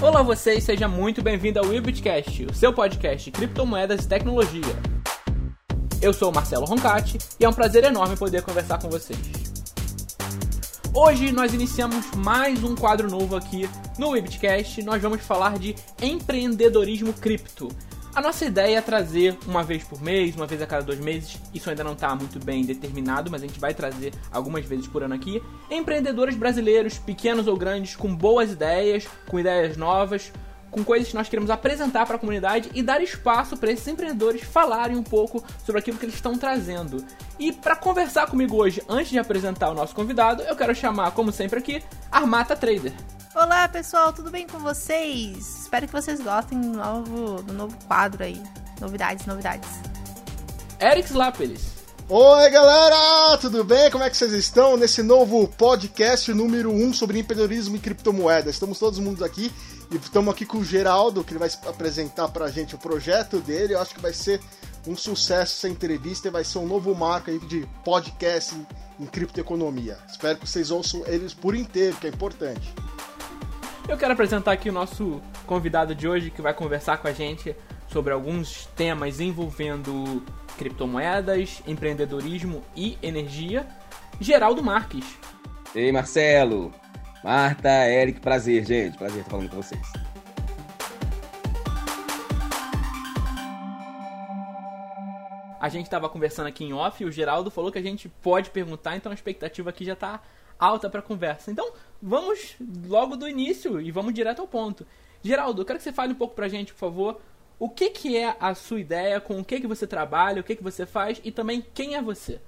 Olá 0.00 0.22
vocês, 0.22 0.62
seja 0.62 0.86
muito 0.86 1.22
bem-vindo 1.22 1.58
ao 1.58 1.66
Webcast, 1.66 2.44
o 2.44 2.54
seu 2.54 2.70
podcast 2.70 3.24
de 3.24 3.30
criptomoedas 3.30 4.04
e 4.04 4.08
tecnologia. 4.08 4.62
Eu 6.02 6.12
sou 6.12 6.30
o 6.30 6.34
Marcelo 6.34 6.66
Roncati 6.66 7.16
e 7.40 7.44
é 7.46 7.48
um 7.48 7.52
prazer 7.52 7.82
enorme 7.82 8.14
poder 8.14 8.42
conversar 8.42 8.78
com 8.78 8.90
vocês. 8.90 9.18
Hoje 10.92 11.32
nós 11.32 11.54
iniciamos 11.54 12.10
mais 12.14 12.62
um 12.62 12.74
quadro 12.74 13.10
novo 13.10 13.36
aqui 13.36 13.66
no 13.98 14.10
Webcast. 14.10 14.82
Nós 14.82 15.00
vamos 15.00 15.22
falar 15.22 15.58
de 15.58 15.74
empreendedorismo 16.02 17.14
cripto. 17.14 17.68
A 18.16 18.22
nossa 18.22 18.46
ideia 18.46 18.78
é 18.78 18.80
trazer 18.80 19.36
uma 19.46 19.62
vez 19.62 19.84
por 19.84 20.00
mês, 20.00 20.34
uma 20.34 20.46
vez 20.46 20.62
a 20.62 20.66
cada 20.66 20.82
dois 20.82 20.98
meses. 20.98 21.38
Isso 21.52 21.68
ainda 21.68 21.84
não 21.84 21.92
está 21.92 22.14
muito 22.14 22.42
bem 22.42 22.64
determinado, 22.64 23.30
mas 23.30 23.42
a 23.42 23.46
gente 23.46 23.60
vai 23.60 23.74
trazer 23.74 24.14
algumas 24.32 24.64
vezes 24.64 24.86
por 24.86 25.02
ano 25.02 25.12
aqui. 25.12 25.42
Empreendedores 25.70 26.34
brasileiros, 26.34 26.96
pequenos 26.96 27.46
ou 27.46 27.58
grandes, 27.58 27.94
com 27.94 28.16
boas 28.16 28.52
ideias, 28.52 29.06
com 29.28 29.38
ideias 29.38 29.76
novas, 29.76 30.32
com 30.70 30.82
coisas 30.82 31.08
que 31.08 31.14
nós 31.14 31.28
queremos 31.28 31.50
apresentar 31.50 32.06
para 32.06 32.16
a 32.16 32.18
comunidade 32.18 32.70
e 32.74 32.82
dar 32.82 33.02
espaço 33.02 33.54
para 33.54 33.70
esses 33.70 33.86
empreendedores 33.86 34.42
falarem 34.42 34.96
um 34.96 35.02
pouco 35.02 35.44
sobre 35.62 35.78
aquilo 35.78 35.98
que 35.98 36.06
eles 36.06 36.14
estão 36.14 36.38
trazendo. 36.38 37.04
E 37.38 37.52
para 37.52 37.76
conversar 37.76 38.28
comigo 38.28 38.56
hoje, 38.56 38.82
antes 38.88 39.10
de 39.10 39.18
apresentar 39.18 39.68
o 39.68 39.74
nosso 39.74 39.94
convidado, 39.94 40.42
eu 40.42 40.56
quero 40.56 40.74
chamar, 40.74 41.10
como 41.10 41.30
sempre 41.30 41.58
aqui, 41.58 41.82
Armata 42.10 42.56
Trader. 42.56 42.94
Olá 43.36 43.68
pessoal, 43.68 44.14
tudo 44.14 44.30
bem 44.30 44.46
com 44.46 44.58
vocês? 44.58 45.64
Espero 45.64 45.86
que 45.86 45.92
vocês 45.92 46.22
gostem 46.22 46.58
do 46.58 46.68
novo, 46.68 47.42
do 47.42 47.52
novo 47.52 47.76
quadro 47.86 48.24
aí. 48.24 48.42
Novidades, 48.80 49.26
novidades. 49.26 49.68
Eric 50.80 51.10
Slapelis. 51.10 51.60
Oi 52.08 52.48
galera, 52.48 53.36
tudo 53.36 53.62
bem? 53.62 53.90
Como 53.90 54.02
é 54.02 54.08
que 54.08 54.16
vocês 54.16 54.32
estão 54.32 54.78
nesse 54.78 55.02
novo 55.02 55.48
podcast 55.48 56.32
número 56.32 56.70
1 56.70 56.82
um 56.82 56.94
sobre 56.94 57.18
empreendedorismo 57.18 57.76
e 57.76 57.78
criptomoedas? 57.78 58.54
Estamos 58.54 58.78
todos 58.78 58.98
mundos 58.98 59.22
aqui 59.22 59.52
e 59.90 59.96
estamos 59.96 60.32
aqui 60.32 60.46
com 60.46 60.56
o 60.56 60.64
Geraldo, 60.64 61.22
que 61.22 61.32
ele 61.32 61.38
vai 61.38 61.50
apresentar 61.66 62.28
pra 62.28 62.48
gente 62.48 62.74
o 62.74 62.78
projeto 62.78 63.38
dele. 63.38 63.74
Eu 63.74 63.82
acho 63.82 63.94
que 63.94 64.00
vai 64.00 64.14
ser 64.14 64.40
um 64.86 64.96
sucesso 64.96 65.58
essa 65.58 65.68
entrevista 65.68 66.28
e 66.28 66.30
vai 66.30 66.42
ser 66.42 66.56
um 66.56 66.66
novo 66.66 66.94
marco 66.94 67.28
aí 67.28 67.38
de 67.40 67.68
podcast 67.84 68.54
em, 68.54 68.66
em 68.98 69.04
criptoeconomia. 69.04 69.98
Espero 70.10 70.38
que 70.38 70.48
vocês 70.48 70.70
ouçam 70.70 71.02
eles 71.06 71.34
por 71.34 71.54
inteiro, 71.54 71.98
que 71.98 72.06
é 72.06 72.10
importante. 72.10 72.72
Eu 73.88 73.96
quero 73.96 74.12
apresentar 74.12 74.52
aqui 74.52 74.68
o 74.68 74.72
nosso 74.72 75.22
convidado 75.46 75.94
de 75.94 76.08
hoje 76.08 76.30
que 76.30 76.42
vai 76.42 76.52
conversar 76.52 76.98
com 76.98 77.06
a 77.06 77.12
gente 77.12 77.54
sobre 77.86 78.12
alguns 78.12 78.66
temas 78.76 79.20
envolvendo 79.20 80.24
criptomoedas, 80.58 81.62
empreendedorismo 81.66 82.64
e 82.74 82.98
energia. 83.00 83.66
Geraldo 84.20 84.62
Marques. 84.62 85.04
Ei, 85.72 85.92
Marcelo. 85.92 86.74
Marta, 87.22 87.68
Eric, 87.88 88.20
prazer, 88.20 88.64
gente. 88.64 88.98
Prazer 88.98 89.18
estar 89.18 89.30
falando 89.30 89.50
com 89.50 89.56
vocês. 89.56 90.05
A 95.66 95.68
gente 95.68 95.86
estava 95.86 96.08
conversando 96.08 96.46
aqui 96.46 96.62
em 96.62 96.72
off 96.72 97.02
e 97.02 97.06
o 97.06 97.10
Geraldo 97.10 97.50
falou 97.50 97.72
que 97.72 97.78
a 97.80 97.82
gente 97.82 98.08
pode 98.08 98.50
perguntar, 98.50 98.96
então 98.96 99.10
a 99.10 99.14
expectativa 99.16 99.70
aqui 99.70 99.84
já 99.84 99.94
está 99.94 100.22
alta 100.56 100.88
para 100.88 101.02
conversa. 101.02 101.50
Então, 101.50 101.72
vamos 102.00 102.54
logo 102.86 103.16
do 103.16 103.28
início 103.28 103.80
e 103.80 103.90
vamos 103.90 104.14
direto 104.14 104.40
ao 104.40 104.46
ponto. 104.46 104.86
Geraldo, 105.20 105.62
eu 105.62 105.66
quero 105.66 105.80
que 105.80 105.82
você 105.82 105.92
fale 105.92 106.12
um 106.12 106.16
pouco 106.16 106.36
pra 106.36 106.46
gente, 106.46 106.72
por 106.72 106.78
favor, 106.78 107.20
o 107.58 107.68
que, 107.68 107.90
que 107.90 108.16
é 108.16 108.36
a 108.38 108.54
sua 108.54 108.78
ideia, 108.78 109.20
com 109.20 109.40
o 109.40 109.44
que, 109.44 109.58
que 109.58 109.66
você 109.66 109.88
trabalha, 109.88 110.40
o 110.40 110.44
que, 110.44 110.54
que 110.54 110.62
você 110.62 110.86
faz 110.86 111.20
e 111.24 111.32
também 111.32 111.66
quem 111.74 111.96
é 111.96 112.00
você. 112.00 112.40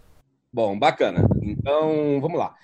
Bom, 0.52 0.78
bacana. 0.78 1.26
Então, 1.42 2.20
vamos 2.20 2.38
lá. 2.38 2.54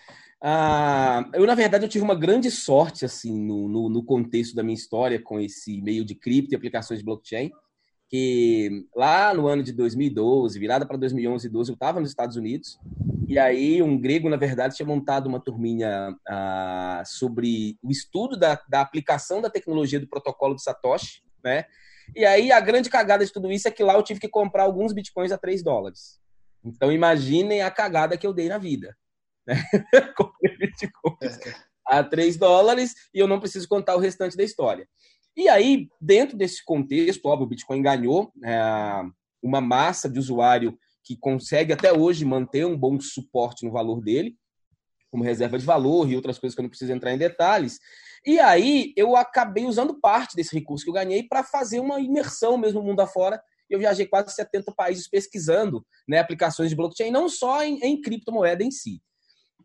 Ah, 0.40 1.28
eu, 1.32 1.44
na 1.46 1.56
verdade, 1.56 1.84
eu 1.84 1.88
tive 1.88 2.04
uma 2.04 2.14
grande 2.14 2.52
sorte 2.52 3.04
assim 3.04 3.36
no, 3.44 3.68
no, 3.68 3.88
no, 3.88 4.04
contexto 4.04 4.54
da 4.54 4.62
minha 4.62 4.76
história 4.76 5.20
com 5.20 5.40
esse 5.40 5.82
meio 5.82 6.04
de 6.04 6.14
cripto 6.14 6.54
e 6.54 6.56
aplicações 6.56 7.00
de 7.00 7.04
blockchain, 7.04 7.50
que 8.08 8.86
lá 8.94 9.34
no 9.34 9.48
ano 9.48 9.62
de 9.62 9.72
2012, 9.72 10.58
virada 10.58 10.86
para 10.86 10.96
2011 10.96 11.46
e 11.46 11.50
12, 11.50 11.70
eu 11.70 11.74
estava 11.74 12.00
nos 12.00 12.10
Estados 12.10 12.36
Unidos 12.36 12.78
e 13.26 13.38
aí, 13.38 13.82
um 13.82 13.98
grego, 13.98 14.28
na 14.28 14.36
verdade, 14.36 14.76
tinha 14.76 14.86
montado 14.86 15.26
uma 15.26 15.40
turminha 15.40 16.14
ah, 16.28 17.02
sobre 17.06 17.78
o 17.82 17.90
estudo 17.90 18.36
da, 18.36 18.60
da 18.68 18.80
aplicação 18.80 19.40
da 19.40 19.50
tecnologia 19.50 19.98
do 19.98 20.06
protocolo 20.06 20.54
de 20.54 20.62
Satoshi, 20.62 21.22
né? 21.42 21.64
E 22.14 22.24
aí, 22.24 22.52
a 22.52 22.60
grande 22.60 22.90
cagada 22.90 23.24
de 23.24 23.32
tudo 23.32 23.50
isso 23.50 23.66
é 23.66 23.70
que 23.70 23.82
lá 23.82 23.94
eu 23.94 24.02
tive 24.02 24.20
que 24.20 24.28
comprar 24.28 24.64
alguns 24.64 24.92
bitcoins 24.92 25.32
a 25.32 25.38
3 25.38 25.62
dólares. 25.62 26.20
Então, 26.62 26.92
imaginem 26.92 27.62
a 27.62 27.70
cagada 27.70 28.16
que 28.16 28.26
eu 28.26 28.32
dei 28.32 28.48
na 28.48 28.58
vida. 28.58 28.94
Né? 29.46 29.56
Comprei 30.16 30.56
bitcoins 30.58 31.38
a 31.86 32.04
3 32.04 32.36
dólares 32.36 32.94
e 33.12 33.18
eu 33.18 33.26
não 33.26 33.40
preciso 33.40 33.68
contar 33.68 33.96
o 33.96 34.00
restante 34.00 34.36
da 34.36 34.44
história. 34.44 34.86
E 35.36 35.48
aí, 35.48 35.88
dentro 36.00 36.36
desse 36.36 36.64
contexto, 36.64 37.26
óbvio, 37.26 37.46
o 37.46 37.48
Bitcoin 37.48 37.82
ganhou 37.82 38.32
é, 38.44 39.02
uma 39.42 39.60
massa 39.60 40.08
de 40.08 40.18
usuário 40.18 40.78
que 41.02 41.16
consegue 41.16 41.72
até 41.72 41.92
hoje 41.92 42.24
manter 42.24 42.64
um 42.64 42.76
bom 42.76 42.98
suporte 43.00 43.64
no 43.64 43.72
valor 43.72 44.00
dele, 44.00 44.36
como 45.10 45.24
reserva 45.24 45.58
de 45.58 45.64
valor 45.64 46.10
e 46.10 46.16
outras 46.16 46.38
coisas 46.38 46.54
que 46.54 46.60
eu 46.60 46.64
não 46.64 46.70
preciso 46.70 46.92
entrar 46.92 47.12
em 47.12 47.18
detalhes. 47.18 47.78
E 48.24 48.38
aí 48.38 48.92
eu 48.96 49.16
acabei 49.16 49.66
usando 49.66 50.00
parte 50.00 50.34
desse 50.34 50.54
recurso 50.54 50.84
que 50.84 50.90
eu 50.90 50.94
ganhei 50.94 51.22
para 51.22 51.42
fazer 51.42 51.78
uma 51.78 52.00
imersão 52.00 52.56
mesmo 52.56 52.82
mundo 52.82 53.00
afora. 53.00 53.40
Eu 53.68 53.78
viajei 53.78 54.06
quase 54.06 54.34
70 54.34 54.72
países 54.72 55.08
pesquisando 55.08 55.84
né, 56.08 56.18
aplicações 56.18 56.70
de 56.70 56.76
blockchain, 56.76 57.10
não 57.10 57.28
só 57.28 57.62
em, 57.62 57.78
em 57.80 58.00
criptomoeda 58.00 58.62
em 58.62 58.70
si. 58.70 59.02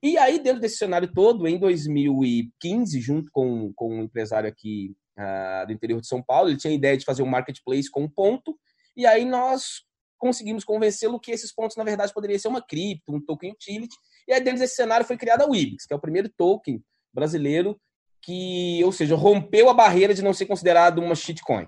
E 0.01 0.17
aí, 0.17 0.39
dentro 0.39 0.61
desse 0.61 0.77
cenário 0.77 1.11
todo, 1.13 1.47
em 1.47 1.59
2015, 1.59 3.01
junto 3.01 3.29
com, 3.31 3.73
com 3.75 3.95
um 3.95 4.03
empresário 4.03 4.47
aqui 4.47 4.95
uh, 5.19 5.67
do 5.67 5.73
interior 5.73 5.99
de 5.99 6.07
São 6.07 6.23
Paulo, 6.23 6.49
ele 6.49 6.57
tinha 6.57 6.71
a 6.71 6.75
ideia 6.75 6.97
de 6.97 7.05
fazer 7.05 7.21
um 7.21 7.27
marketplace 7.27 7.91
com 7.91 8.03
um 8.03 8.09
ponto, 8.09 8.57
e 8.95 9.05
aí 9.05 9.25
nós 9.25 9.83
conseguimos 10.17 10.63
convencê-lo 10.63 11.19
que 11.19 11.31
esses 11.31 11.53
pontos, 11.53 11.77
na 11.77 11.83
verdade, 11.83 12.13
poderiam 12.13 12.39
ser 12.39 12.47
uma 12.47 12.61
cripto, 12.61 13.13
um 13.13 13.21
token 13.21 13.51
utility. 13.51 13.95
E 14.27 14.33
aí, 14.33 14.41
dentro 14.41 14.59
desse 14.59 14.75
cenário, 14.75 15.05
foi 15.05 15.17
criada 15.17 15.45
a 15.45 15.47
Wibix, 15.47 15.85
que 15.85 15.93
é 15.93 15.95
o 15.95 16.01
primeiro 16.01 16.29
token 16.29 16.83
brasileiro 17.13 17.79
que, 18.21 18.81
ou 18.83 18.91
seja, 18.91 19.15
rompeu 19.15 19.69
a 19.69 19.73
barreira 19.73 20.13
de 20.13 20.21
não 20.21 20.33
ser 20.33 20.45
considerado 20.45 20.99
uma 20.99 21.15
shitcoin. 21.15 21.67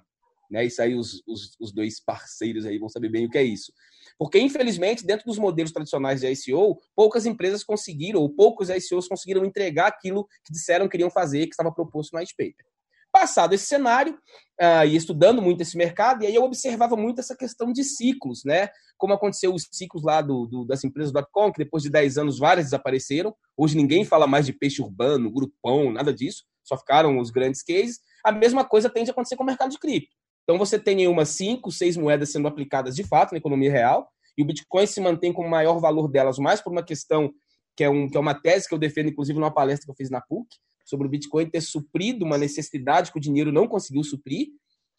Né? 0.49 0.65
Isso 0.65 0.81
aí, 0.81 0.93
os, 0.93 1.23
os, 1.25 1.55
os 1.59 1.71
dois 1.71 2.01
parceiros 2.03 2.65
aí 2.65 2.77
vão 2.77 2.89
saber 2.89 3.07
bem 3.07 3.25
o 3.25 3.29
que 3.29 3.37
é 3.37 3.43
isso. 3.43 3.71
Porque, 4.19 4.37
infelizmente, 4.37 5.05
dentro 5.05 5.25
dos 5.25 5.39
modelos 5.39 5.71
tradicionais 5.71 6.19
de 6.19 6.27
ICO, 6.27 6.77
poucas 6.93 7.25
empresas 7.25 7.63
conseguiram, 7.63 8.19
ou 8.19 8.29
poucos 8.29 8.69
ICOs 8.69 9.07
conseguiram 9.07 9.45
entregar 9.45 9.87
aquilo 9.87 10.27
que 10.45 10.51
disseram 10.51 10.85
que 10.85 10.91
queriam 10.91 11.09
fazer, 11.09 11.47
que 11.47 11.53
estava 11.53 11.71
proposto 11.71 12.13
no 12.13 12.19
white 12.19 12.35
paper. 12.37 12.65
Passado 13.11 13.53
esse 13.53 13.65
cenário, 13.65 14.13
uh, 14.61 14.85
e 14.85 14.95
estudando 14.95 15.41
muito 15.41 15.61
esse 15.61 15.77
mercado, 15.77 16.23
e 16.23 16.27
aí 16.27 16.35
eu 16.35 16.43
observava 16.43 16.95
muito 16.95 17.19
essa 17.19 17.35
questão 17.35 17.71
de 17.73 17.83
ciclos, 17.83 18.43
né? 18.45 18.69
Como 18.97 19.13
aconteceu 19.13 19.53
os 19.53 19.67
ciclos 19.71 20.03
lá 20.03 20.21
do, 20.21 20.45
do 20.45 20.65
das 20.65 20.83
empresas 20.83 21.11
.com, 21.31 21.51
que 21.51 21.63
depois 21.63 21.83
de 21.83 21.89
10 21.89 22.17
anos 22.19 22.39
várias 22.39 22.67
desapareceram. 22.67 23.35
Hoje 23.57 23.75
ninguém 23.75 24.05
fala 24.05 24.27
mais 24.27 24.45
de 24.45 24.53
peixe 24.53 24.81
urbano, 24.81 25.31
grupão, 25.31 25.91
nada 25.91 26.13
disso. 26.13 26.43
Só 26.63 26.77
ficaram 26.77 27.19
os 27.19 27.31
grandes 27.31 27.63
cases. 27.63 27.99
A 28.23 28.31
mesma 28.31 28.63
coisa 28.63 28.89
tende 28.89 29.09
a 29.09 29.13
acontecer 29.13 29.35
com 29.35 29.43
o 29.43 29.45
mercado 29.45 29.71
de 29.71 29.79
cripto. 29.79 30.15
Então 30.43 30.57
você 30.57 30.79
tem 30.79 31.07
umas 31.07 31.29
5, 31.29 31.71
6 31.71 31.97
moedas 31.97 32.31
sendo 32.31 32.47
aplicadas 32.47 32.95
de 32.95 33.03
fato 33.03 33.31
na 33.31 33.37
economia 33.37 33.71
real, 33.71 34.07
e 34.37 34.43
o 34.43 34.45
Bitcoin 34.45 34.85
se 34.85 35.01
mantém 35.01 35.33
com 35.33 35.45
o 35.45 35.49
maior 35.49 35.79
valor 35.79 36.07
delas, 36.07 36.37
mais 36.37 36.61
por 36.61 36.71
uma 36.71 36.83
questão 36.83 37.31
que 37.75 37.83
é, 37.83 37.89
um, 37.89 38.09
que 38.09 38.17
é 38.17 38.19
uma 38.19 38.33
tese 38.33 38.67
que 38.67 38.73
eu 38.73 38.79
defendo, 38.79 39.09
inclusive, 39.09 39.39
numa 39.39 39.53
palestra 39.53 39.85
que 39.85 39.91
eu 39.91 39.95
fiz 39.95 40.09
na 40.09 40.21
PUC, 40.21 40.47
sobre 40.91 41.07
o 41.07 41.09
Bitcoin 41.09 41.49
ter 41.49 41.61
suprido 41.61 42.25
uma 42.25 42.37
necessidade 42.37 43.13
que 43.13 43.17
o 43.17 43.21
dinheiro 43.21 43.49
não 43.49 43.65
conseguiu 43.65 44.03
suprir. 44.03 44.49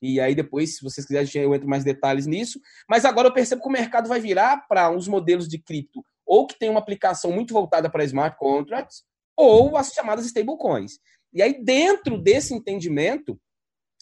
E 0.01 0.19
aí 0.19 0.35
depois, 0.35 0.77
se 0.77 0.83
vocês 0.83 1.07
quiserem, 1.07 1.43
eu 1.43 1.55
entro 1.55 1.69
mais 1.69 1.85
detalhes 1.85 2.27
nisso. 2.27 2.59
Mas 2.89 3.05
agora 3.05 3.29
eu 3.29 3.33
percebo 3.33 3.61
que 3.61 3.69
o 3.69 3.73
mercado 3.73 4.09
vai 4.09 4.19
virar 4.19 4.67
para 4.67 4.91
uns 4.91 5.07
modelos 5.07 5.47
de 5.47 5.59
cripto 5.59 6.03
ou 6.25 6.47
que 6.47 6.59
tem 6.59 6.71
uma 6.71 6.81
aplicação 6.81 7.31
muito 7.31 7.53
voltada 7.53 7.91
para 7.91 8.05
smart 8.05 8.39
contracts 8.39 9.05
ou 9.37 9.77
as 9.77 9.93
chamadas 9.93 10.25
stablecoins. 10.25 10.99
E 11.31 11.43
aí 11.43 11.63
dentro 11.63 12.17
desse 12.17 12.55
entendimento, 12.55 13.39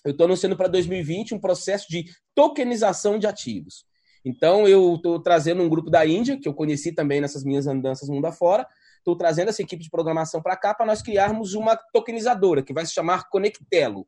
eu 0.05 0.13
estou 0.13 0.27
anunciando 0.27 0.57
para 0.57 0.69
2020 0.69 1.35
um 1.35 1.41
processo 1.41 1.89
de 1.89 2.05
tokenização 2.37 3.19
de 3.19 3.27
ativos. 3.27 3.85
Então, 4.25 4.69
eu 4.69 4.97
estou 4.97 5.19
trazendo 5.19 5.63
um 5.63 5.69
grupo 5.69 5.91
da 5.91 6.05
Índia, 6.07 6.39
que 6.39 6.47
eu 6.47 6.53
conheci 6.53 6.93
também 6.93 7.21
nessas 7.21 7.43
minhas 7.43 7.67
andanças 7.67 8.09
mundo 8.09 8.27
afora, 8.27 8.67
estou 9.01 9.17
trazendo 9.17 9.49
essa 9.49 9.63
equipe 9.63 9.83
de 9.83 9.91
programação 9.91 10.41
para 10.41 10.57
cá 10.57 10.73
para 10.73 10.87
nós 10.87 11.03
criarmos 11.03 11.55
uma 11.55 11.77
tokenizadora 11.93 12.63
que 12.63 12.73
vai 12.73 12.87
se 12.87 12.93
chamar 12.93 13.29
Conectelo. 13.29 14.07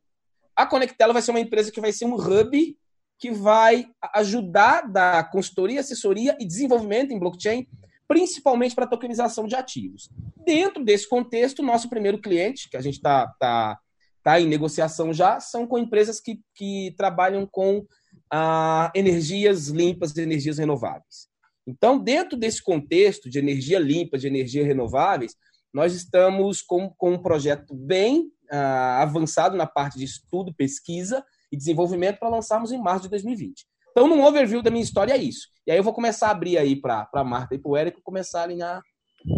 A 0.55 0.65
Conectelo 0.65 1.13
vai 1.13 1.21
ser 1.21 1.31
uma 1.31 1.39
empresa 1.39 1.71
que 1.71 1.81
vai 1.81 1.91
ser 1.91 2.05
um 2.05 2.15
hub 2.15 2.77
que 3.19 3.31
vai 3.31 3.87
ajudar 4.15 4.81
da 4.81 5.23
consultoria, 5.23 5.79
assessoria 5.79 6.35
e 6.39 6.45
desenvolvimento 6.45 7.11
em 7.11 7.19
blockchain, 7.19 7.67
principalmente 8.07 8.75
para 8.75 8.87
tokenização 8.87 9.47
de 9.47 9.55
ativos. 9.55 10.09
Dentro 10.45 10.83
desse 10.83 11.07
contexto, 11.07 11.63
nosso 11.63 11.89
primeiro 11.89 12.19
cliente, 12.19 12.69
que 12.69 12.75
a 12.75 12.81
gente 12.81 12.95
está 12.95 13.27
tá, 13.39 13.79
tá 14.21 14.41
em 14.41 14.47
negociação 14.47 15.13
já, 15.13 15.39
são 15.39 15.65
com 15.65 15.77
empresas 15.77 16.19
que, 16.19 16.41
que 16.53 16.93
trabalham 16.97 17.47
com 17.49 17.85
ah, 18.29 18.91
energias 18.93 19.69
limpas 19.69 20.15
e 20.15 20.21
energias 20.21 20.57
renováveis. 20.57 21.32
Então, 21.65 21.97
dentro 21.97 22.37
desse 22.37 22.61
contexto 22.61 23.29
de 23.29 23.39
energia 23.39 23.79
limpa, 23.79 24.17
de 24.17 24.27
energia 24.27 24.65
renováveis, 24.65 25.35
nós 25.73 25.93
estamos 25.95 26.61
com, 26.61 26.89
com 26.89 27.13
um 27.13 27.21
projeto 27.21 27.73
bem 27.73 28.27
uh, 28.51 28.99
avançado 28.99 29.57
na 29.57 29.65
parte 29.65 29.97
de 29.97 30.05
estudo, 30.05 30.53
pesquisa 30.53 31.23
e 31.51 31.57
desenvolvimento 31.57 32.19
para 32.19 32.29
lançarmos 32.29 32.71
em 32.71 32.81
março 32.81 33.03
de 33.03 33.09
2020. 33.09 33.65
Então, 33.91 34.07
num 34.07 34.23
overview 34.23 34.61
da 34.61 34.71
minha 34.71 34.83
história 34.83 35.13
é 35.13 35.17
isso. 35.17 35.47
E 35.65 35.71
aí 35.71 35.77
eu 35.77 35.83
vou 35.83 35.93
começar 35.93 36.27
a 36.27 36.31
abrir 36.31 36.57
aí 36.57 36.75
para 36.75 37.07
a 37.13 37.23
Marta 37.23 37.55
e 37.55 37.59
para 37.59 37.71
o 37.71 37.77
Érico 37.77 38.01
começarem 38.03 38.61
a, 38.61 38.81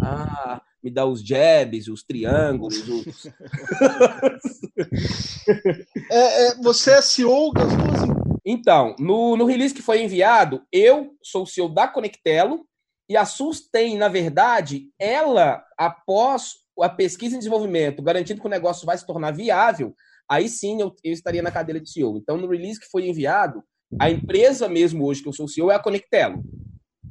a 0.02 0.60
me 0.82 0.90
dar 0.90 1.06
os 1.06 1.22
jabs, 1.22 1.88
os 1.88 2.02
triângulos. 2.02 2.76
Os... 2.88 3.26
é, 6.10 6.48
é, 6.48 6.54
você 6.56 6.92
é 6.92 7.02
CEO 7.02 7.52
das 7.52 7.68
duas 7.68 8.25
Então, 8.48 8.94
no, 9.00 9.36
no 9.36 9.44
release 9.44 9.74
que 9.74 9.82
foi 9.82 10.04
enviado, 10.04 10.62
eu 10.70 11.10
sou 11.20 11.42
o 11.42 11.46
CEO 11.46 11.68
da 11.68 11.88
Conectelo 11.88 12.64
e 13.08 13.16
a 13.16 13.24
SUS 13.24 13.68
tem, 13.68 13.98
na 13.98 14.06
verdade, 14.06 14.88
ela, 15.00 15.64
após 15.76 16.54
a 16.80 16.88
pesquisa 16.88 17.34
e 17.34 17.38
desenvolvimento, 17.38 18.02
garantindo 18.02 18.40
que 18.40 18.46
o 18.46 18.50
negócio 18.50 18.86
vai 18.86 18.96
se 18.96 19.04
tornar 19.04 19.32
viável, 19.32 19.92
aí 20.30 20.48
sim 20.48 20.80
eu, 20.80 20.94
eu 21.02 21.12
estaria 21.12 21.42
na 21.42 21.50
cadeira 21.50 21.80
de 21.80 21.90
CEO. 21.90 22.18
Então, 22.18 22.36
no 22.36 22.46
release 22.46 22.78
que 22.78 22.86
foi 22.86 23.08
enviado, 23.08 23.64
a 24.00 24.08
empresa 24.10 24.68
mesmo 24.68 25.04
hoje 25.04 25.22
que 25.22 25.28
eu 25.28 25.32
sou 25.32 25.48
CEO 25.48 25.72
é 25.72 25.74
a 25.74 25.82
Conectelo. 25.82 26.44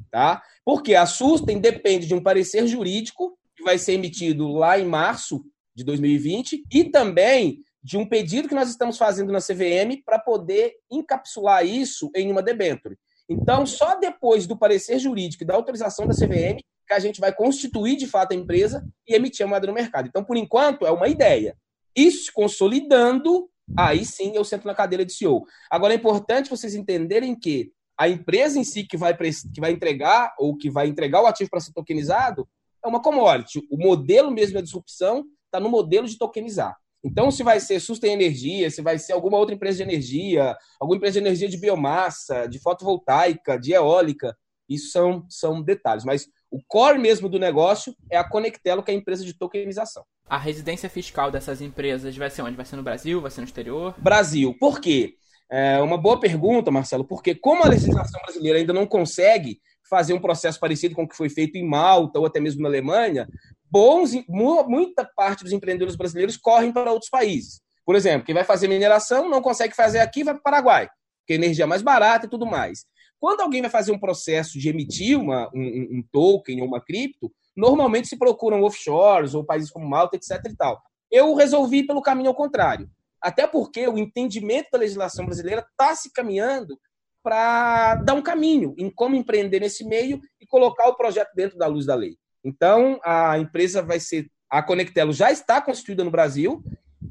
Tá? 0.10 0.42
Porque 0.64 0.96
a 0.96 1.06
SUSTEM 1.06 1.60
depende 1.60 2.08
de 2.08 2.16
um 2.16 2.24
parecer 2.24 2.66
jurídico 2.66 3.38
que 3.58 3.64
vai 3.64 3.78
ser 3.78 3.94
emitido 3.94 4.54
lá 4.54 4.80
em 4.80 4.86
março 4.86 5.44
de 5.76 5.84
2020 5.84 6.64
e 6.72 6.86
também 6.86 7.62
de 7.86 8.00
um 8.00 8.10
pedido 8.10 8.48
que 8.48 8.56
nós 8.56 8.68
estamos 8.68 8.98
fazendo 8.98 9.32
na 9.32 9.38
CVM 9.38 10.02
para 10.04 10.18
poder 10.18 10.74
encapsular 10.90 11.64
isso 11.64 12.10
em 12.16 12.32
uma 12.32 12.42
debênture. 12.42 12.98
Então, 13.30 13.64
só 13.64 14.00
depois 14.00 14.48
do 14.48 14.58
parecer 14.58 14.98
jurídico 14.98 15.44
e 15.44 15.46
da 15.46 15.54
autorização 15.54 16.08
da 16.08 16.16
CVM 16.16 16.58
que 16.88 16.94
a 16.94 17.00
gente 17.00 17.22
vai 17.22 17.32
constituir 17.32 17.96
de 17.96 18.08
fato 18.08 18.32
a 18.32 18.36
empresa 18.36 18.84
e 19.08 19.14
emitir 19.14 19.46
a 19.46 19.50
moeda 19.50 19.68
no 19.68 19.74
mercado. 19.74 20.08
Então, 20.08 20.24
por 20.24 20.36
enquanto, 20.36 20.84
é 20.84 20.90
uma 20.90 21.08
ideia. 21.08 21.56
Isso 21.96 22.32
consolidando, 22.34 23.48
aí 23.78 24.04
sim 24.04 24.36
eu 24.36 24.44
sento 24.44 24.66
na 24.66 24.74
cadeira 24.74 25.06
de 25.06 25.14
CEO. 25.14 25.46
Agora, 25.70 25.94
é 25.94 25.96
importante 25.96 26.50
vocês 26.50 26.74
entenderem 26.74 27.38
que 27.38 27.72
a 27.96 28.10
empresa 28.10 28.58
em 28.58 28.64
si 28.64 28.84
que 28.84 28.98
vai, 28.98 29.16
que 29.16 29.62
vai 29.62 29.72
entregar 29.72 30.34
ou 30.40 30.58
que 30.58 30.72
vai 30.72 30.88
entregar 30.88 31.22
o 31.22 31.28
ativo 31.28 31.52
para 31.52 31.60
ser 31.60 31.72
tokenizado 31.72 32.50
é 32.84 32.88
uma 32.88 33.02
commodity. 33.02 33.64
O 33.70 33.78
modelo 33.78 34.32
mesmo 34.32 34.56
da 34.56 34.62
disrupção 34.62 35.24
está 35.46 35.60
no 35.60 35.70
modelo 35.70 36.08
de 36.08 36.18
tokenizar. 36.18 36.76
Então, 37.06 37.30
se 37.30 37.44
vai 37.44 37.60
ser 37.60 37.80
Sustain 37.80 38.14
Energia, 38.14 38.72
se 38.72 38.82
vai 38.82 38.98
ser 38.98 39.14
alguma 39.14 39.38
outra 39.38 39.54
empresa 39.54 39.78
de 39.78 39.84
energia, 39.84 40.58
alguma 40.80 40.98
empresa 40.98 41.14
de 41.14 41.20
energia 41.20 41.48
de 41.48 41.58
biomassa, 41.58 42.48
de 42.48 42.58
fotovoltaica, 42.58 43.60
de 43.60 43.74
eólica, 43.74 44.36
isso 44.68 44.90
são, 44.90 45.24
são 45.30 45.62
detalhes. 45.62 46.04
Mas 46.04 46.28
o 46.50 46.60
core 46.68 46.98
mesmo 46.98 47.30
do 47.30 47.38
negócio 47.38 47.96
é 48.12 48.18
a 48.18 48.28
Conectelo, 48.28 48.82
que 48.82 48.90
é 48.90 48.96
a 48.96 48.98
empresa 48.98 49.24
de 49.24 49.38
tokenização. 49.38 50.04
A 50.28 50.40
residência 50.40 50.90
fiscal 50.90 51.30
dessas 51.30 51.62
empresas 51.62 52.18
vai 52.18 52.32
ser 52.32 52.42
onde? 52.42 52.58
Vai 52.58 52.66
ser 52.66 52.76
no 52.76 52.82
Brasil? 52.84 53.22
Vai 53.22 53.30
ser 53.30 53.42
no 53.42 53.46
exterior? 53.46 53.94
Brasil. 54.00 54.56
Por 54.60 54.82
quê? 54.82 55.14
É 55.52 55.80
uma 55.80 56.00
boa 56.00 56.20
pergunta, 56.20 56.72
Marcelo, 56.72 57.06
porque 57.06 57.36
como 57.36 57.64
a 57.64 57.70
legislação 57.70 58.20
brasileira 58.24 58.58
ainda 58.58 58.74
não 58.74 58.88
consegue 58.88 59.60
fazer 59.88 60.14
um 60.14 60.20
processo 60.20 60.60
parecido 60.60 60.96
com 60.96 61.04
o 61.04 61.08
que 61.08 61.16
foi 61.16 61.30
feito 61.30 61.56
em 61.56 61.68
Malta 61.68 62.18
ou 62.18 62.26
até 62.26 62.40
mesmo 62.40 62.64
na 62.64 62.68
Alemanha, 62.68 63.28
bons, 63.76 64.12
muita 64.30 65.04
parte 65.04 65.44
dos 65.44 65.52
empreendedores 65.52 65.98
brasileiros 65.98 66.38
correm 66.38 66.72
para 66.72 66.94
outros 66.94 67.10
países. 67.10 67.60
Por 67.86 67.94
exemplo, 67.94 68.26
quem 68.26 68.34
vai 68.34 68.46
fazer 68.46 68.70
mineração 68.70 69.28
não 69.28 69.42
consegue 69.42 69.76
fazer 69.76 70.00
aqui, 70.00 70.24
vai 70.24 70.34
para 70.34 70.40
o 70.40 70.44
Paraguai, 70.44 70.88
porque 71.20 71.34
a 71.34 71.36
energia 71.36 71.66
é 71.66 71.68
mais 71.68 71.82
barata 71.82 72.26
e 72.26 72.30
tudo 72.30 72.46
mais. 72.46 72.86
Quando 73.20 73.42
alguém 73.42 73.62
vai 73.62 73.70
fazer 73.70 73.92
um 73.92 74.00
processo 74.00 74.58
de 74.58 74.70
emitir 74.70 75.20
uma, 75.20 75.50
um, 75.54 75.98
um 75.98 76.04
token 76.10 76.62
ou 76.62 76.68
uma 76.70 76.80
cripto, 76.80 77.30
normalmente 77.54 78.08
se 78.08 78.18
procuram 78.18 78.64
offshores 78.64 79.34
ou 79.34 79.44
países 79.44 79.70
como 79.70 79.86
Malta, 79.90 80.16
etc. 80.16 80.42
e 80.50 80.56
tal. 80.56 80.82
Eu 81.12 81.36
resolvi 81.36 81.86
pelo 81.86 82.02
caminho 82.02 82.30
ao 82.30 82.36
contrário. 82.36 82.90
Até 83.22 83.46
porque 83.46 83.86
o 83.90 83.98
entendimento 83.98 84.70
da 84.72 84.80
legislação 84.80 85.26
brasileira 85.26 85.66
está 85.70 85.94
se 85.96 86.14
caminhando 86.14 86.80
para 87.22 87.96
dar 87.96 88.14
um 88.14 88.22
caminho 88.22 88.74
em 88.78 88.90
como 88.90 89.16
empreender 89.16 89.60
nesse 89.60 89.84
meio 89.84 90.22
e 90.40 90.48
colocar 90.48 90.88
o 90.88 90.96
projeto 90.96 91.32
dentro 91.36 91.58
da 91.58 91.68
luz 91.68 91.86
da 91.86 91.96
lei. 91.96 92.16
Então, 92.46 93.00
a 93.04 93.40
empresa 93.40 93.82
vai 93.82 94.00
ser. 94.00 94.30
A 94.48 94.62
Conectelo 94.62 95.12
já 95.12 95.32
está 95.32 95.60
constituída 95.60 96.04
no 96.04 96.12
Brasil 96.12 96.64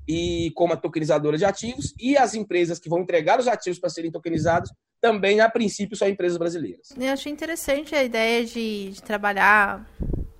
e 0.09 0.53
como 0.55 0.73
a 0.73 0.77
tokenizadora 0.77 1.37
de 1.37 1.45
ativos, 1.45 1.95
e 1.99 2.17
as 2.17 2.35
empresas 2.35 2.79
que 2.79 2.89
vão 2.89 3.01
entregar 3.01 3.41
os 3.41 3.49
ativos 3.49 3.79
para 3.79 3.91
serem 3.91 4.11
tokenizados 4.11 4.71
também, 5.01 5.41
a 5.41 5.51
princípio, 5.51 5.97
são 5.97 6.09
empresas 6.09 6.39
brasileiras. 6.39 6.89
Eu 6.97 7.13
achei 7.13 7.31
interessante 7.33 7.95
a 7.95 8.03
ideia 8.03 8.45
de, 8.45 8.91
de 8.91 9.03
trabalhar 9.03 9.87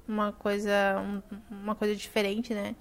uma 0.07 0.33
coisa, 0.33 1.21
uma 1.51 1.75
coisa 1.75 1.95
diferente, 1.95 2.55
né? 2.55 2.75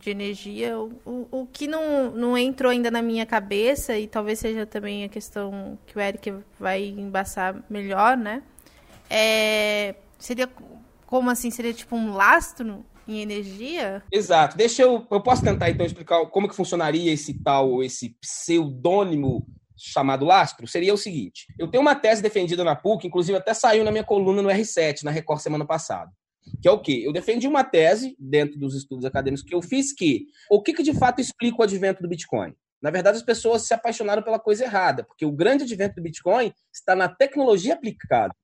de 0.00 0.10
energia. 0.10 0.78
O, 0.78 0.92
o, 1.04 1.28
o, 1.30 1.46
que 1.46 1.66
não, 1.66 2.10
não 2.10 2.36
entrou 2.36 2.70
ainda 2.70 2.90
na 2.90 3.00
minha 3.00 3.24
cabeça, 3.24 3.96
e 3.96 4.06
talvez 4.06 4.38
seja 4.38 4.66
também 4.66 5.04
a 5.04 5.08
questão 5.08 5.78
que 5.86 5.96
o 5.96 6.00
Eric 6.00 6.34
vai 6.58 6.84
embaçar 6.84 7.62
melhor, 7.70 8.16
né? 8.16 8.42
É, 9.08 9.94
seria 10.18 10.48
como 11.10 11.28
assim? 11.28 11.50
Seria 11.50 11.74
tipo 11.74 11.96
um 11.96 12.14
lastro 12.14 12.86
em 13.06 13.20
energia? 13.20 14.02
Exato. 14.12 14.56
Deixa 14.56 14.82
eu. 14.82 15.04
Eu 15.10 15.20
posso 15.20 15.42
tentar 15.42 15.68
então 15.68 15.84
explicar 15.84 16.24
como 16.26 16.48
que 16.48 16.54
funcionaria 16.54 17.12
esse 17.12 17.34
tal, 17.42 17.82
esse 17.82 18.16
pseudônimo 18.20 19.44
chamado 19.76 20.24
lastro? 20.24 20.68
Seria 20.68 20.94
o 20.94 20.96
seguinte: 20.96 21.46
eu 21.58 21.68
tenho 21.68 21.82
uma 21.82 21.96
tese 21.96 22.22
defendida 22.22 22.62
na 22.62 22.76
PUC, 22.76 23.08
inclusive 23.08 23.36
até 23.36 23.52
saiu 23.52 23.82
na 23.82 23.90
minha 23.90 24.04
coluna 24.04 24.40
no 24.40 24.48
R7, 24.48 25.02
na 25.02 25.10
Record 25.10 25.40
semana 25.40 25.66
passada 25.66 26.12
que 26.60 26.68
é 26.68 26.70
o 26.70 26.80
quê? 26.80 27.02
Eu 27.04 27.12
defendi 27.12 27.46
uma 27.46 27.62
tese 27.62 28.16
dentro 28.18 28.58
dos 28.58 28.74
estudos 28.74 29.04
acadêmicos 29.04 29.44
que 29.44 29.54
eu 29.54 29.62
fiz 29.62 29.92
que 29.92 30.26
o 30.50 30.62
que, 30.62 30.72
que 30.72 30.82
de 30.82 30.94
fato 30.94 31.20
explica 31.20 31.60
o 31.60 31.62
advento 31.62 32.02
do 32.02 32.08
Bitcoin? 32.08 32.54
Na 32.82 32.90
verdade, 32.90 33.18
as 33.18 33.22
pessoas 33.22 33.66
se 33.66 33.74
apaixonaram 33.74 34.22
pela 34.22 34.38
coisa 34.38 34.64
errada, 34.64 35.04
porque 35.04 35.26
o 35.26 35.32
grande 35.32 35.64
advento 35.64 35.96
do 35.96 36.02
Bitcoin 36.02 36.52
está 36.72 36.96
na 36.96 37.08
tecnologia 37.08 37.74
aplicada, 37.74 38.34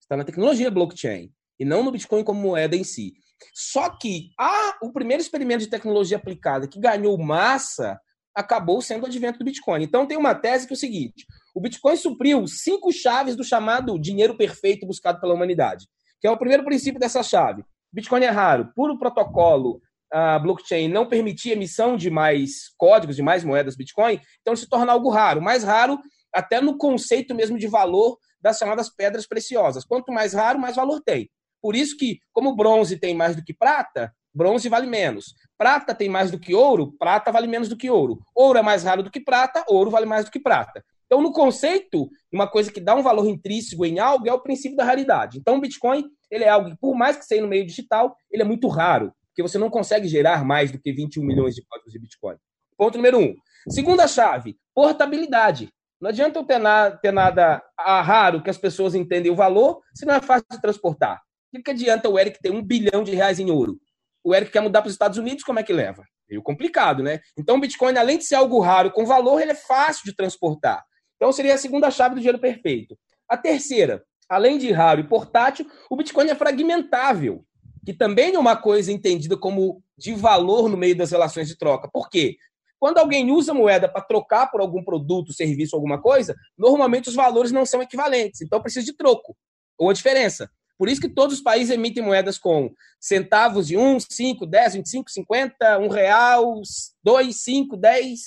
está 0.00 0.16
na 0.16 0.24
tecnologia 0.24 0.70
blockchain, 0.70 1.30
e 1.58 1.64
não 1.64 1.82
no 1.82 1.92
Bitcoin 1.92 2.24
como 2.24 2.40
moeda 2.40 2.76
em 2.76 2.84
si. 2.84 3.14
Só 3.52 3.90
que 3.90 4.30
ah, 4.38 4.78
o 4.82 4.92
primeiro 4.92 5.22
experimento 5.22 5.64
de 5.64 5.70
tecnologia 5.70 6.16
aplicada 6.16 6.66
que 6.66 6.80
ganhou 6.80 7.18
massa 7.18 7.98
acabou 8.34 8.80
sendo 8.80 9.04
o 9.04 9.06
advento 9.06 9.38
do 9.38 9.44
Bitcoin. 9.44 9.82
Então 9.82 10.06
tem 10.06 10.16
uma 10.16 10.34
tese 10.34 10.66
que 10.66 10.72
é 10.72 10.76
o 10.76 10.78
seguinte: 10.78 11.26
o 11.54 11.60
Bitcoin 11.60 11.96
supriu 11.96 12.46
cinco 12.46 12.92
chaves 12.92 13.36
do 13.36 13.44
chamado 13.44 13.98
dinheiro 13.98 14.36
perfeito 14.36 14.86
buscado 14.86 15.20
pela 15.20 15.34
humanidade 15.34 15.86
que 16.24 16.28
é 16.28 16.30
o 16.30 16.38
primeiro 16.38 16.64
princípio 16.64 16.98
dessa 16.98 17.22
chave. 17.22 17.62
Bitcoin 17.92 18.24
é 18.24 18.30
raro, 18.30 18.72
por 18.74 18.90
o 18.90 18.98
protocolo 18.98 19.82
a 20.10 20.38
blockchain 20.38 20.88
não 20.88 21.06
permitir 21.06 21.50
emissão 21.50 21.98
de 21.98 22.08
mais 22.08 22.70
códigos, 22.78 23.14
de 23.14 23.20
mais 23.20 23.44
moedas 23.44 23.76
Bitcoin, 23.76 24.18
então 24.40 24.56
se 24.56 24.66
torna 24.66 24.90
algo 24.90 25.10
raro, 25.10 25.42
mais 25.42 25.62
raro 25.62 26.00
até 26.32 26.62
no 26.62 26.78
conceito 26.78 27.34
mesmo 27.34 27.58
de 27.58 27.66
valor 27.66 28.16
das 28.40 28.56
chamadas 28.56 28.88
pedras 28.88 29.26
preciosas. 29.26 29.84
Quanto 29.84 30.10
mais 30.10 30.32
raro, 30.32 30.58
mais 30.58 30.76
valor 30.76 31.02
tem. 31.02 31.28
Por 31.64 31.74
isso 31.74 31.96
que, 31.96 32.20
como 32.30 32.54
bronze 32.54 32.98
tem 32.98 33.14
mais 33.14 33.34
do 33.34 33.42
que 33.42 33.54
prata, 33.54 34.12
bronze 34.34 34.68
vale 34.68 34.86
menos. 34.86 35.34
Prata 35.56 35.94
tem 35.94 36.10
mais 36.10 36.30
do 36.30 36.38
que 36.38 36.54
ouro, 36.54 36.92
prata 36.98 37.32
vale 37.32 37.46
menos 37.46 37.70
do 37.70 37.76
que 37.76 37.88
ouro. 37.88 38.20
Ouro 38.34 38.58
é 38.58 38.62
mais 38.62 38.84
raro 38.84 39.02
do 39.02 39.10
que 39.10 39.18
prata, 39.18 39.64
ouro 39.66 39.90
vale 39.90 40.04
mais 40.04 40.26
do 40.26 40.30
que 40.30 40.38
prata. 40.38 40.84
Então, 41.06 41.22
no 41.22 41.32
conceito, 41.32 42.10
uma 42.30 42.46
coisa 42.46 42.70
que 42.70 42.82
dá 42.82 42.94
um 42.94 43.02
valor 43.02 43.26
intrínseco 43.26 43.86
em 43.86 43.98
algo 43.98 44.28
é 44.28 44.32
o 44.34 44.42
princípio 44.42 44.76
da 44.76 44.84
raridade. 44.84 45.38
Então, 45.38 45.56
o 45.56 45.60
Bitcoin 45.62 46.04
ele 46.30 46.44
é 46.44 46.50
algo 46.50 46.68
que, 46.68 46.76
por 46.76 46.94
mais 46.94 47.16
que 47.16 47.24
seja 47.24 47.40
no 47.40 47.48
meio 47.48 47.64
digital, 47.64 48.14
ele 48.30 48.42
é 48.42 48.44
muito 48.44 48.68
raro, 48.68 49.10
porque 49.28 49.40
você 49.40 49.56
não 49.56 49.70
consegue 49.70 50.06
gerar 50.06 50.44
mais 50.44 50.70
do 50.70 50.78
que 50.78 50.92
21 50.92 51.24
milhões 51.24 51.54
de 51.54 51.64
códigos 51.64 51.94
de 51.94 51.98
Bitcoin. 51.98 52.36
Ponto 52.76 52.98
número 52.98 53.18
um. 53.18 53.34
Segunda 53.70 54.06
chave, 54.06 54.58
portabilidade. 54.74 55.70
Não 55.98 56.10
adianta 56.10 56.38
eu 56.38 56.44
ter, 56.44 56.58
na, 56.58 56.90
ter 56.90 57.10
nada 57.10 57.62
raro 57.78 58.42
que 58.42 58.50
as 58.50 58.58
pessoas 58.58 58.94
entendem 58.94 59.32
o 59.32 59.34
valor 59.34 59.80
se 59.94 60.04
não 60.04 60.12
é 60.12 60.20
fácil 60.20 60.44
de 60.50 60.60
transportar. 60.60 61.22
Que, 61.54 61.62
que 61.62 61.70
adianta 61.70 62.08
o 62.08 62.18
Eric 62.18 62.40
ter 62.42 62.50
um 62.50 62.60
bilhão 62.60 63.04
de 63.04 63.14
reais 63.14 63.38
em 63.38 63.48
ouro? 63.48 63.78
O 64.24 64.34
Eric 64.34 64.50
quer 64.50 64.60
mudar 64.60 64.82
para 64.82 64.88
os 64.88 64.94
Estados 64.94 65.18
Unidos, 65.18 65.44
como 65.44 65.60
é 65.60 65.62
que 65.62 65.72
leva? 65.72 66.04
Meio 66.28 66.42
complicado, 66.42 67.02
né? 67.02 67.20
Então, 67.38 67.56
o 67.56 67.60
Bitcoin, 67.60 67.96
além 67.96 68.18
de 68.18 68.24
ser 68.24 68.34
algo 68.34 68.58
raro 68.58 68.90
com 68.90 69.06
valor, 69.06 69.40
ele 69.40 69.52
é 69.52 69.54
fácil 69.54 70.04
de 70.04 70.16
transportar. 70.16 70.82
Então, 71.16 71.30
seria 71.30 71.54
a 71.54 71.58
segunda 71.58 71.90
chave 71.92 72.16
do 72.16 72.20
dinheiro 72.20 72.40
perfeito. 72.40 72.98
A 73.28 73.36
terceira, 73.36 74.02
além 74.28 74.58
de 74.58 74.72
raro 74.72 75.00
e 75.00 75.08
portátil, 75.08 75.70
o 75.88 75.96
Bitcoin 75.96 76.28
é 76.28 76.34
fragmentável, 76.34 77.44
que 77.84 77.92
também 77.92 78.34
é 78.34 78.38
uma 78.38 78.56
coisa 78.56 78.90
entendida 78.90 79.36
como 79.36 79.80
de 79.96 80.12
valor 80.14 80.68
no 80.68 80.76
meio 80.76 80.96
das 80.96 81.12
relações 81.12 81.46
de 81.46 81.56
troca. 81.56 81.88
Por 81.92 82.08
quê? 82.10 82.36
Quando 82.80 82.98
alguém 82.98 83.30
usa 83.30 83.54
moeda 83.54 83.88
para 83.88 84.02
trocar 84.02 84.50
por 84.50 84.60
algum 84.60 84.82
produto, 84.82 85.32
serviço, 85.32 85.76
alguma 85.76 86.00
coisa, 86.00 86.34
normalmente 86.58 87.08
os 87.08 87.14
valores 87.14 87.52
não 87.52 87.64
são 87.64 87.80
equivalentes. 87.80 88.40
Então 88.40 88.60
precisa 88.60 88.84
de 88.84 88.92
troco 88.92 89.36
ou 89.78 89.90
a 89.90 89.92
diferença. 89.92 90.50
Por 90.76 90.88
isso 90.88 91.00
que 91.00 91.08
todos 91.08 91.36
os 91.36 91.42
países 91.42 91.70
emitem 91.70 92.02
moedas 92.02 92.38
com 92.38 92.72
centavos 93.00 93.66
de 93.66 93.76
1, 93.76 94.00
5, 94.00 94.46
10, 94.46 94.74
25, 94.74 95.10
50, 95.10 95.78
1 95.78 95.88
real, 95.88 96.60
2, 97.02 97.36
5, 97.36 97.76
10, 97.76 98.20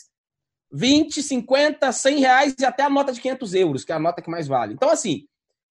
20, 0.71 1.23
50, 1.23 1.91
100 1.91 2.19
reais 2.19 2.55
e 2.59 2.65
até 2.65 2.83
a 2.83 2.89
nota 2.89 3.11
de 3.11 3.21
500 3.21 3.53
euros, 3.53 3.85
que 3.85 3.91
é 3.91 3.95
a 3.95 3.99
nota 3.99 4.21
que 4.21 4.29
mais 4.29 4.47
vale. 4.47 4.73
Então, 4.73 4.89
assim, 4.89 5.25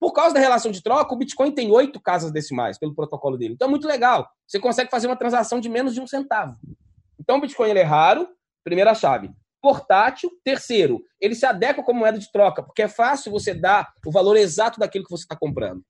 por 0.04 0.12
causa 0.12 0.34
da 0.34 0.40
relação 0.40 0.70
de 0.70 0.82
troca, 0.82 1.14
o 1.14 1.16
Bitcoin 1.16 1.50
tem 1.50 1.70
oito 1.70 2.00
casas 2.00 2.30
decimais 2.30 2.76
pelo 2.76 2.94
protocolo 2.94 3.38
dele. 3.38 3.54
Então 3.54 3.68
é 3.68 3.70
muito 3.70 3.86
legal. 3.86 4.28
Você 4.46 4.60
consegue 4.60 4.90
fazer 4.90 5.06
uma 5.06 5.16
transação 5.16 5.60
de 5.60 5.68
menos 5.68 5.94
de 5.94 6.00
um 6.02 6.06
centavo. 6.06 6.58
Então 7.18 7.38
o 7.38 7.40
Bitcoin 7.40 7.70
é 7.70 7.82
raro, 7.82 8.28
primeira 8.62 8.94
chave. 8.94 9.30
Portátil, 9.62 10.30
terceiro, 10.44 11.02
ele 11.18 11.34
se 11.34 11.46
adequa 11.46 11.82
como 11.82 12.00
moeda 12.00 12.18
de 12.18 12.30
troca, 12.30 12.62
porque 12.62 12.82
é 12.82 12.88
fácil 12.88 13.32
você 13.32 13.54
dar 13.54 13.94
o 14.04 14.10
valor 14.10 14.36
exato 14.36 14.78
daquilo 14.78 15.04
que 15.04 15.10
você 15.10 15.24
está 15.24 15.34
comprando. 15.34 15.82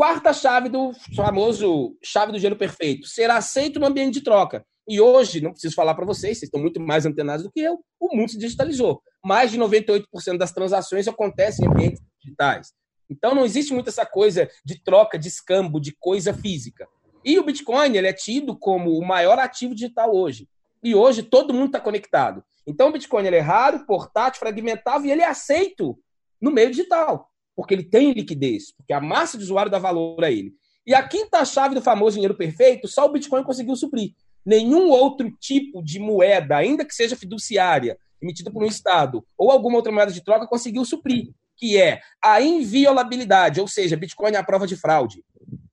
Quarta 0.00 0.32
chave 0.32 0.70
do 0.70 0.92
famoso 1.14 1.94
chave 2.02 2.32
do 2.32 2.38
gelo 2.38 2.56
perfeito, 2.56 3.06
será 3.06 3.36
aceito 3.36 3.78
no 3.78 3.84
ambiente 3.84 4.14
de 4.14 4.22
troca. 4.22 4.64
E 4.88 4.98
hoje, 4.98 5.42
não 5.42 5.50
preciso 5.50 5.74
falar 5.74 5.94
para 5.94 6.06
vocês, 6.06 6.38
vocês 6.38 6.44
estão 6.44 6.58
muito 6.58 6.80
mais 6.80 7.04
antenados 7.04 7.44
do 7.44 7.52
que 7.52 7.60
eu, 7.60 7.78
o 8.00 8.16
mundo 8.16 8.30
se 8.30 8.38
digitalizou. 8.38 9.02
Mais 9.22 9.50
de 9.50 9.58
98% 9.58 10.38
das 10.38 10.52
transações 10.52 11.06
acontecem 11.06 11.66
em 11.66 11.70
ambientes 11.70 12.00
digitais. 12.18 12.72
Então 13.10 13.34
não 13.34 13.44
existe 13.44 13.74
muito 13.74 13.90
essa 13.90 14.06
coisa 14.06 14.48
de 14.64 14.82
troca, 14.82 15.18
de 15.18 15.28
escambo, 15.28 15.78
de 15.78 15.94
coisa 16.00 16.32
física. 16.32 16.88
E 17.22 17.38
o 17.38 17.44
Bitcoin 17.44 17.94
ele 17.94 18.08
é 18.08 18.14
tido 18.14 18.58
como 18.58 18.96
o 18.96 19.06
maior 19.06 19.38
ativo 19.38 19.74
digital 19.74 20.16
hoje. 20.16 20.48
E 20.82 20.94
hoje 20.94 21.22
todo 21.22 21.52
mundo 21.52 21.66
está 21.66 21.78
conectado. 21.78 22.42
Então 22.66 22.88
o 22.88 22.92
Bitcoin 22.92 23.26
ele 23.26 23.36
é 23.36 23.40
raro, 23.40 23.84
portátil, 23.84 24.40
fragmentável 24.40 25.06
e 25.06 25.12
ele 25.12 25.20
é 25.20 25.28
aceito 25.28 25.98
no 26.40 26.50
meio 26.50 26.70
digital. 26.70 27.29
Porque 27.60 27.74
ele 27.74 27.84
tem 27.84 28.14
liquidez, 28.14 28.72
porque 28.74 28.90
a 28.90 29.02
massa 29.02 29.36
de 29.36 29.44
usuário 29.44 29.70
dá 29.70 29.78
valor 29.78 30.24
a 30.24 30.30
ele. 30.30 30.54
E 30.86 30.94
a 30.94 31.06
quinta 31.06 31.44
chave 31.44 31.74
do 31.74 31.82
famoso 31.82 32.14
dinheiro 32.14 32.34
perfeito, 32.34 32.88
só 32.88 33.04
o 33.04 33.12
Bitcoin 33.12 33.44
conseguiu 33.44 33.76
suprir. 33.76 34.14
Nenhum 34.46 34.88
outro 34.88 35.30
tipo 35.38 35.82
de 35.84 35.98
moeda, 35.98 36.56
ainda 36.56 36.86
que 36.86 36.94
seja 36.94 37.14
fiduciária, 37.14 37.98
emitida 38.22 38.50
por 38.50 38.62
um 38.62 38.66
Estado, 38.66 39.22
ou 39.36 39.50
alguma 39.50 39.76
outra 39.76 39.92
moeda 39.92 40.10
de 40.10 40.24
troca, 40.24 40.46
conseguiu 40.46 40.86
suprir 40.86 41.34
que 41.54 41.76
é 41.76 42.00
a 42.24 42.40
inviolabilidade, 42.40 43.60
ou 43.60 43.68
seja, 43.68 43.94
Bitcoin 43.94 44.32
é 44.32 44.38
a 44.38 44.42
prova 44.42 44.66
de 44.66 44.74
fraude. 44.74 45.22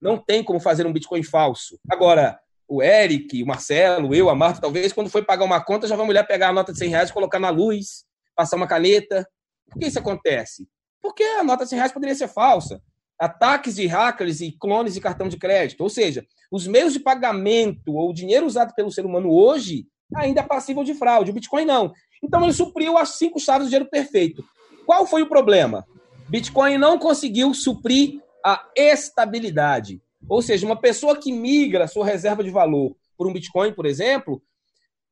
Não 0.01 0.17
tem 0.17 0.44
como 0.44 0.60
fazer 0.60 0.86
um 0.86 0.91
Bitcoin 0.91 1.24
falso. 1.24 1.79
Agora, 1.89 2.38
o 2.67 2.84
Eric, 2.84 3.41
o 3.41 3.48
Marcelo, 3.48 4.13
eu, 4.13 4.29
a 4.29 4.36
Marta, 4.36 4.60
talvez, 4.60 4.91
quando 4.91 5.10
foi 5.10 5.24
pagar 5.24 5.46
uma 5.46 5.63
conta, 5.63 5.88
já 5.88 5.96
vai 5.96 6.03
a 6.03 6.06
mulher 6.06 6.27
pegar 6.27 6.50
a 6.50 6.53
nota 6.53 6.74
de 6.74 6.79
100 6.79 6.89
reais, 6.89 7.12
colocar 7.12 7.39
na 7.39 7.50
luz, 7.50 8.03
passar 8.36 8.58
uma 8.58 8.67
caneta. 8.67 9.25
Por 9.70 9.79
que 9.79 9.88
isso 9.88 10.00
acontece? 10.00 10.67
Porque 11.01 11.24
a 11.24 11.44
nota 11.44 11.63
de 11.63 11.70
100 11.70 11.77
reais 11.77 11.92
poderia 11.92 12.16
ser 12.16 12.27
falsa. 12.27 12.82
Ataques 13.20 13.75
de 13.75 13.88
hackers 13.88 14.42
e 14.42 14.51
clones 14.51 14.94
de 14.94 15.01
cartão 15.01 15.27
de 15.27 15.38
crédito. 15.38 15.82
Ou 15.82 15.89
seja, 15.89 16.25
os 16.51 16.68
meios 16.68 16.94
de 16.94 17.00
pagamento 17.00 17.96
ou 17.96 18.10
o 18.10 18.13
dinheiro 18.13 18.46
usado 18.46 18.74
pelo 18.75 18.92
ser 18.92 19.06
humano 19.06 19.32
hoje 19.32 19.88
ainda 20.16 20.42
é 20.42 20.44
passível 20.44 20.84
de 20.84 20.94
fraude. 20.94 21.32
O 21.32 21.34
Bitcoin 21.34 21.66
não. 21.66 21.94
Então 22.24 22.44
ele 22.44 22.54
supriu 22.54 22.98
as 22.98 23.18
cinco 23.18 23.39
chaves 23.39 23.68
do 23.68 23.70
dinheiro 23.70 23.89
perfeito. 23.89 24.44
Qual 24.86 25.06
foi 25.06 25.22
o 25.22 25.30
problema? 25.30 25.86
Bitcoin 26.30 26.77
não 26.77 26.98
conseguiu 26.98 27.54
suprir 27.54 28.22
a 28.44 28.66
estabilidade. 28.75 30.01
Ou 30.30 30.42
seja, 30.42 30.66
uma 30.66 30.80
pessoa 30.80 31.18
que 31.18 31.32
migra 31.32 31.88
sua 31.88 32.06
reserva 32.06 32.44
de 32.44 32.50
valor 32.50 32.96
por 33.18 33.27
um 33.27 33.34
Bitcoin, 33.34 33.74
por 33.74 33.86
exemplo, 33.86 34.42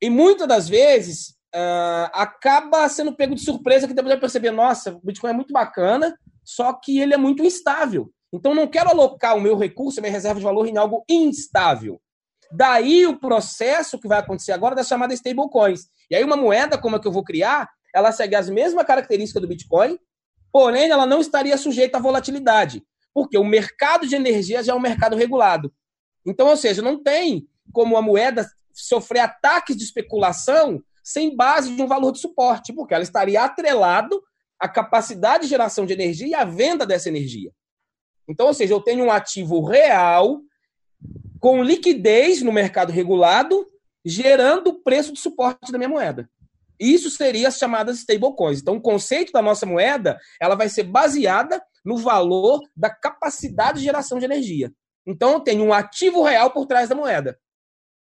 e 0.01 0.09
muitas 0.09 0.47
das 0.47 0.67
vezes 0.69 1.34
uh, 1.55 2.09
acaba 2.11 2.87
sendo 2.89 3.15
pego 3.15 3.33
de 3.33 3.41
surpresa 3.41 3.87
que 3.87 3.93
depois 3.93 4.13
vai 4.13 4.19
perceber, 4.19 4.51
nossa, 4.51 4.93
o 4.93 5.01
Bitcoin 5.01 5.29
é 5.29 5.33
muito 5.33 5.53
bacana, 5.53 6.17
só 6.43 6.73
que 6.73 6.99
ele 6.99 7.13
é 7.13 7.17
muito 7.17 7.43
instável. 7.43 8.11
Então 8.33 8.53
não 8.53 8.67
quero 8.67 8.89
alocar 8.89 9.37
o 9.37 9.41
meu 9.41 9.57
recurso, 9.57 9.99
a 9.99 10.01
minha 10.01 10.11
reserva 10.11 10.39
de 10.39 10.43
valor 10.43 10.67
em 10.67 10.77
algo 10.77 11.05
instável. 11.09 12.01
Daí 12.51 13.07
o 13.07 13.17
processo 13.17 13.99
que 13.99 14.07
vai 14.07 14.19
acontecer 14.19 14.51
agora 14.51 14.75
das 14.75 14.87
chamadas 14.87 15.19
stablecoins. 15.19 15.85
E 16.11 16.15
aí 16.15 16.23
uma 16.23 16.35
moeda 16.35 16.77
como 16.77 16.97
a 16.97 16.99
que 16.99 17.07
eu 17.07 17.11
vou 17.11 17.23
criar, 17.23 17.69
ela 17.93 18.11
segue 18.11 18.35
as 18.35 18.49
mesmas 18.49 18.85
características 18.85 19.41
do 19.41 19.47
Bitcoin, 19.47 19.97
porém 20.51 20.89
ela 20.89 21.05
não 21.05 21.21
estaria 21.21 21.57
sujeita 21.57 21.97
à 21.97 22.01
volatilidade, 22.01 22.83
porque 23.13 23.37
o 23.37 23.43
mercado 23.43 24.05
de 24.05 24.15
energia 24.15 24.61
já 24.61 24.73
é 24.73 24.75
um 24.75 24.81
mercado 24.81 25.15
regulado. 25.15 25.73
Então, 26.25 26.47
ou 26.47 26.57
seja, 26.57 26.81
não 26.81 27.01
tem 27.01 27.47
como 27.71 27.95
a 27.95 28.01
moeda 28.01 28.47
sofrer 28.73 29.21
ataques 29.21 29.77
de 29.77 29.83
especulação 29.83 30.83
sem 31.05 31.35
base 31.35 31.75
de 31.75 31.81
um 31.83 31.85
valor 31.85 32.11
de 32.11 32.19
suporte, 32.19 32.73
porque 32.73 32.95
ela 32.95 33.03
estaria 33.03 33.43
atrelado 33.43 34.19
à 34.59 34.67
capacidade 34.67 35.43
de 35.43 35.49
geração 35.49 35.85
de 35.85 35.93
energia 35.93 36.27
e 36.27 36.33
à 36.33 36.43
venda 36.43 36.83
dessa 36.83 37.09
energia. 37.09 37.51
Então, 38.27 38.47
ou 38.47 38.53
seja, 38.55 38.73
eu 38.73 38.81
tenho 38.81 39.05
um 39.05 39.11
ativo 39.11 39.63
real 39.63 40.41
com 41.39 41.63
liquidez 41.63 42.41
no 42.41 42.51
mercado 42.51 42.91
regulado, 42.91 43.67
gerando 44.03 44.69
o 44.69 44.81
preço 44.81 45.13
de 45.13 45.19
suporte 45.19 45.71
da 45.71 45.77
minha 45.77 45.89
moeda. 45.89 46.27
Isso 46.79 47.11
seria 47.11 47.49
as 47.49 47.57
chamadas 47.59 47.99
stablecoins. 47.99 48.59
Então, 48.61 48.77
o 48.77 48.81
conceito 48.81 49.31
da 49.31 49.43
nossa 49.43 49.65
moeda, 49.65 50.17
ela 50.41 50.55
vai 50.55 50.69
ser 50.69 50.83
baseada 50.83 51.61
no 51.85 51.97
valor 51.97 52.61
da 52.75 52.89
capacidade 52.89 53.77
de 53.77 53.85
geração 53.85 54.17
de 54.17 54.25
energia. 54.25 54.73
Então, 55.05 55.33
eu 55.33 55.39
tenho 55.39 55.63
um 55.63 55.71
ativo 55.71 56.23
real 56.23 56.49
por 56.49 56.65
trás 56.65 56.89
da 56.89 56.95
moeda. 56.95 57.39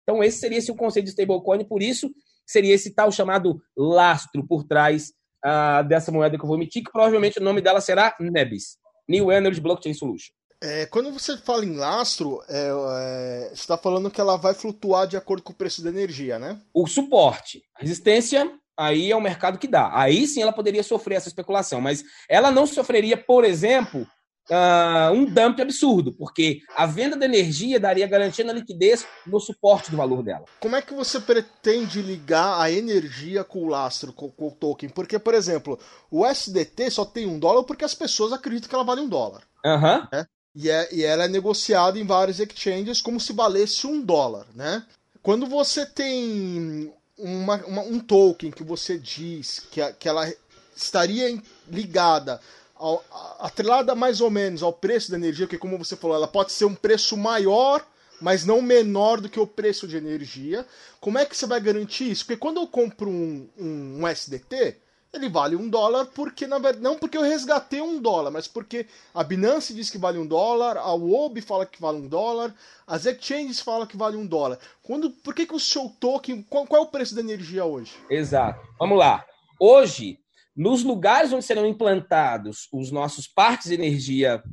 Então, 0.03 0.21
esse 0.21 0.39
seria 0.39 0.57
esse 0.57 0.71
o 0.71 0.75
conceito 0.75 1.05
de 1.05 1.11
stablecoin, 1.11 1.63
por 1.63 1.81
isso 1.81 2.11
seria 2.51 2.73
esse 2.73 2.93
tal 2.93 3.11
chamado 3.11 3.61
lastro 3.75 4.45
por 4.45 4.63
trás 4.63 5.11
uh, 5.45 5.87
dessa 5.87 6.11
moeda 6.11 6.37
que 6.37 6.43
eu 6.43 6.47
vou 6.47 6.57
emitir, 6.57 6.83
que 6.83 6.91
provavelmente 6.91 7.39
o 7.39 7.43
nome 7.43 7.61
dela 7.61 7.81
será 7.81 8.15
NEBIS, 8.19 8.77
New 9.07 9.31
Energy 9.31 9.61
Blockchain 9.61 9.93
Solution. 9.93 10.33
É, 10.63 10.85
quando 10.85 11.11
você 11.11 11.37
fala 11.37 11.65
em 11.65 11.75
lastro, 11.75 12.39
é, 12.47 12.67
é, 12.67 13.49
você 13.49 13.53
está 13.53 13.75
falando 13.75 14.11
que 14.11 14.21
ela 14.21 14.37
vai 14.37 14.53
flutuar 14.53 15.07
de 15.07 15.17
acordo 15.17 15.41
com 15.41 15.51
o 15.51 15.55
preço 15.55 15.83
da 15.83 15.89
energia, 15.89 16.37
né? 16.37 16.61
O 16.71 16.85
suporte. 16.85 17.63
A 17.75 17.81
resistência, 17.81 18.47
aí 18.77 19.11
é 19.11 19.15
o 19.15 19.21
mercado 19.21 19.57
que 19.57 19.67
dá. 19.67 19.89
Aí 19.91 20.27
sim 20.27 20.39
ela 20.39 20.53
poderia 20.53 20.83
sofrer 20.83 21.15
essa 21.15 21.29
especulação, 21.29 21.81
mas 21.81 22.03
ela 22.29 22.51
não 22.51 22.67
sofreria, 22.67 23.17
por 23.17 23.43
exemplo, 23.43 24.05
uh, 24.49 25.13
um 25.13 25.25
dump 25.25 25.61
absurdo, 25.61 26.11
porque 26.11 26.61
a 26.75 26.85
venda 26.85 27.15
da 27.15 27.25
energia 27.25 27.79
daria 27.79 28.07
garantia 28.07 28.45
na 28.45 28.53
liquidez 28.53 29.05
no 29.25 29.39
suporte 29.39 29.91
do 29.91 29.97
valor 29.97 30.23
dela. 30.23 30.45
Como 30.59 30.75
é 30.75 30.81
que 30.81 30.93
você 30.93 31.19
pretende 31.19 32.01
ligar 32.01 32.59
a 32.59 32.71
energia 32.71 33.43
com 33.43 33.63
o 33.63 33.67
lastro, 33.67 34.13
com, 34.13 34.29
com 34.29 34.47
o 34.47 34.51
token? 34.51 34.89
Porque, 34.89 35.19
por 35.19 35.33
exemplo, 35.33 35.79
o 36.09 36.25
SDT 36.25 36.89
só 36.89 37.05
tem 37.05 37.27
um 37.27 37.39
dólar 37.39 37.63
porque 37.63 37.85
as 37.85 37.93
pessoas 37.93 38.33
acreditam 38.33 38.69
que 38.69 38.75
ela 38.75 38.83
vale 38.83 39.01
um 39.01 39.09
dólar. 39.09 39.43
Uhum. 39.65 40.25
E, 40.55 40.69
é, 40.69 40.93
e 40.93 41.03
ela 41.03 41.25
é 41.25 41.27
negociada 41.27 41.97
em 41.97 42.05
vários 42.05 42.39
exchanges 42.39 43.01
como 43.01 43.19
se 43.19 43.31
valesse 43.31 43.87
um 43.87 44.01
dólar, 44.01 44.45
né? 44.53 44.85
Quando 45.23 45.45
você 45.45 45.85
tem 45.85 46.91
uma, 47.17 47.55
uma, 47.65 47.81
um 47.83 47.99
token 47.99 48.51
que 48.51 48.63
você 48.63 48.97
diz 48.97 49.59
que, 49.71 49.79
a, 49.79 49.93
que 49.93 50.09
ela 50.09 50.31
estaria 50.75 51.41
ligada, 51.69 52.41
ao, 52.81 53.03
atrelada 53.39 53.93
mais 53.93 54.21
ou 54.21 54.31
menos 54.31 54.63
ao 54.63 54.73
preço 54.73 55.11
da 55.11 55.17
energia, 55.17 55.45
porque 55.45 55.59
como 55.59 55.77
você 55.77 55.95
falou, 55.95 56.15
ela 56.15 56.27
pode 56.27 56.51
ser 56.51 56.65
um 56.65 56.73
preço 56.73 57.15
maior, 57.15 57.85
mas 58.19 58.43
não 58.45 58.61
menor 58.61 59.21
do 59.21 59.29
que 59.29 59.39
o 59.39 59.47
preço 59.47 59.87
de 59.87 59.97
energia. 59.97 60.65
Como 60.99 61.17
é 61.17 61.25
que 61.25 61.37
você 61.37 61.45
vai 61.45 61.61
garantir 61.61 62.09
isso? 62.09 62.25
Porque 62.25 62.39
quando 62.39 62.59
eu 62.59 62.67
compro 62.67 63.09
um, 63.09 63.47
um, 63.57 63.99
um 64.01 64.07
SDT, 64.07 64.77
ele 65.13 65.29
vale 65.29 65.55
um 65.55 65.69
dólar 65.69 66.05
porque, 66.07 66.47
na 66.47 66.57
verdade, 66.57 66.83
não 66.83 66.97
porque 66.97 67.17
eu 67.17 67.21
resgatei 67.21 67.81
um 67.81 68.01
dólar, 68.01 68.31
mas 68.31 68.47
porque 68.47 68.87
a 69.13 69.23
Binance 69.23 69.73
diz 69.73 69.89
que 69.89 69.97
vale 69.97 70.17
um 70.17 70.25
dólar, 70.25 70.77
a 70.77 70.93
WOB 70.93 71.41
fala 71.41 71.65
que 71.65 71.81
vale 71.81 71.97
um 71.97 72.07
dólar, 72.07 72.53
as 72.87 73.05
exchanges 73.05 73.59
falam 73.59 73.85
que 73.85 73.97
vale 73.97 74.17
um 74.17 74.25
dólar. 74.25 74.57
Quando, 74.81 75.11
por 75.11 75.35
que, 75.35 75.45
que 75.45 75.55
o 75.55 75.59
seu 75.59 75.89
token, 75.99 76.41
qual, 76.43 76.65
qual 76.65 76.83
é 76.83 76.85
o 76.85 76.89
preço 76.89 77.13
da 77.13 77.21
energia 77.21 77.65
hoje? 77.65 77.93
Exato. 78.09 78.59
Vamos 78.79 78.97
lá. 78.97 79.25
Hoje, 79.59 80.17
nos 80.55 80.83
lugares 80.83 81.31
onde 81.31 81.45
serão 81.45 81.65
implantados 81.65 82.67
os 82.73 82.91
nossos 82.91 83.27
parques 83.27 83.67
de 83.69 83.75
energia 83.75 84.43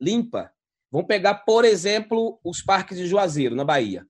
limpa, 0.00 0.50
vamos 0.90 1.06
pegar, 1.06 1.34
por 1.44 1.64
exemplo, 1.64 2.40
os 2.44 2.62
parques 2.62 2.98
de 2.98 3.06
Juazeiro, 3.06 3.54
na 3.54 3.64
Bahia 3.64 4.06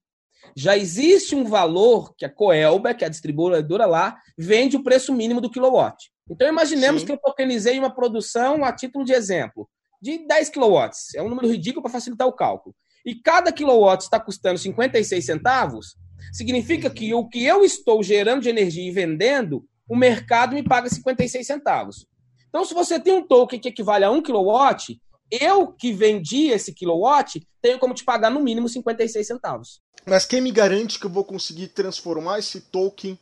já 0.56 0.76
existe 0.76 1.34
um 1.34 1.44
valor 1.44 2.14
que 2.16 2.24
a 2.24 2.30
Coelba, 2.30 2.94
que 2.94 3.04
é 3.04 3.06
a 3.06 3.10
distribuidora 3.10 3.86
lá, 3.86 4.16
vende 4.36 4.76
o 4.76 4.82
preço 4.82 5.12
mínimo 5.12 5.40
do 5.40 5.50
kilowatt. 5.50 6.10
Então, 6.28 6.48
imaginemos 6.48 7.00
Sim. 7.02 7.06
que 7.06 7.12
eu 7.12 7.18
tokenizei 7.18 7.78
uma 7.78 7.94
produção, 7.94 8.64
a 8.64 8.72
título 8.72 9.04
de 9.04 9.12
exemplo, 9.12 9.68
de 10.00 10.26
10 10.26 10.50
kilowatts. 10.50 11.14
É 11.14 11.22
um 11.22 11.28
número 11.28 11.48
ridículo 11.48 11.82
para 11.82 11.92
facilitar 11.92 12.26
o 12.26 12.32
cálculo. 12.32 12.74
E 13.04 13.14
cada 13.14 13.52
kilowatt 13.52 14.04
está 14.04 14.20
custando 14.20 14.58
56 14.58 15.24
centavos, 15.24 15.96
significa 16.32 16.88
que 16.88 17.12
o 17.14 17.28
que 17.28 17.44
eu 17.44 17.64
estou 17.64 18.02
gerando 18.02 18.42
de 18.42 18.48
energia 18.48 18.88
e 18.88 18.92
vendendo, 18.92 19.64
o 19.88 19.96
mercado 19.96 20.54
me 20.54 20.62
paga 20.62 20.88
56 20.88 21.46
centavos. 21.46 22.06
Então, 22.48 22.64
se 22.64 22.74
você 22.74 23.00
tem 23.00 23.14
um 23.14 23.26
token 23.26 23.58
que 23.58 23.68
equivale 23.68 24.04
a 24.04 24.10
1 24.10 24.22
kilowatt, 24.22 25.00
eu 25.30 25.68
que 25.68 25.92
vendi 25.92 26.48
esse 26.48 26.74
kilowatt 26.74 27.46
tenho 27.62 27.78
como 27.78 27.94
te 27.94 28.04
pagar 28.04 28.30
no 28.30 28.40
mínimo 28.40 28.68
56 28.68 29.26
centavos. 29.26 29.80
Mas 30.04 30.26
quem 30.26 30.40
me 30.40 30.50
garante 30.50 30.98
que 30.98 31.06
eu 31.06 31.10
vou 31.10 31.24
conseguir 31.24 31.68
transformar 31.68 32.38
esse 32.38 32.60
token 32.60 33.18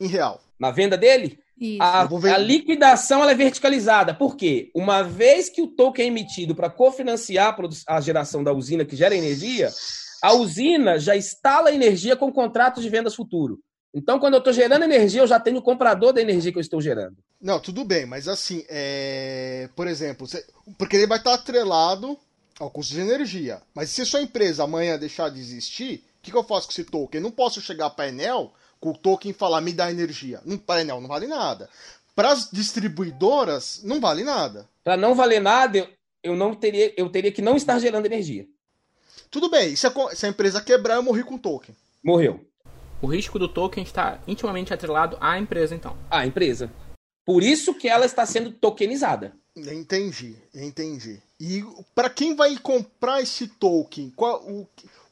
em 0.00 0.06
real? 0.06 0.40
Na 0.58 0.70
venda 0.70 0.96
dele? 0.96 1.38
A, 1.78 2.02
a, 2.02 2.38
liquidação 2.38 3.22
é 3.28 3.34
verticalizada. 3.34 4.12
Por 4.12 4.36
quê? 4.36 4.70
Uma 4.74 5.02
vez 5.02 5.48
que 5.48 5.62
o 5.62 5.68
token 5.68 6.04
é 6.04 6.08
emitido 6.08 6.56
para 6.56 6.68
cofinanciar 6.68 7.56
a 7.86 8.00
geração 8.00 8.42
da 8.42 8.52
usina 8.52 8.84
que 8.84 8.96
gera 8.96 9.14
energia, 9.14 9.70
a 10.20 10.32
usina 10.32 10.98
já 10.98 11.16
instala 11.16 11.72
energia 11.72 12.16
com 12.16 12.32
contratos 12.32 12.82
de 12.82 12.88
vendas 12.88 13.14
futuro. 13.14 13.60
Então, 13.94 14.18
quando 14.18 14.34
eu 14.34 14.38
estou 14.38 14.52
gerando 14.52 14.84
energia, 14.84 15.20
eu 15.20 15.26
já 15.26 15.38
tenho 15.38 15.58
o 15.58 15.62
comprador 15.62 16.12
da 16.12 16.20
energia 16.20 16.50
que 16.50 16.58
eu 16.58 16.62
estou 16.62 16.80
gerando. 16.80 17.16
Não, 17.40 17.60
tudo 17.60 17.84
bem, 17.84 18.06
mas 18.06 18.26
assim, 18.26 18.64
é... 18.68 19.68
por 19.76 19.86
exemplo, 19.86 20.26
você... 20.26 20.44
porque 20.78 20.96
ele 20.96 21.06
vai 21.06 21.18
estar 21.18 21.34
atrelado 21.34 22.18
ao 22.58 22.70
custo 22.70 22.94
de 22.94 23.00
energia. 23.00 23.60
Mas 23.74 23.90
se 23.90 24.04
sua 24.06 24.22
empresa 24.22 24.64
amanhã 24.64 24.98
deixar 24.98 25.28
de 25.28 25.40
existir, 25.40 26.04
que, 26.22 26.30
que 26.30 26.36
eu 26.36 26.44
faço 26.44 26.68
com 26.68 26.72
esse 26.72 26.84
token? 26.84 27.18
Eu 27.18 27.22
não 27.22 27.30
posso 27.30 27.60
chegar 27.60 27.90
para 27.90 28.08
Enel 28.08 28.52
com 28.80 28.90
o 28.90 28.96
token 28.96 29.32
e 29.32 29.34
falar 29.34 29.60
me 29.60 29.72
dá 29.72 29.90
energia. 29.90 30.40
Para 30.64 30.80
Enel 30.80 31.00
não 31.00 31.08
vale 31.08 31.26
nada. 31.26 31.68
Para 32.14 32.30
as 32.30 32.50
distribuidoras 32.50 33.80
não 33.82 34.00
vale 34.00 34.22
nada. 34.22 34.68
Para 34.84 34.96
não 34.96 35.14
valer 35.14 35.40
nada, 35.40 35.88
eu 36.22 36.36
não 36.36 36.54
teria, 36.54 36.94
eu 36.96 37.08
teria 37.10 37.32
que 37.32 37.42
não 37.42 37.56
estar 37.56 37.78
gerando 37.78 38.06
energia. 38.06 38.46
Tudo 39.30 39.50
bem. 39.50 39.74
Se 39.74 39.86
a, 39.86 39.92
se 40.14 40.26
a 40.26 40.28
empresa 40.28 40.60
quebrar, 40.60 40.96
eu 40.96 41.02
morri 41.02 41.24
com 41.24 41.34
o 41.34 41.38
token. 41.38 41.74
Morreu. 42.02 42.44
O 43.02 43.08
risco 43.08 43.36
do 43.36 43.48
token 43.48 43.82
está 43.82 44.20
intimamente 44.28 44.72
atrelado 44.72 45.18
à 45.20 45.36
empresa, 45.36 45.74
então. 45.74 45.96
À 46.08 46.24
empresa. 46.24 46.70
Por 47.26 47.42
isso 47.42 47.74
que 47.74 47.88
ela 47.88 48.06
está 48.06 48.24
sendo 48.24 48.52
tokenizada. 48.52 49.32
Entendi, 49.56 50.36
entendi. 50.54 51.20
E 51.38 51.62
para 51.94 52.08
quem 52.08 52.34
vai 52.34 52.56
comprar 52.56 53.20
esse 53.20 53.48
token, 53.48 54.10
qual, 54.16 54.42
o, 54.44 54.62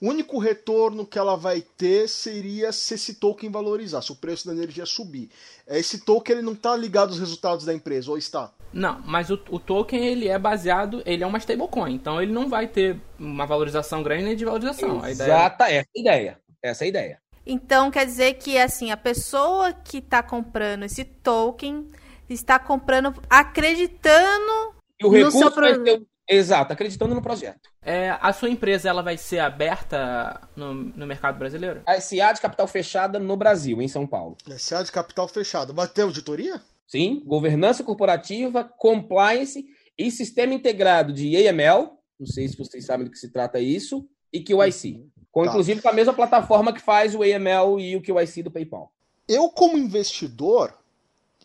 o, 0.01 0.09
único 0.09 0.39
retorno 0.39 1.05
que 1.05 1.19
ela 1.19 1.37
vai 1.37 1.61
ter 1.61 2.09
seria 2.09 2.73
se 2.73 2.95
esse 2.95 3.15
token 3.15 3.51
valorizar, 3.51 4.01
se 4.01 4.13
o 4.13 4.17
preço 4.17 4.47
da 4.47 4.53
energia 4.55 4.87
subir. 4.87 5.29
Esse 5.67 5.99
token 5.99 6.37
ele 6.37 6.47
não 6.47 6.55
está 6.55 6.75
ligado 6.77 7.11
aos 7.11 7.19
resultados 7.19 7.67
da 7.67 7.75
empresa, 7.75 8.11
ou 8.11 8.17
está? 8.17 8.53
Não, 8.73 9.03
mas 9.05 9.31
o, 9.31 9.35
o 9.51 9.59
token 9.59 10.07
ele 10.07 10.29
é 10.29 10.39
baseado, 10.39 11.03
ele 11.05 11.23
é 11.23 11.27
uma 11.27 11.39
stablecoin, 11.39 11.95
então 11.95 12.23
ele 12.23 12.33
não 12.33 12.49
vai 12.49 12.67
ter 12.67 12.99
uma 13.19 13.45
valorização 13.45 14.03
grande 14.03 14.25
nem 14.25 14.37
de 14.37 14.45
valorização. 14.45 15.05
Exata, 15.05 15.65
a 15.65 15.71
ideia... 15.71 15.81
essa 15.81 15.89
é 15.95 15.99
a 15.99 16.01
ideia. 16.01 16.41
Essa 16.63 16.85
é 16.85 16.87
a 16.87 16.89
ideia. 16.89 17.20
Então 17.47 17.91
quer 17.91 18.07
dizer 18.07 18.35
que 18.35 18.59
assim, 18.59 18.91
a 18.91 18.97
pessoa 18.97 19.73
que 19.73 19.99
está 19.99 20.23
comprando 20.23 20.85
esse 20.85 21.05
token 21.05 21.89
está 22.29 22.59
comprando 22.59 23.15
acreditando 23.29 24.75
e 25.01 25.07
o 25.07 25.11
recurso 25.11 25.39
no 25.41 25.53
seu 25.53 25.85
ter... 25.85 26.03
Exato, 26.29 26.73
acreditando 26.73 27.13
no 27.13 27.21
projeto. 27.21 27.69
É, 27.83 28.11
a 28.21 28.33
sua 28.33 28.49
empresa 28.49 28.89
ela 28.89 29.03
vai 29.03 29.17
ser 29.17 29.41
aberta 29.41 30.49
no, 30.55 30.73
no 30.75 31.05
mercado 31.05 31.37
brasileiro? 31.37 31.83
A 31.85 32.01
SA 32.01 32.33
de 32.33 32.41
capital 32.41 32.69
fechada 32.69 33.19
no 33.19 33.37
Brasil, 33.37 33.83
em 33.83 33.89
São 33.89 34.07
Paulo. 34.07 34.37
SA 34.57 34.85
de 34.85 34.93
capital 34.93 35.27
fechada. 35.27 35.73
Vai 35.73 35.89
ter 35.89 36.03
auditoria? 36.03 36.63
Sim, 36.87 37.21
governança 37.27 37.83
corporativa, 37.83 38.63
compliance 38.63 39.65
e 39.99 40.11
sistema 40.11 40.55
integrado 40.55 41.13
de 41.13 41.37
AML, 41.37 41.99
não 42.19 42.27
sei 42.27 42.47
se 42.47 42.57
vocês 42.57 42.87
sabem 42.87 43.07
do 43.07 43.11
que 43.11 43.19
se 43.19 43.33
trata 43.33 43.59
isso, 43.59 44.09
e 44.33 44.41
QIC. 44.45 45.05
Com, 45.33 45.45
tá. 45.45 45.51
Inclusive 45.51 45.81
com 45.81 45.89
a 45.89 45.93
mesma 45.93 46.13
plataforma 46.13 46.73
que 46.73 46.81
faz 46.81 47.15
o 47.15 47.23
AML 47.23 47.81
e 47.81 47.97
o 47.97 48.03
QIC 48.03 48.43
do 48.43 48.51
PayPal. 48.51 48.93
Eu, 49.29 49.49
como 49.49 49.79
investidor, 49.79 50.75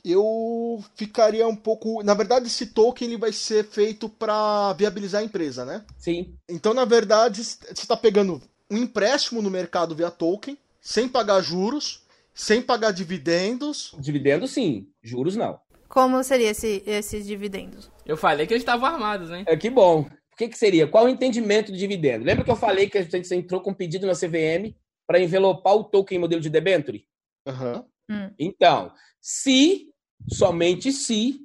eu 0.03 0.83
ficaria 0.95 1.47
um 1.47 1.55
pouco. 1.55 2.03
Na 2.03 2.13
verdade, 2.13 2.47
esse 2.47 2.67
token 2.67 3.07
ele 3.07 3.17
vai 3.17 3.31
ser 3.31 3.65
feito 3.65 4.07
para 4.09 4.73
viabilizar 4.73 5.21
a 5.21 5.25
empresa, 5.25 5.65
né? 5.65 5.83
Sim. 5.97 6.35
Então, 6.47 6.73
na 6.73 6.85
verdade, 6.85 7.43
você 7.43 7.71
está 7.71 7.97
pegando 7.97 8.41
um 8.69 8.77
empréstimo 8.77 9.41
no 9.41 9.51
mercado 9.51 9.95
via 9.95 10.09
token, 10.09 10.57
sem 10.81 11.07
pagar 11.07 11.41
juros, 11.41 12.03
sem 12.33 12.61
pagar 12.61 12.91
dividendos. 12.91 13.95
Dividendos, 13.99 14.51
sim. 14.51 14.87
Juros, 15.01 15.35
não. 15.35 15.59
Como 15.87 16.23
seria 16.23 16.49
esse, 16.49 16.83
esses 16.85 17.25
dividendos? 17.25 17.89
Eu 18.05 18.17
falei 18.17 18.45
que 18.45 18.53
eles 18.53 18.61
estavam 18.61 18.87
armados, 18.87 19.31
hein? 19.31 19.43
É 19.47 19.55
que 19.55 19.69
bom. 19.69 20.05
O 20.35 20.37
que, 20.37 20.49
que 20.49 20.57
seria? 20.57 20.85
Qual 20.85 21.05
o 21.05 21.09
entendimento 21.09 21.71
de 21.71 21.77
dividendo? 21.77 22.25
Lembra 22.25 22.43
que 22.43 22.51
eu 22.51 22.57
falei 22.57 22.89
que 22.89 22.97
a 22.97 23.01
gente 23.01 23.33
entrou 23.33 23.61
com 23.61 23.71
um 23.71 23.73
pedido 23.73 24.05
na 24.05 24.11
CVM 24.11 24.75
para 25.07 25.17
envelopar 25.17 25.73
o 25.75 25.85
token 25.85 26.19
modelo 26.19 26.41
de 26.41 26.49
debenture? 26.49 27.07
Uhum. 27.47 27.85
Hum. 28.11 28.31
Então, 28.37 28.91
se 29.21 29.87
somente 30.27 30.91
se 30.91 31.39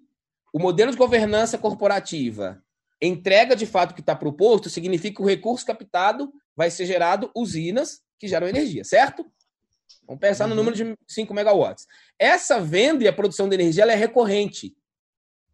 o 0.52 0.58
modelo 0.58 0.90
de 0.90 0.96
governança 0.96 1.56
corporativa 1.56 2.60
entrega 3.00 3.54
de 3.54 3.64
fato 3.64 3.92
o 3.92 3.94
que 3.94 4.00
está 4.00 4.16
proposto, 4.16 4.68
significa 4.68 5.14
que 5.14 5.22
o 5.22 5.28
recurso 5.28 5.64
captado 5.64 6.32
vai 6.56 6.68
ser 6.68 6.84
gerado 6.84 7.30
usinas 7.32 8.00
que 8.18 8.26
geram 8.26 8.48
energia, 8.48 8.82
certo? 8.82 9.24
Vamos 10.04 10.20
pensar 10.20 10.48
no 10.48 10.56
uhum. 10.56 10.64
número 10.64 10.76
de 10.76 10.96
5 11.06 11.32
megawatts. 11.32 11.86
Essa 12.18 12.60
venda 12.60 13.04
e 13.04 13.06
a 13.06 13.12
produção 13.12 13.48
de 13.48 13.54
energia 13.54 13.84
é 13.84 13.94
recorrente. 13.94 14.74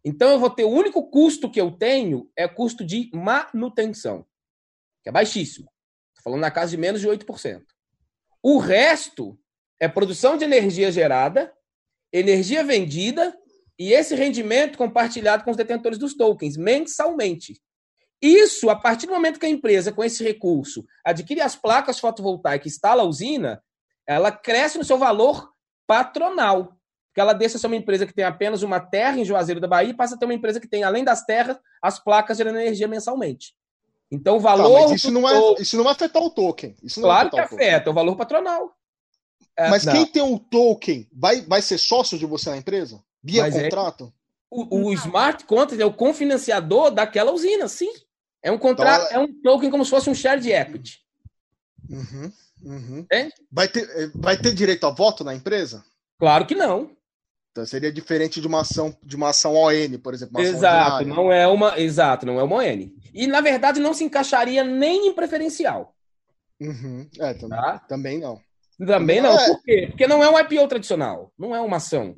Então 0.07 0.31
eu 0.31 0.39
vou 0.39 0.49
ter 0.49 0.63
o 0.63 0.69
único 0.69 1.09
custo 1.09 1.51
que 1.51 1.59
eu 1.59 1.69
tenho 1.69 2.31
é 2.33 2.47
custo 2.47 2.85
de 2.85 3.09
manutenção, 3.13 4.25
que 5.03 5.09
é 5.09 5.11
baixíssimo. 5.11 5.69
Estou 6.09 6.23
falando 6.23 6.39
na 6.39 6.49
casa 6.49 6.71
de 6.71 6.77
menos 6.77 7.01
de 7.01 7.07
8%. 7.09 7.61
O 8.41 8.57
resto 8.57 9.37
é 9.81 9.87
produção 9.89 10.37
de 10.37 10.45
energia 10.45 10.89
gerada 10.93 11.53
energia 12.11 12.63
vendida 12.63 13.37
e 13.77 13.91
esse 13.91 14.15
rendimento 14.15 14.77
compartilhado 14.77 15.43
com 15.43 15.51
os 15.51 15.57
detentores 15.57 15.97
dos 15.97 16.15
tokens 16.15 16.55
mensalmente. 16.55 17.61
Isso, 18.21 18.69
a 18.69 18.77
partir 18.77 19.07
do 19.07 19.13
momento 19.13 19.39
que 19.39 19.45
a 19.45 19.49
empresa, 19.49 19.91
com 19.91 20.01
esse 20.01 20.23
recurso, 20.23 20.85
adquire 21.05 21.41
as 21.41 21.57
placas 21.57 21.99
fotovoltaicas 21.99 22.71
instala 22.71 23.03
a 23.03 23.05
usina, 23.05 23.61
ela 24.07 24.31
cresce 24.31 24.77
no 24.77 24.85
seu 24.85 24.97
valor 24.97 25.51
patronal. 25.85 26.76
Porque 27.17 27.21
ela 27.21 27.33
deixa 27.33 27.55
de 27.55 27.61
ser 27.61 27.65
uma 27.65 27.75
empresa 27.75 28.05
que 28.05 28.13
tem 28.13 28.23
apenas 28.23 28.61
uma 28.61 28.79
terra 28.79 29.17
em 29.17 29.25
Juazeiro 29.25 29.59
da 29.59 29.67
Bahia 29.67 29.89
e 29.89 29.93
passa 29.95 30.13
a 30.13 30.17
ter 30.19 30.25
uma 30.25 30.35
empresa 30.35 30.59
que 30.59 30.67
tem, 30.67 30.83
além 30.83 31.03
das 31.03 31.25
terras, 31.25 31.57
as 31.81 31.97
placas 31.97 32.37
gerando 32.37 32.59
energia 32.59 32.87
mensalmente. 32.87 33.55
Então, 34.11 34.37
o 34.37 34.39
valor. 34.39 34.89
Tá, 34.89 34.93
isso, 34.93 35.09
não 35.09 35.27
é, 35.27 35.55
isso 35.59 35.75
não 35.75 35.83
vai 35.83 35.93
afetar 35.93 36.21
o 36.21 36.29
token. 36.29 36.75
Isso 36.83 37.01
claro 37.01 37.31
que 37.31 37.39
afeta, 37.39 37.89
o, 37.89 37.91
o 37.91 37.95
valor 37.95 38.15
patronal. 38.15 38.71
É, 39.57 39.67
Mas 39.67 39.83
não. 39.83 39.93
quem 39.93 40.05
tem 40.05 40.21
um 40.21 40.37
token 40.37 41.09
vai, 41.11 41.41
vai 41.41 41.59
ser 41.59 41.79
sócio 41.79 42.19
de 42.19 42.25
você 42.27 42.51
na 42.51 42.57
empresa? 42.57 43.03
Via 43.23 43.41
Mas 43.41 43.55
é 43.55 43.63
contrato? 43.63 44.13
É, 44.13 44.55
o, 44.55 44.85
o, 44.85 44.93
smart 44.93 45.43
contract 45.45 45.81
é 45.81 45.85
o 45.87 45.93
confinanciador 45.93 46.91
daquela 46.91 47.31
usina, 47.31 47.67
sim. 47.67 47.91
É 48.43 48.51
um 48.51 48.59
contrato, 48.59 49.07
então, 49.07 49.21
é 49.23 49.25
um 49.25 49.41
token 49.41 49.71
como 49.71 49.83
se 49.83 49.89
fosse 49.89 50.07
um 50.07 50.13
share 50.13 50.39
de 50.39 50.51
equity. 50.51 50.99
Uhum, 51.89 52.31
uhum. 52.61 53.05
É? 53.11 53.29
Vai, 53.51 53.67
ter, 53.67 53.89
é, 53.89 54.07
vai 54.13 54.37
ter 54.37 54.53
direito 54.53 54.85
a 54.85 54.91
voto 54.91 55.23
na 55.23 55.33
empresa? 55.33 55.83
Claro 56.19 56.45
que 56.45 56.53
não. 56.53 56.95
Então 57.57 57.65
seria 57.65 57.91
diferente 57.91 58.39
de 58.39 58.45
uma 58.45 58.61
ação, 58.61 58.95
de 59.01 59.15
uma 59.15 59.29
ação 59.29 59.55
ON, 59.55 59.97
por 60.03 60.13
exemplo. 60.13 60.39
exato, 60.39 61.03
não 61.07 61.33
é 61.33 61.47
uma, 61.47 61.79
exato, 61.79 62.23
não 62.23 62.39
é 62.39 62.43
uma 62.43 62.57
ON. 62.57 62.91
E 63.11 63.25
na 63.25 63.41
verdade 63.41 63.79
não 63.79 63.95
se 63.95 64.03
encaixaria 64.03 64.63
nem 64.63 65.07
em 65.07 65.13
preferencial. 65.13 65.95
Uhum. 66.61 67.09
É, 67.19 67.33
também, 67.33 67.57
tá? 67.57 67.79
também 67.79 68.19
não. 68.19 68.39
Também 68.77 69.21
não. 69.21 69.31
É... 69.31 69.47
Por 69.47 69.63
quê? 69.63 69.87
Porque 69.89 70.05
não 70.05 70.23
é 70.23 70.29
um 70.29 70.37
IPO 70.37 70.67
tradicional. 70.67 71.31
Não 71.35 71.55
é 71.55 71.59
uma 71.59 71.77
ação. 71.77 72.15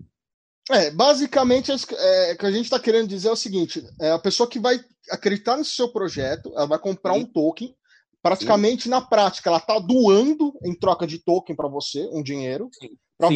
É, 0.70 0.92
basicamente, 0.92 1.72
é, 1.72 2.34
o 2.34 2.38
que 2.38 2.46
a 2.46 2.52
gente 2.52 2.66
está 2.66 2.78
querendo 2.78 3.08
dizer 3.08 3.30
é 3.30 3.32
o 3.32 3.38
seguinte: 3.38 3.82
é 4.02 4.12
a 4.12 4.20
pessoa 4.20 4.50
que 4.50 4.60
vai 4.60 4.78
acreditar 5.10 5.56
no 5.56 5.64
seu 5.64 5.88
projeto, 5.88 6.52
ela 6.54 6.68
vai 6.68 6.80
comprar 6.80 7.14
Sim. 7.14 7.22
um 7.22 7.26
token. 7.26 7.74
Praticamente, 8.22 8.84
Sim. 8.84 8.90
na 8.90 9.00
prática, 9.00 9.50
ela 9.50 9.60
está 9.60 9.80
doando 9.80 10.54
em 10.66 10.78
troca 10.78 11.08
de 11.08 11.18
token 11.20 11.56
para 11.56 11.70
você, 11.70 12.10
um 12.12 12.22
dinheiro, 12.22 12.70
para 13.20 13.30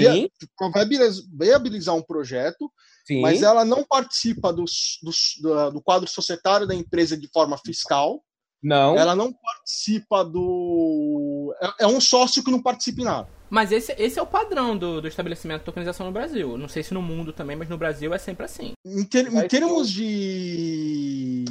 viabilizar 1.37 1.93
um 1.93 2.01
projeto, 2.01 2.71
Sim. 3.05 3.21
mas 3.21 3.43
ela 3.43 3.65
não 3.65 3.83
participa 3.83 4.53
do, 4.53 4.63
do, 4.63 5.71
do 5.71 5.81
quadro 5.81 6.09
societário 6.09 6.65
da 6.65 6.73
empresa 6.73 7.17
de 7.17 7.27
forma 7.27 7.57
fiscal. 7.57 8.23
Não. 8.63 8.97
Ela 8.97 9.13
não 9.13 9.33
participa 9.33 10.23
do. 10.23 11.53
É, 11.61 11.83
é, 11.83 11.87
um 11.87 11.99
sócio 11.99 12.41
que 12.41 12.49
não 12.49 12.61
participa 12.61 13.01
em 13.01 13.03
nada. 13.03 13.27
Mas 13.49 13.73
esse, 13.73 13.93
esse 13.99 14.17
é 14.17 14.21
o 14.21 14.25
padrão 14.25 14.75
do, 14.77 15.01
do 15.01 15.07
estabelecimento 15.07 15.59
de 15.59 15.65
tokenização 15.65 16.05
no 16.05 16.13
Brasil. 16.13 16.57
Não 16.57 16.69
sei 16.69 16.81
se 16.81 16.93
no 16.93 17.01
mundo 17.01 17.33
também, 17.33 17.57
mas 17.57 17.67
no 17.67 17.77
Brasil 17.77 18.13
é 18.13 18.17
sempre 18.17 18.45
assim. 18.45 18.71
Em, 18.85 19.03
ter, 19.03 19.31
em 19.31 19.47
termos 19.47 19.91
de, 19.91 21.42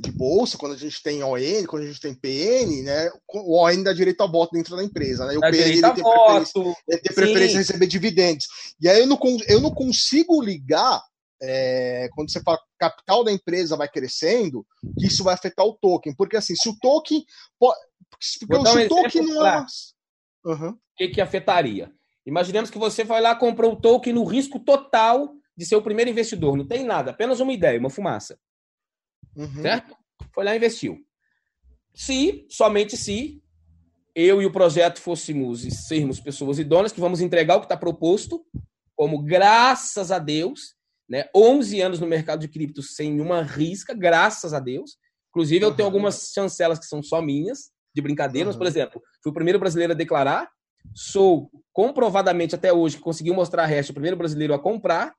de 0.00 0.10
bolsa, 0.10 0.58
quando 0.58 0.74
a 0.74 0.78
gente 0.78 1.02
tem 1.02 1.22
ON, 1.22 1.66
quando 1.66 1.82
a 1.82 1.86
gente 1.86 2.00
tem 2.00 2.14
PN, 2.14 2.82
né? 2.82 3.10
O 3.28 3.58
ON 3.58 3.82
dá 3.82 3.92
direito 3.92 4.22
a 4.22 4.26
voto 4.26 4.52
dentro 4.52 4.76
da 4.76 4.84
empresa, 4.84 5.26
né? 5.26 5.34
E 5.34 5.36
o 5.36 5.40
dá 5.40 5.50
PN 5.50 5.58
ele 5.58 5.80
tem, 5.80 5.92
preferência, 5.92 6.60
ele 6.88 7.00
tem 7.00 7.14
preferência 7.14 7.58
receber 7.58 7.86
dividendos. 7.86 8.46
E 8.80 8.88
aí 8.88 9.00
eu 9.00 9.06
não, 9.06 9.18
eu 9.48 9.60
não 9.60 9.70
consigo 9.70 10.42
ligar 10.42 11.02
é, 11.42 12.08
quando 12.14 12.30
você 12.30 12.40
fala 12.42 12.58
capital 12.78 13.24
da 13.24 13.32
empresa 13.32 13.76
vai 13.76 13.88
crescendo, 13.88 14.66
que 14.98 15.06
isso 15.06 15.24
vai 15.24 15.34
afetar 15.34 15.64
o 15.64 15.74
token. 15.74 16.14
Porque 16.14 16.36
assim, 16.36 16.54
se 16.54 16.68
o 16.68 16.76
token. 16.78 17.24
Porque 17.58 18.56
um 18.56 18.66
se 18.66 18.84
o 18.84 18.88
token 18.88 19.22
não 19.22 19.46
é. 19.46 19.66
Uhum. 20.44 20.70
O 20.70 20.78
que, 20.96 21.08
que 21.08 21.20
afetaria? 21.20 21.92
Imaginemos 22.26 22.70
que 22.70 22.78
você 22.78 23.04
vai 23.04 23.20
lá 23.20 23.34
comprou 23.34 23.72
o 23.72 23.80
token 23.80 24.12
no 24.12 24.24
risco 24.24 24.58
total 24.58 25.34
de 25.56 25.66
ser 25.66 25.76
o 25.76 25.82
primeiro 25.82 26.10
investidor. 26.10 26.56
Não 26.56 26.66
tem 26.66 26.84
nada, 26.84 27.10
apenas 27.10 27.40
uma 27.40 27.52
ideia, 27.52 27.78
uma 27.78 27.90
fumaça. 27.90 28.38
Uhum. 29.40 29.62
Certo? 29.62 29.96
Foi 30.34 30.44
lá 30.44 30.54
e 30.54 30.58
investiu. 30.58 30.98
Se, 31.94 32.46
somente 32.48 32.96
se, 32.96 33.42
eu 34.14 34.42
e 34.42 34.46
o 34.46 34.52
projeto 34.52 35.00
fôssemos 35.00 35.64
e 35.64 35.70
sermos 35.70 36.20
pessoas 36.20 36.58
idôneas 36.58 36.92
que 36.92 37.00
vamos 37.00 37.20
entregar 37.20 37.56
o 37.56 37.60
que 37.60 37.66
está 37.66 37.76
proposto, 37.76 38.44
como 38.94 39.22
graças 39.22 40.10
a 40.10 40.18
Deus, 40.18 40.74
né? 41.08 41.24
11 41.34 41.80
anos 41.80 42.00
no 42.00 42.06
mercado 42.06 42.40
de 42.40 42.48
cripto 42.48 42.82
sem 42.82 43.20
uma 43.20 43.42
risca, 43.42 43.94
graças 43.94 44.52
a 44.52 44.60
Deus. 44.60 44.96
Inclusive, 45.30 45.64
eu 45.64 45.74
tenho 45.74 45.86
algumas 45.86 46.32
chancelas 46.34 46.78
que 46.78 46.86
são 46.86 47.02
só 47.02 47.22
minhas, 47.22 47.70
de 47.94 48.02
brincadeira, 48.02 48.46
uhum. 48.46 48.50
mas, 48.50 48.56
por 48.56 48.66
exemplo, 48.66 49.02
fui 49.22 49.30
o 49.30 49.34
primeiro 49.34 49.58
brasileiro 49.58 49.92
a 49.92 49.96
declarar, 49.96 50.48
sou 50.94 51.50
comprovadamente 51.72 52.54
até 52.54 52.72
hoje 52.72 52.96
que 52.96 53.02
conseguiu 53.02 53.34
mostrar 53.34 53.64
a 53.64 53.66
hash, 53.66 53.90
o 53.90 53.94
primeiro 53.94 54.16
brasileiro 54.16 54.54
a 54.54 54.58
comprar, 54.58 55.14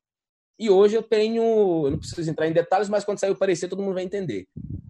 E 0.59 0.69
hoje 0.69 0.95
eu 0.95 1.03
tenho, 1.03 1.41
eu 1.85 1.91
não 1.91 1.97
preciso 1.97 2.29
entrar 2.29 2.47
em 2.47 2.53
detalhes, 2.53 2.89
mas 2.89 3.03
quando 3.03 3.19
sair 3.19 3.31
o 3.31 3.37
parecer 3.37 3.67
todo 3.67 3.81
mundo 3.81 3.95
vai 3.95 4.03
entender. 4.03 4.47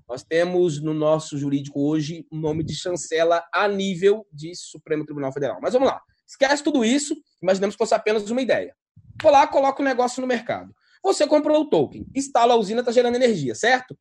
Nós 0.08 0.24
temos 0.24 0.82
no 0.82 0.94
nosso 0.94 1.38
jurídico 1.38 1.82
hoje 1.82 2.26
o 2.30 2.36
nome 2.36 2.64
de 2.64 2.76
chancela 2.76 3.44
a 3.54 3.68
nível 3.68 4.28
de 4.32 4.54
Supremo 4.54 5.06
Tribunal 5.06 5.32
Federal. 5.32 5.60
Mas 5.62 5.74
vamos 5.74 5.88
lá. 5.88 6.02
Esquece 6.28 6.64
tudo 6.64 6.84
isso, 6.84 7.16
imaginemos 7.42 7.76
que 7.76 7.80
fosse 7.80 7.94
apenas 7.94 8.30
uma 8.30 8.42
ideia. 8.42 8.76
Vou 9.22 9.32
lá, 9.32 9.48
coloco 9.48 9.82
o 9.82 9.86
negócio 9.86 10.20
no 10.20 10.28
mercado. 10.28 10.74
Você 11.04 11.26
comprou 11.26 11.62
o 11.62 11.70
token, 11.70 12.06
instala 12.16 12.54
a 12.54 12.58
usina, 12.58 12.82
está 12.82 12.92
gerando 12.92 13.16
energia, 13.16 13.56
certo? 13.56 13.98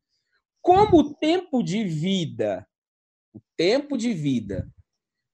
Como 0.61 0.97
o 0.97 1.13
tempo 1.15 1.63
de 1.63 1.83
vida, 1.83 2.67
o 3.33 3.39
tempo 3.57 3.97
de 3.97 4.13
vida 4.13 4.67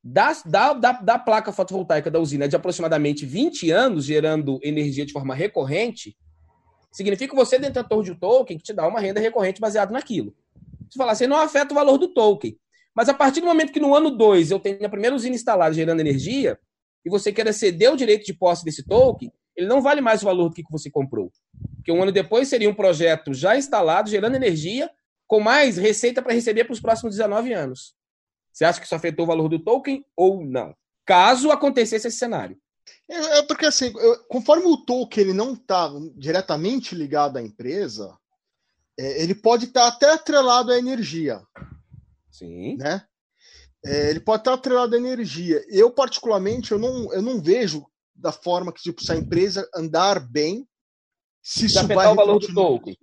da, 0.10 0.32
da, 0.46 0.74
da, 0.74 0.92
da 0.94 1.20
placa 1.20 1.52
fotovoltaica 1.52 2.10
da 2.10 2.18
usina 2.18 2.48
de 2.48 2.56
aproximadamente 2.56 3.26
20 3.26 3.70
anos, 3.72 4.06
gerando 4.06 4.58
energia 4.64 5.06
de 5.06 5.12
forma 5.12 5.36
recorrente, 5.36 6.16
significa 6.94 7.32
que 7.32 7.36
você 7.36 7.60
detentor 7.60 8.04
de 8.04 8.12
um 8.14 8.16
token 8.16 8.58
que 8.58 8.64
te 8.64 8.72
dá 8.72 8.88
uma 8.88 9.02
renda 9.02 9.20
recorrente 9.20 9.60
baseado 9.60 9.92
naquilo. 9.92 10.34
Você 10.90 10.98
fala 10.98 11.12
assim, 11.12 11.28
não 11.28 11.36
afeta 11.36 11.74
o 11.74 11.76
valor 11.76 11.98
do 11.98 12.08
token. 12.08 12.58
Mas 12.96 13.10
a 13.10 13.14
partir 13.14 13.42
do 13.42 13.48
momento 13.48 13.74
que 13.74 13.82
no 13.82 13.94
ano 13.94 14.10
2 14.10 14.50
eu 14.50 14.60
tenho 14.62 14.86
a 14.86 14.90
primeira 14.90 15.14
usina 15.14 15.36
instalada 15.36 15.76
gerando 15.76 16.00
energia, 16.00 16.58
e 17.06 17.10
você 17.10 17.34
quer 17.34 17.54
ceder 17.54 17.92
o 17.92 17.98
direito 17.98 18.26
de 18.26 18.34
posse 18.34 18.64
desse 18.64 18.84
token, 18.88 19.30
ele 19.58 19.68
não 19.68 19.82
vale 19.82 20.00
mais 20.00 20.22
o 20.22 20.26
valor 20.26 20.48
do 20.48 20.56
que 20.56 20.64
você 20.72 20.90
comprou. 20.90 21.34
Porque 21.76 21.92
um 21.92 22.02
ano 22.02 22.14
depois 22.14 22.48
seria 22.48 22.70
um 22.70 22.74
projeto 22.74 23.34
já 23.34 23.58
instalado, 23.58 24.10
gerando 24.10 24.36
energia, 24.36 24.90
com 25.28 25.42
mais 25.42 25.76
receita 25.76 26.22
para 26.22 26.34
receber 26.34 26.64
para 26.64 26.74
os 26.74 26.80
próximos 26.80 27.16
19 27.16 27.52
anos. 27.52 27.97
Você 28.58 28.66
acha 28.66 28.80
que 28.80 28.88
isso 28.88 28.96
afetou 28.96 29.24
o 29.24 29.28
valor 29.28 29.48
do 29.48 29.60
token 29.60 30.04
ou 30.16 30.44
não? 30.44 30.76
Caso 31.06 31.52
acontecesse 31.52 32.08
esse 32.08 32.18
cenário. 32.18 32.58
É, 33.08 33.38
é 33.38 33.44
porque 33.44 33.68
assim, 33.68 33.94
eu, 33.96 34.18
conforme 34.24 34.66
o 34.66 34.78
token 34.78 35.24
ele 35.26 35.34
não 35.34 35.54
está 35.54 35.92
diretamente 36.16 36.96
ligado 36.96 37.38
à 37.38 37.42
empresa, 37.44 38.18
é, 39.00 39.22
ele 39.22 39.36
pode 39.36 39.66
estar 39.66 39.82
tá 39.82 39.88
até 39.90 40.12
atrelado 40.12 40.72
à 40.72 40.80
energia. 40.80 41.40
Sim. 42.32 42.78
Né? 42.78 43.06
É, 43.86 44.10
ele 44.10 44.22
pode 44.22 44.42
estar 44.42 44.52
tá 44.54 44.58
atrelado 44.58 44.96
à 44.96 44.98
energia. 44.98 45.64
Eu, 45.70 45.92
particularmente, 45.92 46.72
eu 46.72 46.80
não, 46.80 47.14
eu 47.14 47.22
não 47.22 47.40
vejo 47.40 47.86
da 48.16 48.32
forma 48.32 48.74
que 48.74 48.82
tipo, 48.82 49.04
se 49.04 49.12
a 49.12 49.16
empresa 49.16 49.70
andar 49.76 50.20
bem, 50.20 50.68
se 51.44 51.68
isso 51.68 51.88
vai 51.88 52.08
o 52.08 52.16
valor 52.16 52.40
do 52.40 52.52
token. 52.52 52.98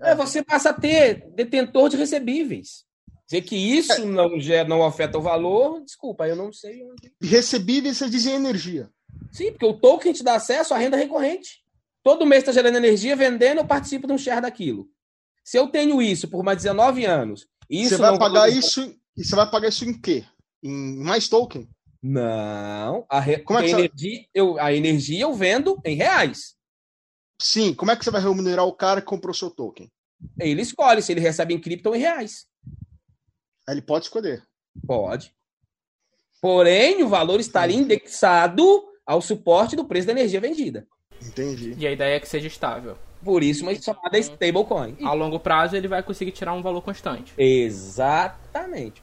É, 0.00 0.14
você 0.14 0.44
passa 0.44 0.70
a 0.70 0.72
ter 0.72 1.28
detentor 1.34 1.88
de 1.88 1.96
recebíveis. 1.96 2.86
Dizer 3.32 3.42
que 3.46 3.56
isso 3.56 3.92
é. 3.92 3.98
não, 4.04 4.38
gera, 4.38 4.68
não 4.68 4.84
afeta 4.84 5.16
o 5.16 5.22
valor, 5.22 5.82
desculpa, 5.82 6.28
eu 6.28 6.36
não 6.36 6.52
sei 6.52 6.84
onde. 6.84 7.10
Recebíveis, 7.18 7.96
você 7.96 8.10
dizem 8.10 8.34
energia. 8.34 8.90
Sim, 9.30 9.52
porque 9.52 9.64
o 9.64 9.72
token 9.72 10.12
te 10.12 10.22
dá 10.22 10.34
acesso 10.34 10.74
à 10.74 10.76
renda 10.76 10.98
recorrente. 10.98 11.62
Todo 12.02 12.26
mês 12.26 12.42
está 12.42 12.52
gerando 12.52 12.76
energia, 12.76 13.16
vendendo, 13.16 13.60
eu 13.60 13.66
participo 13.66 14.06
de 14.06 14.12
um 14.12 14.18
share 14.18 14.42
daquilo. 14.42 14.86
Se 15.42 15.56
eu 15.56 15.66
tenho 15.68 16.02
isso 16.02 16.28
por 16.28 16.44
mais 16.44 16.58
19 16.58 17.06
anos. 17.06 17.46
Isso 17.70 17.96
você 17.96 17.96
vai 17.96 18.18
pagar 18.18 18.50
isso. 18.50 18.94
E 19.16 19.24
você 19.24 19.34
vai 19.34 19.50
pagar 19.50 19.68
isso 19.70 19.86
em 19.86 19.98
quê? 19.98 20.26
Em 20.62 21.02
mais 21.02 21.26
token? 21.26 21.66
Não. 22.02 23.06
A, 23.08 23.18
re... 23.18 23.38
como 23.38 23.60
é 23.60 23.62
que 23.62 23.74
a, 23.74 23.78
energia, 23.78 24.26
eu, 24.34 24.60
a 24.60 24.74
energia 24.74 25.22
eu 25.22 25.32
vendo 25.32 25.80
em 25.86 25.96
reais. 25.96 26.54
Sim, 27.40 27.72
como 27.72 27.92
é 27.92 27.96
que 27.96 28.04
você 28.04 28.10
vai 28.10 28.20
remunerar 28.20 28.66
o 28.66 28.74
cara 28.74 29.00
que 29.00 29.06
comprou 29.06 29.32
seu 29.32 29.50
token? 29.50 29.90
Ele 30.38 30.60
escolhe 30.60 31.00
se 31.00 31.12
ele 31.12 31.20
recebe 31.20 31.54
em 31.54 31.60
cripto 31.60 31.88
ou 31.88 31.96
em 31.96 32.00
reais. 32.00 32.51
Ele 33.68 33.80
pode 33.80 34.06
escolher. 34.06 34.42
Pode. 34.86 35.32
Porém, 36.40 37.02
o 37.02 37.08
valor 37.08 37.38
estaria 37.38 37.76
indexado 37.76 38.84
ao 39.06 39.20
suporte 39.20 39.76
do 39.76 39.84
preço 39.84 40.06
da 40.06 40.12
energia 40.12 40.40
vendida. 40.40 40.86
Entendi. 41.24 41.74
E 41.78 41.86
a 41.86 41.92
ideia 41.92 42.16
é 42.16 42.20
que 42.20 42.28
seja 42.28 42.48
estável. 42.48 42.98
Por 43.24 43.44
isso, 43.44 43.62
uma 43.62 43.72
chamada 43.74 44.18
stablecoin. 44.18 44.96
A 45.04 45.12
longo 45.12 45.38
prazo, 45.38 45.76
ele 45.76 45.86
vai 45.86 46.02
conseguir 46.02 46.32
tirar 46.32 46.52
um 46.54 46.62
valor 46.62 46.82
constante. 46.82 47.32
Exatamente. 47.38 49.00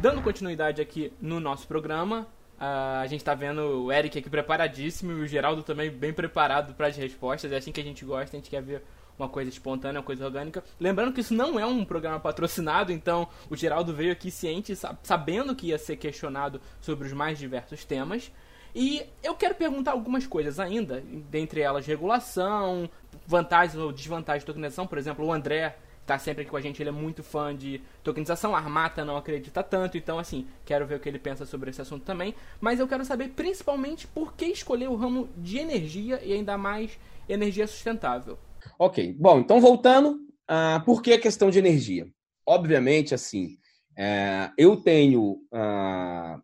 Dando 0.00 0.22
continuidade 0.22 0.80
aqui 0.80 1.12
no 1.20 1.40
nosso 1.40 1.66
programa, 1.66 2.28
uh, 2.60 3.02
a 3.02 3.06
gente 3.08 3.20
está 3.20 3.34
vendo 3.34 3.84
o 3.84 3.92
Eric 3.92 4.16
aqui 4.16 4.30
preparadíssimo 4.30 5.10
e 5.12 5.22
o 5.22 5.26
Geraldo 5.26 5.64
também 5.64 5.90
bem 5.90 6.12
preparado 6.12 6.72
para 6.74 6.86
as 6.86 6.96
respostas. 6.96 7.50
É 7.50 7.56
assim 7.56 7.72
que 7.72 7.80
a 7.80 7.84
gente 7.84 8.04
gosta, 8.04 8.36
a 8.36 8.38
gente 8.38 8.48
quer 8.48 8.62
ver 8.62 8.82
uma 9.20 9.28
coisa 9.28 9.50
espontânea, 9.50 10.00
uma 10.00 10.04
coisa 10.04 10.24
orgânica. 10.24 10.64
Lembrando 10.78 11.12
que 11.12 11.20
isso 11.20 11.34
não 11.34 11.58
é 11.58 11.66
um 11.66 11.84
programa 11.84 12.18
patrocinado, 12.18 12.92
então 12.92 13.28
o 13.48 13.56
Geraldo 13.56 13.94
veio 13.94 14.12
aqui 14.12 14.30
ciente, 14.30 14.74
sabendo 15.02 15.54
que 15.54 15.68
ia 15.68 15.78
ser 15.78 15.96
questionado 15.96 16.60
sobre 16.80 17.06
os 17.06 17.12
mais 17.12 17.38
diversos 17.38 17.84
temas. 17.84 18.32
E 18.74 19.02
eu 19.22 19.34
quero 19.34 19.54
perguntar 19.54 19.92
algumas 19.92 20.26
coisas 20.26 20.60
ainda, 20.60 21.02
dentre 21.28 21.60
elas 21.60 21.86
regulação, 21.86 22.88
vantagens 23.26 23.76
ou 23.76 23.92
desvantagens 23.92 24.42
de 24.42 24.46
tokenização. 24.46 24.86
Por 24.86 24.96
exemplo, 24.96 25.24
o 25.24 25.32
André 25.32 25.76
tá 26.06 26.18
sempre 26.18 26.42
aqui 26.42 26.50
com 26.50 26.56
a 26.56 26.60
gente, 26.60 26.82
ele 26.82 26.88
é 26.88 26.92
muito 26.92 27.22
fã 27.22 27.54
de 27.54 27.80
tokenização, 28.02 28.54
a 28.54 28.58
Armata 28.58 29.04
não 29.04 29.16
acredita 29.16 29.62
tanto, 29.62 29.96
então 29.96 30.18
assim, 30.18 30.46
quero 30.64 30.84
ver 30.84 30.96
o 30.96 31.00
que 31.00 31.08
ele 31.08 31.20
pensa 31.20 31.46
sobre 31.46 31.70
esse 31.70 31.80
assunto 31.80 32.04
também. 32.04 32.34
Mas 32.60 32.80
eu 32.80 32.88
quero 32.88 33.04
saber 33.04 33.28
principalmente 33.28 34.06
por 34.06 34.34
que 34.34 34.46
escolher 34.46 34.88
o 34.88 34.96
ramo 34.96 35.28
de 35.36 35.58
energia 35.58 36.20
e 36.24 36.32
ainda 36.32 36.56
mais 36.58 36.98
energia 37.28 37.66
sustentável. 37.66 38.38
Ok, 38.82 39.14
bom, 39.18 39.40
então 39.40 39.60
voltando, 39.60 40.26
uh, 40.50 40.82
por 40.86 41.02
que 41.02 41.12
a 41.12 41.20
questão 41.20 41.50
de 41.50 41.58
energia? 41.58 42.10
Obviamente, 42.46 43.14
assim, 43.14 43.58
uh, 43.90 44.50
eu 44.56 44.74
tenho 44.74 45.32
uh, 45.52 46.42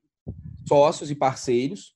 sócios 0.68 1.11
e 1.11 1.14
parceiros 1.14 1.94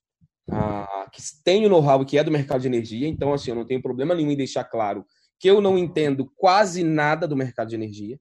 uh, 0.48 1.10
que 1.12 1.20
têm 1.44 1.66
o 1.66 1.68
know-how 1.68 2.06
que 2.06 2.16
é 2.16 2.24
do 2.24 2.30
mercado 2.30 2.62
de 2.62 2.68
energia, 2.68 3.06
então, 3.06 3.34
assim, 3.34 3.50
eu 3.50 3.54
não 3.54 3.66
tenho 3.66 3.82
problema 3.82 4.14
nenhum 4.14 4.30
em 4.30 4.36
deixar 4.36 4.64
claro 4.64 5.04
que 5.38 5.46
eu 5.46 5.60
não 5.60 5.76
entendo 5.76 6.32
quase 6.38 6.82
nada 6.82 7.28
do 7.28 7.36
mercado 7.36 7.68
de 7.68 7.74
energia. 7.74 8.18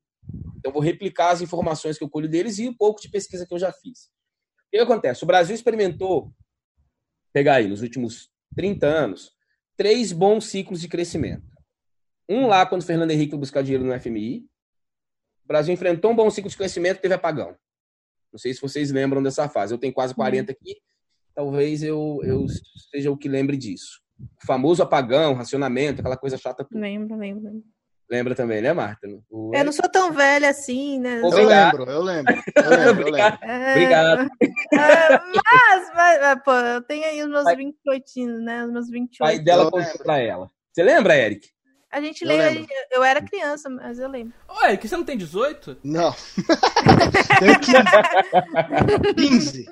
Então, 0.58 0.74
vou 0.74 0.82
replicar 0.82 1.30
as 1.30 1.40
informações 1.42 1.98
que 1.98 2.04
eu 2.04 2.10
colho 2.10 2.28
deles 2.28 2.60
e 2.60 2.68
um 2.68 2.76
pouco 2.76 3.02
de 3.02 3.10
pesquisa 3.10 3.48
que 3.48 3.54
eu 3.54 3.60
já 3.60 3.72
fiz. 3.72 4.10
O 4.68 4.72
que 4.72 4.78
acontece? 4.78 5.24
O 5.24 5.28
Brasil 5.28 5.56
experimentou, 5.56 6.34
pegar 7.32 7.56
aí, 7.56 7.68
nos 7.70 7.82
últimos 7.82 8.30
30 8.58 8.86
anos, 8.88 9.32
três 9.78 10.12
bons 10.12 10.48
ciclos 10.48 10.82
de 10.82 10.90
crescimento. 10.90 11.59
Um 12.30 12.46
lá, 12.46 12.66
quando 12.66 12.82
o 12.82 12.86
Fernando 12.86 13.10
Henrique 13.10 13.32
foi 13.32 13.40
buscar 13.40 13.64
dinheiro 13.64 13.84
no 13.84 14.00
FMI. 14.00 14.46
O 15.44 15.48
Brasil 15.48 15.74
enfrentou 15.74 16.12
um 16.12 16.16
bom 16.16 16.30
ciclo 16.30 16.50
de 16.50 16.56
crescimento 16.56 17.02
teve 17.02 17.16
apagão. 17.16 17.56
Não 18.32 18.38
sei 18.38 18.54
se 18.54 18.62
vocês 18.62 18.92
lembram 18.92 19.24
dessa 19.24 19.50
fase. 19.50 19.74
Eu 19.74 19.80
tenho 19.80 19.92
quase 19.92 20.14
40 20.14 20.52
aqui. 20.52 20.78
Talvez 21.34 21.82
eu, 21.82 22.20
eu 22.24 22.46
seja 22.92 23.10
o 23.10 23.18
que 23.18 23.28
lembre 23.28 23.58
disso. 23.58 24.00
O 24.20 24.46
famoso 24.46 24.84
apagão, 24.84 25.34
racionamento, 25.34 26.02
aquela 26.02 26.18
coisa 26.18 26.38
chata. 26.38 26.68
Lembro, 26.72 27.18
lembro. 27.18 27.64
Lembra 28.10 28.36
também, 28.36 28.62
né, 28.62 28.74
Marta? 28.74 29.08
O... 29.30 29.52
Eu 29.54 29.66
não 29.66 29.72
sou 29.72 29.90
tão 29.90 30.12
velha 30.12 30.50
assim, 30.50 31.00
né? 31.00 31.22
Eu 31.22 31.30
lembro, 31.30 31.84
eu 31.84 32.02
lembro. 32.02 32.34
Eu 32.56 32.70
lembro, 32.70 33.08
eu 33.08 33.12
lembro. 33.14 33.40
É... 33.44 33.72
Obrigado. 33.72 34.30
É, 34.74 35.10
mas, 35.36 35.92
mas, 35.96 36.44
pô, 36.44 36.52
eu 36.54 36.82
tenho 36.82 37.06
aí 37.06 37.24
os 37.24 37.30
meus 37.30 37.44
Pai... 37.44 37.56
28, 37.56 38.28
né? 38.40 38.66
Os 38.66 38.72
meus 38.72 38.90
28. 38.90 39.18
Pai 39.20 39.40
dela 39.40 39.70
contou 39.70 40.00
pra 40.00 40.18
ela. 40.20 40.50
Você 40.72 40.84
lembra, 40.84 41.16
Eric? 41.16 41.50
A 41.92 42.00
gente 42.02 42.24
lembra. 42.24 42.66
Eu 42.92 43.04
era 43.04 43.22
criança, 43.22 43.70
mas 43.70 44.00
eu 44.00 44.08
lembro. 44.08 44.34
Ô, 44.48 44.66
Eric, 44.66 44.88
você 44.88 44.96
não 44.96 45.04
tem 45.04 45.18
18? 45.18 45.78
Não. 45.84 46.14
Tenho 47.40 47.60
15. 49.16 49.66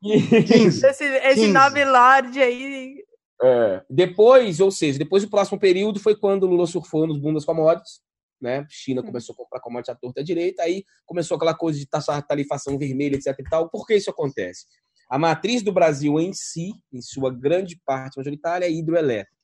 15. 0.00 0.42
15. 0.44 0.86
Esse, 0.86 1.04
esse 1.04 1.40
15. 1.40 1.52
Nobre 1.52 1.84
Lorde 1.84 2.40
aí 2.40 2.94
é. 3.42 3.82
Depois, 3.88 4.60
ou 4.60 4.70
seja, 4.70 4.98
depois 4.98 5.22
do 5.22 5.30
próximo 5.30 5.58
período 5.58 6.00
foi 6.00 6.16
quando 6.16 6.42
o 6.42 6.46
Lula 6.46 6.66
surfou 6.66 7.06
nos 7.06 7.18
bundas 7.18 7.44
commodities, 7.44 8.00
né? 8.40 8.66
China 8.68 9.02
começou 9.02 9.32
a 9.32 9.36
comprar 9.36 9.60
commodities 9.60 9.94
à 9.94 9.98
torta 9.98 10.20
à 10.20 10.24
direita, 10.24 10.62
aí 10.62 10.84
começou 11.06 11.36
aquela 11.36 11.54
coisa 11.54 11.78
de 11.78 11.86
taxar 11.86 12.24
tarifação 12.26 12.76
vermelha, 12.76 13.16
etc 13.16 13.34
e 13.38 13.44
tal. 13.44 13.68
Por 13.68 13.86
que 13.86 13.94
isso 13.94 14.10
acontece? 14.10 14.66
A 15.08 15.18
matriz 15.18 15.62
do 15.62 15.72
Brasil 15.72 16.18
em 16.18 16.32
si, 16.32 16.72
em 16.92 17.00
sua 17.00 17.32
grande 17.32 17.80
parte 17.84 18.16
majoritária, 18.16 18.66
é 18.66 18.70
hidroelétrica. 18.70 19.37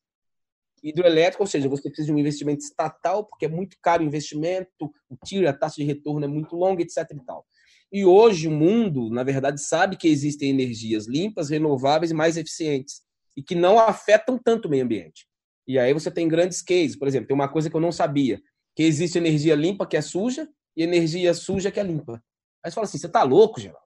Hidroelétrica, 0.84 1.42
ou 1.42 1.46
seja, 1.46 1.68
você 1.68 1.88
precisa 1.88 2.06
de 2.06 2.12
um 2.12 2.18
investimento 2.18 2.62
estatal, 2.62 3.24
porque 3.24 3.46
é 3.46 3.48
muito 3.48 3.76
caro 3.80 4.02
o 4.02 4.06
investimento, 4.06 4.92
o 5.08 5.16
tiro, 5.24 5.48
a 5.48 5.52
taxa 5.52 5.76
de 5.76 5.84
retorno 5.84 6.26
é 6.26 6.28
muito 6.28 6.54
longa, 6.54 6.82
etc 6.82 6.98
e 7.10 7.24
tal. 7.24 7.46
E 7.90 8.04
hoje 8.04 8.48
o 8.48 8.50
mundo, 8.50 9.08
na 9.08 9.22
verdade, 9.22 9.60
sabe 9.62 9.96
que 9.96 10.08
existem 10.08 10.50
energias 10.50 11.06
limpas, 11.06 11.48
renováveis 11.48 12.10
e 12.10 12.14
mais 12.14 12.36
eficientes 12.36 13.02
e 13.36 13.42
que 13.42 13.54
não 13.54 13.78
afetam 13.78 14.38
tanto 14.38 14.66
o 14.66 14.70
meio 14.70 14.84
ambiente. 14.84 15.26
E 15.66 15.78
aí 15.78 15.92
você 15.92 16.10
tem 16.10 16.28
grandes 16.28 16.60
cases, 16.60 16.96
por 16.96 17.08
exemplo, 17.08 17.28
tem 17.28 17.34
uma 17.34 17.48
coisa 17.48 17.70
que 17.70 17.76
eu 17.76 17.80
não 17.80 17.92
sabia, 17.92 18.40
que 18.76 18.82
existe 18.82 19.16
energia 19.16 19.54
limpa 19.54 19.86
que 19.86 19.96
é 19.96 20.02
suja 20.02 20.48
e 20.76 20.82
energia 20.82 21.32
suja 21.32 21.70
que 21.70 21.80
é 21.80 21.82
limpa. 21.82 22.22
Aí 22.62 22.70
você 22.70 22.74
fala 22.74 22.84
assim, 22.86 22.98
você 22.98 23.08
tá 23.08 23.22
louco, 23.22 23.60
Geraldo? 23.60 23.84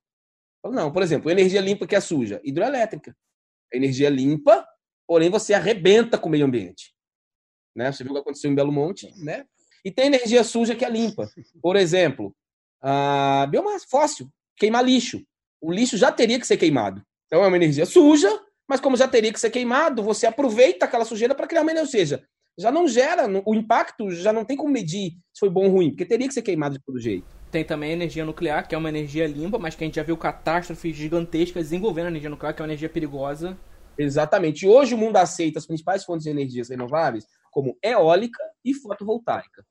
Não, 0.64 0.92
por 0.92 1.02
exemplo, 1.02 1.30
energia 1.30 1.60
limpa 1.60 1.86
que 1.86 1.94
é 1.94 2.00
suja, 2.00 2.40
hidroelétrica. 2.42 3.16
Energia 3.72 4.08
limpa, 4.08 4.66
porém 5.08 5.30
você 5.30 5.54
arrebenta 5.54 6.18
com 6.18 6.28
o 6.28 6.30
meio 6.30 6.44
ambiente. 6.44 6.92
Né? 7.74 7.90
Você 7.90 8.04
viu 8.04 8.12
o 8.12 8.14
que 8.14 8.20
aconteceu 8.20 8.50
em 8.50 8.54
Belo 8.54 8.70
Monte, 8.70 9.10
né? 9.24 9.46
E 9.84 9.90
tem 9.90 10.06
energia 10.06 10.44
suja 10.44 10.74
que 10.74 10.84
é 10.84 10.90
limpa. 10.90 11.30
Por 11.62 11.76
exemplo, 11.76 12.34
a 12.82 13.46
biomassa 13.50 13.86
fóssil, 13.88 14.28
queimar 14.56 14.84
lixo. 14.84 15.24
O 15.60 15.72
lixo 15.72 15.96
já 15.96 16.12
teria 16.12 16.38
que 16.38 16.46
ser 16.46 16.58
queimado. 16.58 17.02
Então 17.26 17.42
é 17.42 17.46
uma 17.46 17.56
energia 17.56 17.86
suja, 17.86 18.28
mas 18.68 18.80
como 18.80 18.96
já 18.96 19.08
teria 19.08 19.32
que 19.32 19.40
ser 19.40 19.50
queimado, 19.50 20.02
você 20.02 20.26
aproveita 20.26 20.84
aquela 20.84 21.04
sujeira 21.04 21.34
para 21.34 21.46
criar 21.46 21.62
uma 21.62 21.70
energia. 21.70 21.86
Ou 21.86 21.90
seja, 21.90 22.24
já 22.58 22.70
não 22.70 22.88
gera, 22.88 23.26
o 23.46 23.54
impacto 23.54 24.10
já 24.10 24.32
não 24.32 24.44
tem 24.44 24.56
como 24.56 24.72
medir 24.72 25.12
se 25.32 25.40
foi 25.40 25.48
bom 25.48 25.66
ou 25.66 25.70
ruim, 25.70 25.90
porque 25.90 26.04
teria 26.04 26.26
que 26.26 26.34
ser 26.34 26.42
queimado 26.42 26.76
de 26.76 26.84
todo 26.84 27.00
jeito. 27.00 27.26
Tem 27.50 27.64
também 27.64 27.90
a 27.90 27.94
energia 27.94 28.24
nuclear, 28.24 28.68
que 28.68 28.74
é 28.74 28.78
uma 28.78 28.88
energia 28.88 29.26
limpa, 29.26 29.58
mas 29.58 29.74
que 29.74 29.84
a 29.84 29.86
gente 29.86 29.94
já 29.94 30.02
viu 30.02 30.16
catástrofes 30.16 30.94
gigantescas 30.94 31.64
desenvolvendo 31.64 32.06
a 32.06 32.10
energia 32.10 32.28
nuclear, 32.28 32.54
que 32.54 32.60
é 32.60 32.64
uma 32.64 32.68
energia 32.68 32.88
perigosa. 32.88 33.56
Exatamente. 33.98 34.66
Hoje 34.66 34.94
o 34.94 34.98
mundo 34.98 35.16
aceita 35.16 35.58
as 35.58 35.66
principais 35.66 36.04
fontes 36.04 36.24
de 36.24 36.30
energias 36.30 36.68
renováveis 36.68 37.26
como 37.50 37.76
eólica 37.82 38.42
e 38.64 38.72
fotovoltaica, 38.72 39.64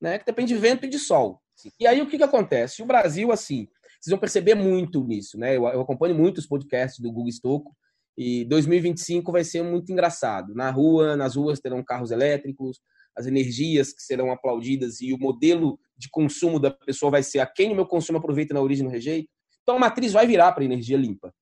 né? 0.00 0.18
Que 0.18 0.26
depende 0.26 0.54
de 0.54 0.60
vento 0.60 0.84
e 0.86 0.88
de 0.88 0.98
sol. 0.98 1.40
E 1.78 1.86
aí 1.86 2.02
o 2.02 2.08
que, 2.08 2.16
que 2.16 2.24
acontece? 2.24 2.82
O 2.82 2.86
Brasil, 2.86 3.30
assim, 3.30 3.68
vocês 4.00 4.10
vão 4.10 4.18
perceber 4.18 4.54
muito 4.54 5.04
nisso, 5.04 5.38
né? 5.38 5.56
Eu, 5.56 5.66
eu 5.68 5.80
acompanho 5.82 6.14
muito 6.14 6.38
os 6.38 6.46
podcasts 6.46 6.98
do 7.00 7.12
Google 7.12 7.30
Stocco 7.30 7.76
e 8.18 8.44
2025 8.46 9.30
vai 9.30 9.44
ser 9.44 9.62
muito 9.62 9.92
engraçado. 9.92 10.54
Na 10.54 10.70
rua, 10.70 11.16
nas 11.16 11.36
ruas 11.36 11.60
terão 11.60 11.84
carros 11.84 12.10
elétricos, 12.10 12.80
as 13.16 13.26
energias 13.26 13.92
que 13.92 14.02
serão 14.02 14.32
aplaudidas 14.32 15.00
e 15.00 15.12
o 15.12 15.18
modelo 15.18 15.78
de 15.96 16.08
consumo 16.10 16.58
da 16.58 16.70
pessoa 16.70 17.10
vai 17.10 17.22
ser 17.22 17.40
a 17.40 17.46
quem 17.46 17.72
o 17.72 17.74
meu 17.74 17.86
consumo 17.86 18.18
aproveita 18.18 18.54
na 18.54 18.60
origem 18.60 18.84
no 18.84 18.90
rejeito. 18.90 19.28
Então 19.62 19.76
a 19.76 19.78
matriz 19.78 20.12
vai 20.12 20.26
virar 20.26 20.52
para 20.52 20.64
energia 20.64 20.96
limpa. 20.96 21.32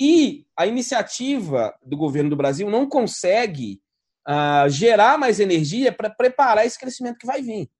E 0.00 0.46
a 0.56 0.66
iniciativa 0.66 1.74
do 1.84 1.96
governo 1.96 2.30
do 2.30 2.36
Brasil 2.36 2.68
não 2.68 2.88
consegue 2.88 3.80
uh, 4.28 4.68
gerar 4.68 5.18
mais 5.18 5.38
energia 5.38 5.92
para 5.92 6.10
preparar 6.10 6.66
esse 6.66 6.78
crescimento 6.78 7.18
que 7.18 7.26
vai 7.26 7.42
vir. 7.42 7.70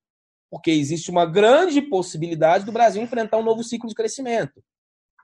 Porque 0.50 0.70
existe 0.70 1.10
uma 1.10 1.26
grande 1.26 1.82
possibilidade 1.82 2.64
do 2.64 2.72
Brasil 2.72 3.02
enfrentar 3.02 3.38
um 3.38 3.42
novo 3.42 3.64
ciclo 3.64 3.88
de 3.88 3.94
crescimento. 3.94 4.62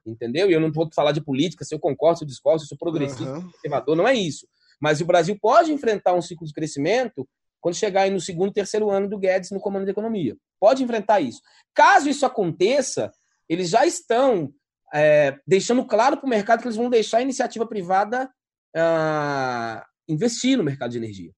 Entendeu? 0.04 0.50
E 0.50 0.52
eu 0.52 0.60
não 0.60 0.72
vou 0.72 0.88
falar 0.94 1.12
de 1.12 1.20
política, 1.20 1.64
se 1.64 1.74
eu 1.74 1.78
concordo, 1.78 2.18
se 2.18 2.24
eu 2.24 2.28
discordo, 2.28 2.60
se 2.60 2.64
eu 2.64 2.68
sou 2.70 2.78
progressista, 2.78 3.22
uhum. 3.24 3.50
conservador, 3.50 3.96
não 3.96 4.08
é 4.08 4.14
isso. 4.14 4.48
Mas 4.80 5.00
o 5.00 5.04
Brasil 5.04 5.38
pode 5.40 5.72
enfrentar 5.72 6.14
um 6.14 6.22
ciclo 6.22 6.46
de 6.46 6.52
crescimento 6.52 7.28
quando 7.60 7.76
chegar 7.76 8.02
aí 8.02 8.10
no 8.10 8.20
segundo, 8.20 8.52
terceiro 8.52 8.90
ano 8.90 9.08
do 9.08 9.18
Guedes 9.18 9.50
no 9.50 9.60
comando 9.60 9.84
da 9.84 9.90
economia. 9.90 10.36
Pode 10.58 10.82
enfrentar 10.82 11.20
isso. 11.20 11.40
Caso 11.74 12.08
isso 12.08 12.24
aconteça, 12.24 13.12
eles 13.48 13.68
já 13.68 13.84
estão 13.84 14.52
é, 14.92 15.38
deixando 15.46 15.84
claro 15.84 16.16
para 16.16 16.26
o 16.26 16.30
mercado 16.30 16.60
que 16.60 16.66
eles 16.66 16.76
vão 16.76 16.90
deixar 16.90 17.18
a 17.18 17.22
iniciativa 17.22 17.66
privada 17.66 18.30
ah, 18.76 19.84
investir 20.08 20.56
no 20.56 20.64
mercado 20.64 20.90
de 20.90 20.98
energia. 20.98 21.32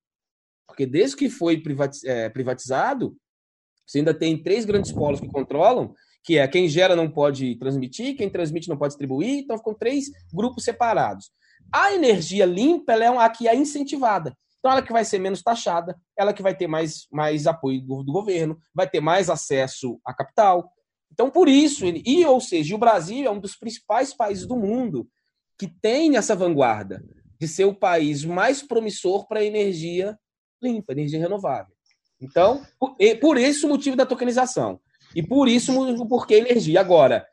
Porque 0.67 0.87
desde 0.87 1.17
que 1.17 1.29
foi 1.29 1.63
é, 2.07 2.29
privatizado, 2.31 3.17
você 3.87 3.99
ainda 3.99 4.15
tem 4.15 4.43
três 4.43 4.65
grandes 4.65 4.93
polos 4.93 5.21
que 5.21 5.29
controlam, 5.29 5.95
que 6.25 6.39
é 6.39 6.49
quem 6.49 6.69
gera 6.69 6.97
não 6.97 7.11
pode 7.11 7.57
transmitir, 7.57 8.17
quem 8.17 8.31
transmite 8.31 8.69
não 8.69 8.77
pode 8.77 8.93
distribuir, 8.93 9.41
então 9.41 9.59
ficam 9.59 9.75
três 9.75 10.07
grupos 10.33 10.65
separados. 10.65 11.31
A 11.73 11.93
energia 11.93 12.47
limpa 12.47 12.93
é 12.93 13.07
a 13.07 13.29
que 13.29 13.49
é 13.49 13.55
incentivada. 13.55 14.37
Então, 14.59 14.71
ela 14.71 14.83
que 14.83 14.93
vai 14.93 15.05
ser 15.05 15.19
menos 15.19 15.43
taxada, 15.43 15.99
ela 16.17 16.33
que 16.33 16.43
vai 16.43 16.55
ter 16.55 16.69
mais, 16.69 17.09
mais 17.11 17.49
apoio 17.49 17.81
do, 17.81 18.05
do 18.05 18.13
governo, 18.13 18.57
vai 18.73 18.89
ter 18.89 19.01
mais 19.01 19.29
acesso 19.29 20.01
a 20.07 20.15
capital. 20.15 20.73
Então, 21.13 21.31
por 21.31 21.49
isso, 21.49 21.85
ele, 21.85 22.03
e 22.07 22.25
ou 22.25 22.41
seja, 22.41 22.75
o 22.75 22.79
Brasil 22.79 23.27
é 23.27 23.31
um 23.31 23.39
dos 23.39 23.55
principais 23.55 24.15
países 24.15 24.47
do 24.47 24.57
mundo 24.57 25.07
que 25.59 25.69
tem 25.69 26.17
essa 26.17 26.35
vanguarda 26.35 27.05
de 27.39 27.47
ser 27.47 27.65
o 27.67 27.75
país 27.75 28.25
mais 28.25 28.63
promissor 28.63 29.29
para 29.29 29.45
energia 29.45 30.19
limpa, 30.63 30.93
energia 30.93 31.19
renovável. 31.19 31.75
Então, 32.21 32.63
por, 32.79 32.97
por 33.21 33.37
esse 33.37 33.67
o 33.67 33.69
motivo 33.69 33.97
da 33.97 34.07
tokenização. 34.07 34.81
E 35.15 35.23
por 35.23 35.49
isso 35.49 35.73
o 35.79 36.07
porquê 36.07 36.37
energia. 36.37 36.81
Agora, 36.81 37.27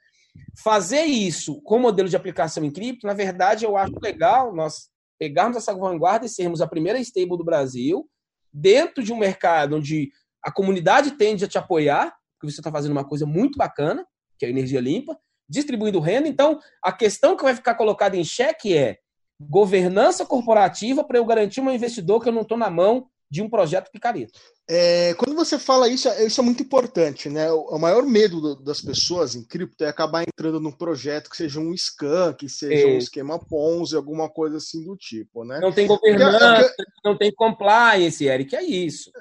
fazer 0.62 1.04
isso 1.04 1.62
com 1.62 1.80
modelo 1.80 2.10
de 2.10 2.16
aplicação 2.16 2.66
em 2.66 2.72
cripto, 2.72 3.08
na 3.08 3.14
verdade, 3.14 3.66
eu 3.66 3.78
acho 3.78 3.94
legal 4.02 4.54
nós 4.54 4.90
pegarmos 5.18 5.58
essa 5.58 5.74
vanguarda 5.74 6.26
e 6.26 6.30
sermos 6.30 6.60
a 6.62 6.68
primeira 6.68 7.00
stable 7.00 7.38
do 7.38 7.44
Brasil, 7.44 8.10
dentro 8.52 9.04
de 9.04 9.14
um 9.14 9.18
mercado 9.18 9.76
onde 9.76 10.12
a 10.44 10.52
comunidade 10.52 11.12
tende 11.12 11.46
a 11.46 11.48
te 11.48 11.58
apoiar, 11.58 12.16
porque 12.40 12.54
você 12.54 12.62
está 12.62 12.72
fazendo 12.72 12.94
uma 12.94 13.04
coisa 13.04 13.26
muito 13.26 13.58
bacana, 13.58 14.06
que 14.38 14.46
é 14.46 14.48
a 14.48 14.52
energia 14.52 14.80
limpa, 14.80 15.20
distribuindo 15.48 16.00
renda. 16.00 16.28
Então, 16.28 16.60
a 16.82 16.92
questão 16.92 17.36
que 17.36 17.44
vai 17.44 17.54
ficar 17.54 17.76
colocada 17.76 18.16
em 18.16 18.24
xeque 18.24 18.76
é 18.76 19.00
governança 19.40 20.26
corporativa 20.26 21.04
para 21.04 21.18
eu 21.18 21.26
garantir 21.26 21.60
um 21.60 21.72
investidor 21.72 22.22
que 22.22 22.30
eu 22.30 22.34
não 22.34 22.42
estou 22.42 22.58
na 22.58 22.70
mão 22.70 23.08
de 23.30 23.42
um 23.42 23.50
projeto 23.50 23.92
picareta. 23.92 24.32
É, 24.72 25.16
quando 25.16 25.36
você 25.36 25.58
fala 25.58 25.88
isso, 25.88 26.08
é, 26.08 26.26
isso 26.26 26.40
é 26.40 26.44
muito 26.44 26.62
importante, 26.62 27.28
né? 27.28 27.52
O, 27.52 27.76
o 27.76 27.80
maior 27.80 28.04
medo 28.04 28.40
do, 28.40 28.56
das 28.56 28.82
pessoas 28.82 29.34
em 29.34 29.44
cripto 29.44 29.84
é 29.84 29.88
acabar 29.88 30.24
entrando 30.24 30.60
num 30.60 30.72
projeto 30.72 31.30
que 31.30 31.38
seja 31.38 31.60
um 31.60 31.74
scam, 31.76 32.34
que 32.34 32.48
seja 32.48 32.88
é. 32.88 32.94
um 32.94 32.98
esquema 32.98 33.40
Ponzi, 33.40 33.96
alguma 33.96 34.30
coisa 34.30 34.58
assim 34.58 34.84
do 34.84 34.96
tipo, 34.96 35.44
né? 35.44 35.60
Não 35.60 35.72
tem 35.72 35.88
governança, 35.88 36.74
Porque, 36.76 36.84
não 37.04 37.18
tem 37.18 37.32
compliance, 37.32 38.26
Eric, 38.26 38.56
é 38.56 38.64
isso. 38.64 39.12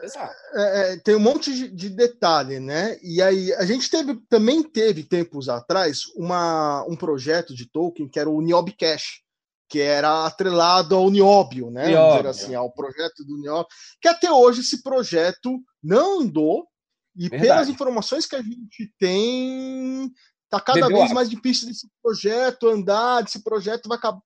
É, 0.55 0.93
é, 0.93 0.97
tem 0.99 1.15
um 1.15 1.21
monte 1.21 1.55
de, 1.55 1.69
de, 1.69 1.89
detalhe, 1.91 2.61
né? 2.61 2.99
E 3.03 3.23
aí, 3.23 3.53
a 3.55 3.65
gente 3.65 3.91
teve, 3.91 4.17
também 4.29 4.63
teve 4.63 5.03
tempos 5.03 5.49
atrás 5.49 6.03
uma, 6.15 6.85
um 6.87 6.97
projeto 6.97 7.55
de 7.55 7.67
token 7.67 8.07
que 8.07 8.21
era 8.21 8.29
o 8.29 8.43
Niob 8.43 8.71
Cash, 8.73 9.23
que 9.69 9.81
era 9.81 10.25
atrelado 10.27 10.95
ao 10.95 11.11
Nióbio, 11.11 11.71
né? 11.71 11.89
Nióbio. 11.89 12.01
Vamos 12.01 12.17
dizer 12.17 12.45
assim, 12.45 12.55
ao 12.55 12.73
projeto 12.73 13.25
do 13.25 13.39
Nióbio, 13.39 13.69
que 14.01 14.09
até 14.09 14.31
hoje 14.33 14.61
esse 14.61 14.83
projeto 14.83 15.61
não 15.83 16.21
andou, 16.21 16.67
e 17.15 17.29
Verdade. 17.29 17.43
pelas 17.43 17.69
informações 17.69 18.27
que 18.27 18.37
a 18.37 18.43
gente 18.43 18.93
tem, 18.99 20.11
tá 20.49 20.61
cada 20.61 20.81
Bebeu 20.81 20.99
vez 20.99 21.13
mais 21.13 21.29
difícil 21.29 21.69
desse 21.69 21.87
projeto 22.03 22.69
andar, 22.69 23.23
desse 23.23 23.43
projeto 23.43 23.89
vai 23.89 23.99
tá, 23.99 24.17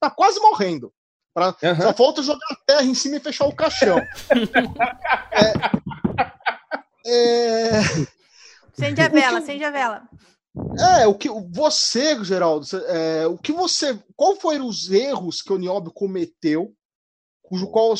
tá 0.00 0.10
quase 0.10 0.40
morrendo. 0.40 0.92
Pra, 1.32 1.48
uhum. 1.48 1.82
Só 1.82 1.92
falta 1.94 2.22
jogar 2.22 2.46
a 2.50 2.56
terra 2.66 2.82
em 2.82 2.94
cima 2.94 3.16
e 3.16 3.20
fechar 3.20 3.46
o 3.46 3.54
caixão. 3.54 3.98
é, 5.30 5.52
é... 7.06 7.78
Acende 8.72 9.00
a 9.00 9.08
vela, 9.08 9.38
acende 9.38 9.64
a 9.64 9.70
vela. 9.70 10.02
É, 10.98 11.06
o 11.06 11.14
que 11.14 11.28
você, 11.50 12.22
Geraldo, 12.24 12.66
é, 12.86 13.26
o 13.26 13.36
que 13.36 13.52
você, 13.52 13.98
qual 14.16 14.36
foram 14.36 14.66
os 14.66 14.90
erros 14.90 15.42
que 15.42 15.52
o 15.52 15.58
Niobio 15.58 15.92
cometeu, 15.92 16.74
cujo 17.42 17.68
qual 17.68 17.92
o 17.92 17.96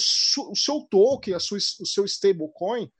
seu 0.57 0.87
token, 0.88 1.35
a 1.35 1.40
sua, 1.40 1.59
o 1.59 1.87
seu 1.87 2.05
stablecoin, 2.05 2.90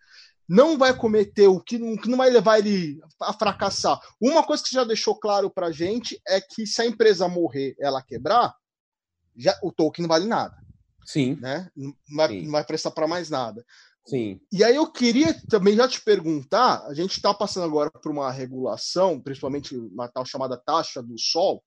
não 0.49 0.77
vai 0.77 0.93
cometer 0.97 1.47
o 1.47 1.61
que 1.61 1.79
não, 1.79 1.97
que 1.97 2.09
não 2.09 2.19
vai 2.19 2.29
levar 2.29 2.59
ele 2.59 3.01
a 3.23 3.33
fracassar. 3.33 4.01
Uma 4.21 4.43
coisa 4.43 4.63
que 4.65 4.75
já 4.75 4.83
deixou 4.83 5.15
claro 5.15 5.49
para 5.49 5.71
gente 5.71 6.21
é 6.27 6.41
que 6.41 6.67
se 6.67 6.83
a 6.83 6.87
empresa 6.87 7.29
morrer, 7.29 7.77
ela 7.79 8.03
quebrar, 8.03 8.57
já, 9.37 9.57
o 9.63 9.71
token 9.71 10.03
não 10.03 10.09
vale 10.09 10.27
nada. 10.27 10.57
Sim. 11.05 11.37
Né? 11.41 11.71
Não 11.77 11.95
vai, 12.17 12.29
Sim. 12.29 12.43
Não 12.43 12.53
vai 12.53 12.65
prestar 12.65 12.91
para 12.91 13.07
mais 13.07 13.31
nada. 13.31 13.65
Sim. 14.07 14.41
E 14.53 14.65
aí 14.65 14.75
eu 14.75 14.91
queria 14.91 15.35
também 15.49 15.77
já 15.77 15.87
te 15.87 16.01
perguntar, 16.01 16.85
a 16.87 16.95
gente 16.95 17.13
está 17.13 17.33
passando 17.33 17.65
agora 17.65 17.91
por 17.91 18.11
uma 18.11 18.31
regulação, 18.31 19.21
principalmente 19.21 19.77
uma 19.77 20.09
tal 20.09 20.25
chamada 20.25 20.57
taxa 20.57 21.03
do 21.03 21.19
sol, 21.19 21.63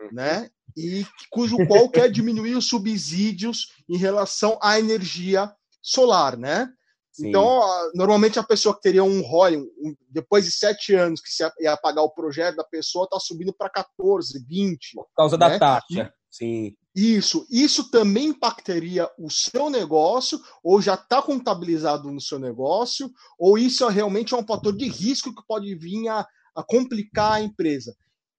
uhum. 0.00 0.08
né? 0.12 0.50
E 0.76 1.06
cujo 1.30 1.56
qual 1.66 1.88
quer 1.88 2.10
diminuir 2.10 2.54
os 2.54 2.68
subsídios 2.68 3.72
em 3.88 3.96
relação 3.96 4.58
à 4.62 4.78
energia 4.78 5.52
solar, 5.82 6.36
né? 6.36 6.70
Sim. 7.10 7.30
Então, 7.30 7.60
normalmente 7.94 8.38
a 8.38 8.44
pessoa 8.44 8.74
que 8.74 8.82
teria 8.82 9.02
um 9.02 9.22
ROI, 9.22 9.60
depois 10.08 10.44
de 10.44 10.52
sete 10.52 10.94
anos 10.94 11.20
que 11.20 11.30
se 11.30 11.42
ia 11.58 11.76
pagar 11.76 12.02
o 12.02 12.10
projeto 12.10 12.56
da 12.56 12.64
pessoa, 12.64 13.04
está 13.04 13.18
subindo 13.18 13.52
para 13.52 13.68
14, 13.70 14.44
20. 14.46 14.94
Por 14.94 15.08
causa 15.16 15.36
né? 15.36 15.48
da 15.48 15.58
taxa. 15.58 16.12
Sim. 16.30 16.76
Isso, 16.94 17.46
isso 17.50 17.90
também 17.90 18.28
impactaria 18.28 19.08
o 19.18 19.30
seu 19.30 19.70
negócio, 19.70 20.40
ou 20.62 20.80
já 20.80 20.94
está 20.94 21.22
contabilizado 21.22 22.10
no 22.10 22.20
seu 22.20 22.38
negócio, 22.38 23.12
ou 23.38 23.58
isso 23.58 23.84
é 23.88 23.92
realmente 23.92 24.34
é 24.34 24.36
um 24.36 24.46
fator 24.46 24.76
de 24.76 24.88
risco 24.88 25.34
que 25.34 25.46
pode 25.46 25.74
vir 25.74 26.08
a, 26.08 26.26
a 26.54 26.62
complicar 26.62 27.34
a 27.34 27.40
empresa. 27.40 27.94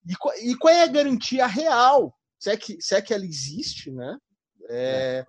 E, 0.05 0.13
e, 0.51 0.55
qual 0.55 0.73
é 0.73 0.83
a 0.83 0.87
garantia 0.87 1.45
real? 1.45 2.13
Se 2.39 2.49
é 2.49 2.57
que, 2.57 2.81
se 2.81 2.95
é 2.95 3.01
que 3.01 3.13
ela 3.13 3.25
existe, 3.25 3.91
né? 3.91 4.17
É, 4.71 5.25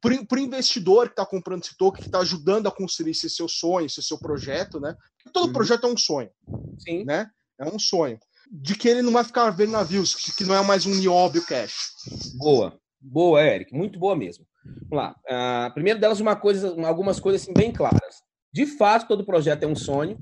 para 0.00 0.36
o 0.36 0.38
investidor 0.38 1.06
que 1.06 1.14
está 1.14 1.26
comprando 1.26 1.64
esse 1.64 1.76
token, 1.76 2.02
que 2.02 2.08
está 2.08 2.20
ajudando 2.20 2.68
a 2.68 2.70
construir 2.70 3.10
esse 3.10 3.28
seu 3.28 3.48
sonho, 3.48 3.86
esse 3.86 4.02
seu 4.02 4.16
projeto, 4.18 4.78
né? 4.78 4.96
Porque 5.16 5.32
todo 5.32 5.46
uhum. 5.46 5.52
projeto 5.52 5.86
é 5.86 5.90
um 5.90 5.96
sonho. 5.96 6.30
Sim. 6.78 7.04
Né? 7.04 7.28
É 7.58 7.64
um 7.64 7.78
sonho 7.78 8.18
de 8.54 8.76
que 8.76 8.86
ele 8.86 9.00
não 9.00 9.12
vai 9.12 9.24
ficar 9.24 9.48
vendo 9.48 9.72
navios, 9.72 10.14
que 10.14 10.44
não 10.44 10.54
é 10.54 10.62
mais 10.62 10.84
um 10.84 10.94
nióbio 10.94 11.42
cash. 11.46 11.94
Boa, 12.36 12.78
boa, 13.00 13.42
Eric, 13.42 13.72
muito 13.74 13.98
boa 13.98 14.14
mesmo. 14.14 14.46
Vamos 14.62 14.90
lá. 14.90 15.16
Uh, 15.26 15.72
primeiro 15.72 15.98
delas, 15.98 16.20
uma 16.20 16.36
coisa, 16.36 16.76
algumas 16.86 17.18
coisas 17.18 17.42
assim, 17.42 17.54
bem 17.54 17.72
claras. 17.72 18.16
De 18.52 18.66
fato, 18.66 19.08
todo 19.08 19.24
projeto 19.24 19.62
é 19.62 19.66
um 19.66 19.74
sonho 19.74 20.20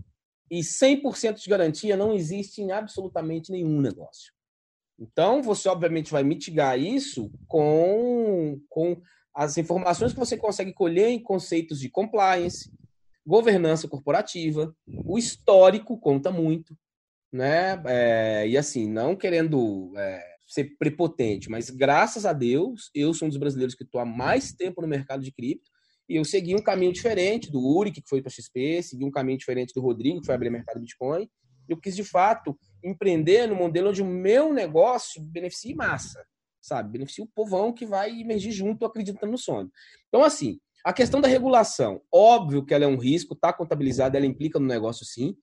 e 0.49 0.61
100% 0.61 1.43
de 1.43 1.51
garantia 1.51 1.97
não 1.97 2.14
existe 2.14 2.62
em 2.62 2.71
absolutamente 2.71 3.51
nenhum 3.51 3.81
negócio. 3.81 4.33
Então, 4.97 5.43
você 5.43 5.69
obviamente 5.69 6.12
vai 6.12 6.23
mitigar 6.23 6.79
isso 6.79 7.33
com, 7.49 8.61
com 8.69 9.01
as 9.35 9.59
informações 9.59 10.12
que 10.12 10.19
você 10.19 10.37
consegue 10.37 10.73
colher 10.73 11.09
em 11.09 11.21
conceitos 11.21 11.81
de 11.81 11.88
compliance, 11.88 12.71
governança 13.27 13.88
corporativa, 13.88 14.73
o 15.05 15.19
histórico 15.19 15.99
conta 15.99 16.31
muito 16.31 16.77
né? 17.33 17.81
É, 17.87 18.49
e 18.49 18.57
assim, 18.57 18.88
não 18.88 19.16
querendo 19.16 19.93
é, 19.97 20.23
ser 20.47 20.77
prepotente, 20.79 21.49
mas 21.49 21.71
graças 21.71 22.27
a 22.27 22.33
Deus, 22.33 22.90
eu 22.95 23.14
sou 23.14 23.27
um 23.27 23.29
dos 23.29 23.38
brasileiros 23.38 23.75
que 23.75 23.85
estou 23.85 24.01
há 24.01 24.05
mais 24.05 24.53
tempo 24.53 24.83
no 24.83 24.88
mercado 24.88 25.23
de 25.23 25.33
cripto 25.33 25.71
e 26.09 26.16
eu 26.16 26.25
segui 26.25 26.57
um 26.57 26.62
caminho 26.62 26.93
diferente 26.93 27.53
do 27.53 27.64
Uri, 27.64 27.93
que 27.93 28.03
foi 28.05 28.21
para 28.21 28.33
XP, 28.33 28.83
segui 28.83 29.05
um 29.05 29.12
caminho 29.12 29.38
diferente 29.38 29.73
do 29.73 29.81
Rodrigo, 29.81 30.19
que 30.19 30.27
foi 30.27 30.35
abrir 30.35 30.51
mercado 30.51 30.81
Bitcoin. 30.81 31.31
Eu 31.69 31.77
quis, 31.77 31.95
de 31.95 32.03
fato, 32.03 32.59
empreender 32.83 33.47
no 33.47 33.55
modelo 33.55 33.90
onde 33.90 34.03
o 34.03 34.07
meu 34.07 34.53
negócio 34.53 35.23
beneficie 35.23 35.73
massa, 35.73 36.21
sabe? 36.61 36.90
Beneficie 36.90 37.23
o 37.23 37.29
povão 37.33 37.73
que 37.73 37.87
vai 37.87 38.11
emergir 38.21 38.51
junto 38.51 38.85
acreditando 38.85 39.31
no 39.31 39.38
sonho. 39.38 39.71
Então, 40.09 40.25
assim, 40.25 40.59
a 40.85 40.93
questão 40.93 41.21
da 41.21 41.29
regulação, 41.29 42.03
óbvio 42.12 42.66
que 42.66 42.75
ela 42.75 42.85
é 42.85 42.88
um 42.88 42.99
risco, 42.99 43.35
está 43.35 43.53
contabilizada, 43.53 44.19
ela 44.19 44.27
implica 44.27 44.59
no 44.59 44.66
negócio 44.66 45.07
sim, 45.07 45.37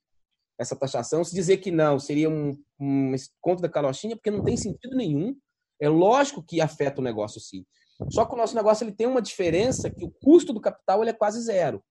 essa 0.58 0.76
taxação. 0.76 1.24
Se 1.24 1.34
dizer 1.34 1.58
que 1.58 1.72
não 1.72 2.00
seria 2.00 2.30
um, 2.30 2.58
um 2.80 3.13
da 3.62 3.70
carochinha, 3.70 4.15
porque 4.15 4.32
não 4.32 4.43
tem 4.43 4.58
sentido 4.58 4.96
nenhum. 4.96 5.36
É 5.80 5.88
lógico 5.88 6.43
que 6.43 6.60
afeta 6.60 7.02
o 7.02 7.04
negócio 7.04 7.39
sim. 7.39 7.65
Só 8.10 8.26
que 8.26 8.34
o 8.34 8.38
nosso 8.38 8.56
negócio 8.56 8.84
ele 8.84 8.91
tem 8.91 9.08
uma 9.08 9.22
diferença 9.22 9.89
que 9.89 10.04
o 10.04 10.12
custo 10.24 10.54
do 10.54 10.62
capital 10.62 11.02
ele 11.02 11.12
é 11.12 11.13
quase 11.13 11.41
zero. 11.41 11.84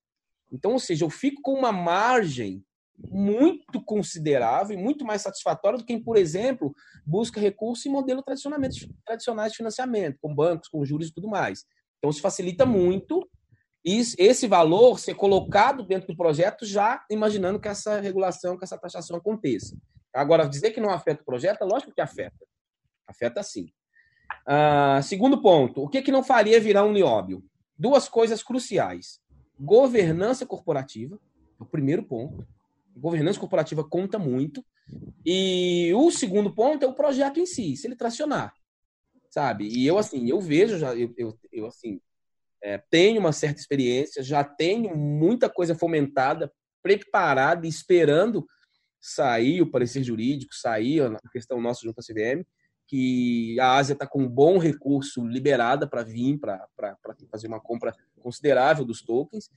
Então, 0.53 0.73
ou 0.73 0.79
seja, 0.79 1.05
eu 1.05 1.11
fico 1.11 1.43
com 1.43 1.53
uma 1.53 1.73
margem 1.73 2.65
muito 2.99 3.83
considerável 3.85 4.77
e 4.77 4.83
muito 4.83 5.05
mais 5.05 5.23
satisfatória 5.23 5.79
do 5.79 5.85
que 5.85 5.93
quem, 5.93 6.03
por 6.03 6.17
exemplo, 6.17 6.75
busca 7.05 7.41
recurso 7.41 7.89
em 7.89 7.91
modelo 7.91 8.23
tradicionais 8.23 9.53
de 9.53 9.57
financiamento, 9.57 10.19
com 10.21 10.35
bancos, 10.35 10.69
com 10.69 10.85
juros 10.85 11.09
e 11.09 11.13
tudo 11.13 11.29
mais. 11.29 11.65
Então, 11.99 12.11
isso 12.11 12.21
facilita 12.21 12.65
muito 12.65 13.29
esse 13.87 14.49
valor 14.49 14.99
ser 14.99 15.15
colocado 15.15 15.85
dentro 15.85 16.09
do 16.09 16.17
projeto 16.17 16.67
já 16.67 17.05
imaginando 17.09 17.61
que 17.61 17.69
essa 17.69 18.01
regulação, 18.01 18.59
que 18.59 18.65
essa 18.65 18.77
taxação 18.77 19.17
aconteça. 19.17 19.77
Agora, 20.13 20.49
dizer 20.49 20.73
que 20.73 20.81
não 20.81 20.91
afeta 20.91 21.23
o 21.23 21.25
projeto, 21.25 21.63
é 21.63 21.65
lógico 21.65 21.93
que 21.93 22.01
afeta. 22.01 22.45
Afeta 23.07 23.43
sim. 23.43 23.71
Uh, 24.49 25.03
segundo 25.03 25.41
ponto, 25.41 25.85
o 25.85 25.89
que, 25.89 26.03
que 26.03 26.11
não 26.11 26.25
faria 26.25 26.61
virar 26.61 26.85
um 26.85 26.93
nióbio? 26.93 27.45
Duas 27.79 28.09
coisas 28.09 28.43
cruciais. 28.43 29.21
Governança 29.59 30.45
corporativa, 30.45 31.19
o 31.59 31.65
primeiro 31.65 32.03
ponto. 32.03 32.47
Governança 32.97 33.39
corporativa 33.39 33.85
conta 33.85 34.19
muito. 34.19 34.65
E 35.25 35.93
o 35.95 36.11
segundo 36.11 36.53
ponto 36.53 36.85
é 36.85 36.89
o 36.89 36.95
projeto 36.95 37.39
em 37.39 37.47
si, 37.47 37.77
se 37.77 37.87
ele 37.87 37.95
tracionar. 37.95 38.53
Sabe? 39.31 39.69
E 39.69 39.87
eu, 39.87 39.99
assim, 39.99 40.29
eu 40.29 40.41
vejo, 40.41 40.79
já, 40.79 40.95
eu, 40.95 41.13
eu, 41.17 41.39
eu 41.53 41.67
assim, 41.67 42.01
é, 42.67 42.83
tenho 42.91 43.21
uma 43.21 43.31
certa 43.31 43.61
experiência, 43.61 44.25
já 44.25 44.43
tenho 44.43 44.97
muita 44.97 45.49
coisa 45.49 45.73
fomentada, 45.73 46.53
preparada, 46.83 47.65
esperando 47.65 48.45
sair 49.01 49.63
o 49.63 49.71
parecer 49.71 50.03
jurídico, 50.03 50.53
sair 50.53 51.01
a 51.03 51.31
questão 51.31 51.61
nossa 51.61 51.83
junto 51.85 52.01
à 52.01 52.03
CVM, 52.03 52.45
que 52.89 53.57
a 53.61 53.77
Ásia 53.77 53.93
está 53.93 54.05
com 54.05 54.21
um 54.21 54.29
bom 54.29 54.59
recurso 54.59 55.25
liberada 55.25 55.89
para 55.89 56.03
vir, 56.03 56.41
para 56.41 56.67
fazer 57.31 57.47
uma 57.47 57.61
compra 57.61 57.95
considerável 58.21 58.85
dos 58.85 59.01
tokens. 59.01 59.49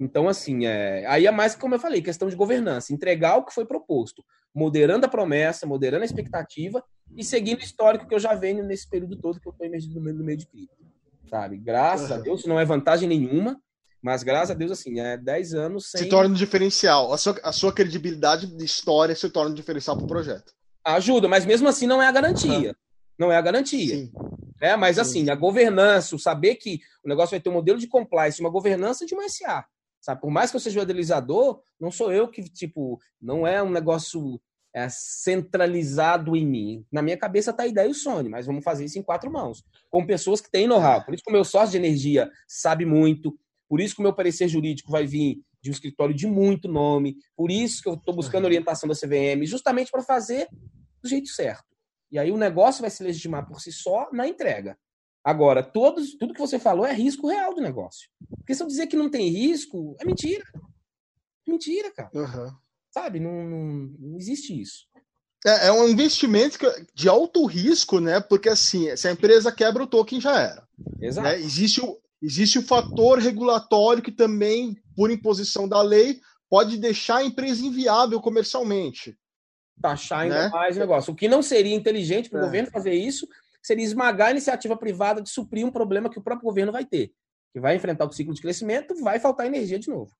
Então, 0.00 0.26
assim, 0.26 0.64
é, 0.64 1.04
aí 1.06 1.26
é 1.26 1.30
mais, 1.30 1.54
como 1.54 1.74
eu 1.74 1.78
falei, 1.78 2.00
questão 2.00 2.30
de 2.30 2.36
governança, 2.36 2.94
entregar 2.94 3.36
o 3.36 3.44
que 3.44 3.52
foi 3.52 3.66
proposto, 3.66 4.24
moderando 4.54 5.04
a 5.04 5.08
promessa, 5.08 5.66
moderando 5.66 6.02
a 6.02 6.06
expectativa 6.06 6.82
e 7.14 7.22
seguindo 7.22 7.60
o 7.60 7.64
histórico 7.64 8.08
que 8.08 8.14
eu 8.14 8.18
já 8.18 8.34
venho 8.34 8.64
nesse 8.64 8.88
período 8.88 9.20
todo 9.20 9.38
que 9.38 9.48
eu 9.48 9.52
estou 9.52 9.66
emergindo 9.66 10.00
meio, 10.00 10.16
no 10.16 10.24
meio 10.24 10.38
de 10.38 10.46
cripto 10.46 10.83
sabe? 11.28 11.56
Graças 11.56 12.10
uhum. 12.10 12.16
a 12.16 12.18
Deus, 12.20 12.44
não 12.44 12.58
é 12.58 12.64
vantagem 12.64 13.08
nenhuma, 13.08 13.60
mas 14.02 14.22
graças 14.22 14.50
a 14.50 14.54
Deus, 14.54 14.70
assim, 14.70 15.00
é 15.00 15.16
10 15.16 15.54
anos 15.54 15.90
sem... 15.90 16.02
Se 16.02 16.08
torna 16.08 16.30
um 16.30 16.36
diferencial. 16.36 17.12
A 17.12 17.18
sua, 17.18 17.40
a 17.42 17.52
sua 17.52 17.72
credibilidade 17.72 18.46
de 18.46 18.64
história 18.64 19.14
se 19.14 19.30
torna 19.30 19.50
um 19.50 19.54
diferencial 19.54 19.96
para 19.96 20.04
o 20.04 20.08
projeto. 20.08 20.52
Ajuda, 20.84 21.26
mas 21.26 21.46
mesmo 21.46 21.66
assim 21.68 21.86
não 21.86 22.02
é 22.02 22.06
a 22.06 22.12
garantia. 22.12 22.68
Uhum. 22.68 22.74
Não 23.18 23.32
é 23.32 23.36
a 23.36 23.40
garantia. 23.40 23.96
Sim. 23.96 24.12
É, 24.60 24.76
mas 24.76 24.96
Sim. 24.96 25.00
assim, 25.00 25.30
a 25.30 25.34
governança, 25.34 26.14
o 26.14 26.18
saber 26.18 26.56
que 26.56 26.80
o 27.04 27.08
negócio 27.08 27.30
vai 27.30 27.40
ter 27.40 27.48
um 27.48 27.54
modelo 27.54 27.78
de 27.78 27.86
compliance, 27.86 28.40
uma 28.40 28.50
governança 28.50 29.06
de 29.06 29.14
uma 29.14 29.28
SA. 29.28 29.64
Sabe? 30.00 30.20
Por 30.20 30.30
mais 30.30 30.50
que 30.50 30.56
eu 30.56 30.60
seja 30.60 30.80
o 30.80 30.82
idealizador, 30.82 31.62
não 31.80 31.90
sou 31.90 32.12
eu 32.12 32.28
que, 32.28 32.42
tipo, 32.42 33.00
não 33.20 33.46
é 33.46 33.62
um 33.62 33.70
negócio 33.70 34.38
é, 34.74 34.88
centralizado 34.90 36.36
em 36.36 36.44
mim. 36.44 36.86
Na 36.90 37.00
minha 37.00 37.16
cabeça 37.16 37.52
está 37.52 37.62
a 37.62 37.66
ideia 37.66 37.86
e 37.86 37.92
o 37.92 37.94
sonho, 37.94 38.28
mas 38.28 38.46
vamos 38.46 38.64
fazer 38.64 38.84
isso 38.84 38.98
em 38.98 39.02
quatro 39.02 39.30
mãos, 39.30 39.64
com 39.88 40.04
pessoas 40.04 40.40
que 40.40 40.50
têm 40.50 40.66
know-how. 40.66 41.04
Por 41.04 41.14
isso 41.14 41.22
que 41.22 41.30
o 41.30 41.32
meu 41.32 41.44
sócio 41.44 41.70
de 41.70 41.76
energia 41.76 42.28
sabe 42.48 42.84
muito, 42.84 43.38
por 43.68 43.80
isso 43.80 43.94
que 43.94 44.00
o 44.00 44.02
meu 44.02 44.12
parecer 44.12 44.48
jurídico 44.48 44.90
vai 44.90 45.06
vir 45.06 45.40
de 45.62 45.70
um 45.70 45.72
escritório 45.72 46.14
de 46.14 46.26
muito 46.26 46.68
nome, 46.68 47.16
por 47.36 47.50
isso 47.50 47.82
que 47.82 47.88
eu 47.88 47.94
estou 47.94 48.14
buscando 48.14 48.44
orientação 48.44 48.88
da 48.88 48.94
CVM, 48.94 49.46
justamente 49.46 49.90
para 49.90 50.02
fazer 50.02 50.48
do 51.02 51.08
jeito 51.08 51.28
certo. 51.28 51.64
E 52.10 52.18
aí 52.18 52.30
o 52.30 52.36
negócio 52.36 52.82
vai 52.82 52.90
se 52.90 53.02
legitimar 53.02 53.46
por 53.46 53.60
si 53.60 53.72
só 53.72 54.10
na 54.12 54.28
entrega. 54.28 54.76
Agora, 55.24 55.62
todos, 55.62 56.14
tudo 56.16 56.34
que 56.34 56.40
você 56.40 56.58
falou 56.58 56.84
é 56.84 56.92
risco 56.92 57.28
real 57.28 57.54
do 57.54 57.62
negócio. 57.62 58.10
Porque 58.36 58.54
se 58.54 58.62
eu 58.62 58.66
dizer 58.66 58.88
que 58.88 58.96
não 58.96 59.10
tem 59.10 59.28
risco, 59.28 59.96
é 59.98 60.04
mentira. 60.04 60.44
Mentira, 61.48 61.90
cara. 61.90 62.10
Uhum. 62.14 62.63
Sabe? 62.94 63.18
Não, 63.18 63.42
não, 63.42 63.64
não 63.98 64.16
existe 64.16 64.58
isso. 64.58 64.86
É, 65.44 65.66
é, 65.66 65.72
um 65.72 65.88
investimento 65.88 66.58
de 66.94 67.08
alto 67.08 67.44
risco, 67.44 67.98
né? 67.98 68.20
Porque 68.20 68.48
assim, 68.48 68.96
se 68.96 69.08
a 69.08 69.10
empresa 69.10 69.50
quebra 69.50 69.82
o 69.82 69.86
token, 69.86 70.20
já 70.20 70.38
era. 70.40 70.62
Exato. 71.00 71.26
Né? 71.26 71.40
Existe, 71.40 71.80
o, 71.80 71.98
existe 72.22 72.56
o 72.56 72.62
fator 72.62 73.18
regulatório 73.18 74.00
que 74.00 74.12
também, 74.12 74.76
por 74.94 75.10
imposição 75.10 75.68
da 75.68 75.82
lei, 75.82 76.20
pode 76.48 76.76
deixar 76.76 77.16
a 77.16 77.24
empresa 77.24 77.66
inviável 77.66 78.20
comercialmente. 78.20 79.18
Taxar 79.82 80.20
ainda 80.20 80.44
né? 80.44 80.48
mais 80.50 80.76
o 80.76 80.78
negócio. 80.80 81.12
O 81.12 81.16
que 81.16 81.26
não 81.26 81.42
seria 81.42 81.74
inteligente 81.74 82.30
para 82.30 82.38
o 82.38 82.42
é. 82.42 82.44
governo 82.44 82.70
fazer 82.70 82.94
isso 82.94 83.26
seria 83.60 83.84
esmagar 83.84 84.28
a 84.28 84.30
iniciativa 84.30 84.76
privada 84.76 85.20
de 85.20 85.30
suprir 85.30 85.66
um 85.66 85.72
problema 85.72 86.08
que 86.08 86.18
o 86.18 86.22
próprio 86.22 86.46
governo 86.46 86.70
vai 86.70 86.84
ter. 86.84 87.12
Que 87.52 87.58
vai 87.58 87.74
enfrentar 87.74 88.06
o 88.06 88.12
ciclo 88.12 88.32
de 88.32 88.40
crescimento, 88.40 88.94
vai 89.02 89.18
faltar 89.18 89.46
energia 89.46 89.80
de 89.80 89.88
novo. 89.88 90.12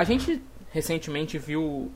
A 0.00 0.04
gente 0.04 0.42
recentemente 0.70 1.36
viu 1.36 1.92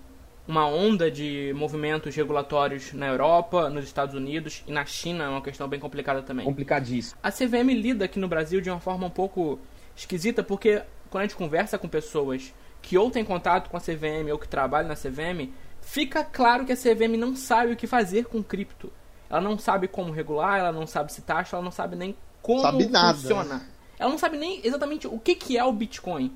uma 0.47 0.69
onda 0.69 1.11
de 1.11 1.55
movimentos 1.57 2.15
regulatórios 2.15 2.93
na 2.93 3.07
Europa, 3.07 3.71
nos 3.71 3.87
Estados 3.87 4.15
Unidos 4.15 4.63
e 4.67 4.73
na 4.73 4.85
China, 4.85 5.25
é 5.25 5.29
uma 5.29 5.41
questão 5.41 5.67
bem 5.67 5.81
complicada 5.81 6.21
também. 6.21 6.45
Complicadíssimo. 6.45 7.19
A 7.23 7.33
CVM 7.33 7.73
lida 7.73 8.05
aqui 8.05 8.19
no 8.19 8.29
Brasil 8.29 8.61
de 8.61 8.69
uma 8.69 8.79
forma 8.79 9.07
um 9.07 9.11
pouco 9.11 9.59
esquisita, 9.97 10.43
porque 10.43 10.83
quando 11.09 11.23
a 11.23 11.27
gente 11.27 11.35
conversa 11.35 11.79
com 11.79 11.89
pessoas 11.89 12.53
que 12.83 12.99
ou 12.99 13.11
têm 13.11 13.25
contato 13.25 13.71
com 13.71 13.79
a 13.79 13.81
CVM 13.81 14.31
ou 14.31 14.39
que 14.39 14.49
trabalham 14.49 14.89
na 14.89 14.97
CVM, 14.97 15.51
fica 15.81 16.23
claro 16.23 16.67
que 16.67 16.73
a 16.73 16.77
CVM 16.77 17.17
não 17.17 17.35
sabe 17.35 17.73
o 17.73 17.77
que 17.77 17.87
fazer 17.87 18.27
com 18.27 18.43
cripto. 18.43 18.93
Ela 19.31 19.41
não 19.41 19.57
sabe 19.57 19.89
como 19.89 20.13
regular, 20.13 20.59
ela 20.59 20.73
não 20.73 20.87
sabe 20.87 21.11
se 21.11 21.23
taxa, 21.23 21.57
ela 21.57 21.65
não 21.65 21.73
sabe 21.73 21.97
nem 21.97 22.15
como 22.43 22.61
sabe 22.61 22.87
nada. 22.87 23.15
funciona. 23.15 23.63
Ela 23.99 24.11
não 24.11 24.19
sabe 24.19 24.37
nem 24.37 24.61
exatamente 24.63 25.07
o 25.07 25.19
que, 25.19 25.35
que 25.35 25.57
é 25.57 25.65
o 25.65 25.73
Bitcoin. 25.73 26.31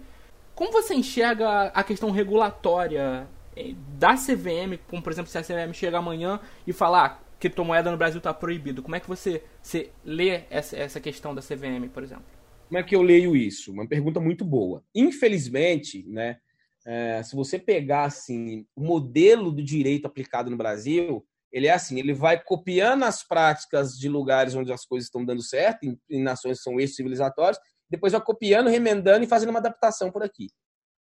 Como 0.58 0.72
você 0.72 0.92
enxerga 0.92 1.66
a 1.66 1.84
questão 1.84 2.10
regulatória 2.10 3.28
eh, 3.56 3.74
da 3.96 4.16
CVM, 4.16 4.76
como 4.88 5.00
por 5.00 5.12
exemplo 5.12 5.30
se 5.30 5.38
a 5.38 5.40
CVM 5.40 5.72
chega 5.72 5.98
amanhã 5.98 6.40
e 6.66 6.72
falar 6.72 7.04
ah, 7.04 7.18
criptomoeda 7.38 7.92
no 7.92 7.96
Brasil 7.96 8.18
está 8.18 8.34
proibido, 8.34 8.82
como 8.82 8.96
é 8.96 8.98
que 8.98 9.06
você, 9.06 9.44
você 9.62 9.92
lê 10.04 10.42
essa, 10.50 10.76
essa 10.76 10.98
questão 10.98 11.32
da 11.32 11.40
CVM, 11.40 11.88
por 11.94 12.02
exemplo? 12.02 12.24
Como 12.66 12.76
é 12.76 12.82
que 12.82 12.96
eu 12.96 13.02
leio 13.02 13.36
isso? 13.36 13.70
Uma 13.70 13.86
pergunta 13.86 14.18
muito 14.18 14.44
boa. 14.44 14.82
Infelizmente, 14.92 16.04
né, 16.08 16.38
é, 16.84 17.22
se 17.22 17.36
você 17.36 17.56
pegar 17.56 18.06
assim, 18.06 18.66
o 18.74 18.82
modelo 18.82 19.52
do 19.52 19.62
direito 19.62 20.06
aplicado 20.06 20.50
no 20.50 20.56
Brasil, 20.56 21.24
ele 21.52 21.68
é 21.68 21.72
assim, 21.72 22.00
ele 22.00 22.12
vai 22.12 22.42
copiando 22.42 23.04
as 23.04 23.22
práticas 23.22 23.92
de 23.92 24.08
lugares 24.08 24.56
onde 24.56 24.72
as 24.72 24.84
coisas 24.84 25.06
estão 25.06 25.24
dando 25.24 25.40
certo, 25.40 25.84
em, 25.84 25.96
em 26.10 26.20
nações 26.20 26.58
que 26.58 26.64
são 26.64 26.80
ex-civilizatórias, 26.80 27.60
depois 27.90 28.12
vai 28.12 28.22
copiando, 28.22 28.68
remendando 28.68 29.24
e 29.24 29.28
fazendo 29.28 29.50
uma 29.50 29.58
adaptação 29.58 30.10
por 30.10 30.22
aqui. 30.22 30.48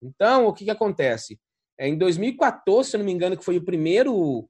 Então, 0.02 0.46
o 0.46 0.52
que, 0.52 0.64
que 0.64 0.70
acontece? 0.70 1.38
É, 1.78 1.88
em 1.88 1.96
2014, 1.96 2.90
se 2.90 2.96
eu 2.96 2.98
não 2.98 3.04
me 3.04 3.12
engano, 3.12 3.36
que 3.36 3.44
foi 3.44 3.56
o 3.56 3.64
primeiro, 3.64 4.40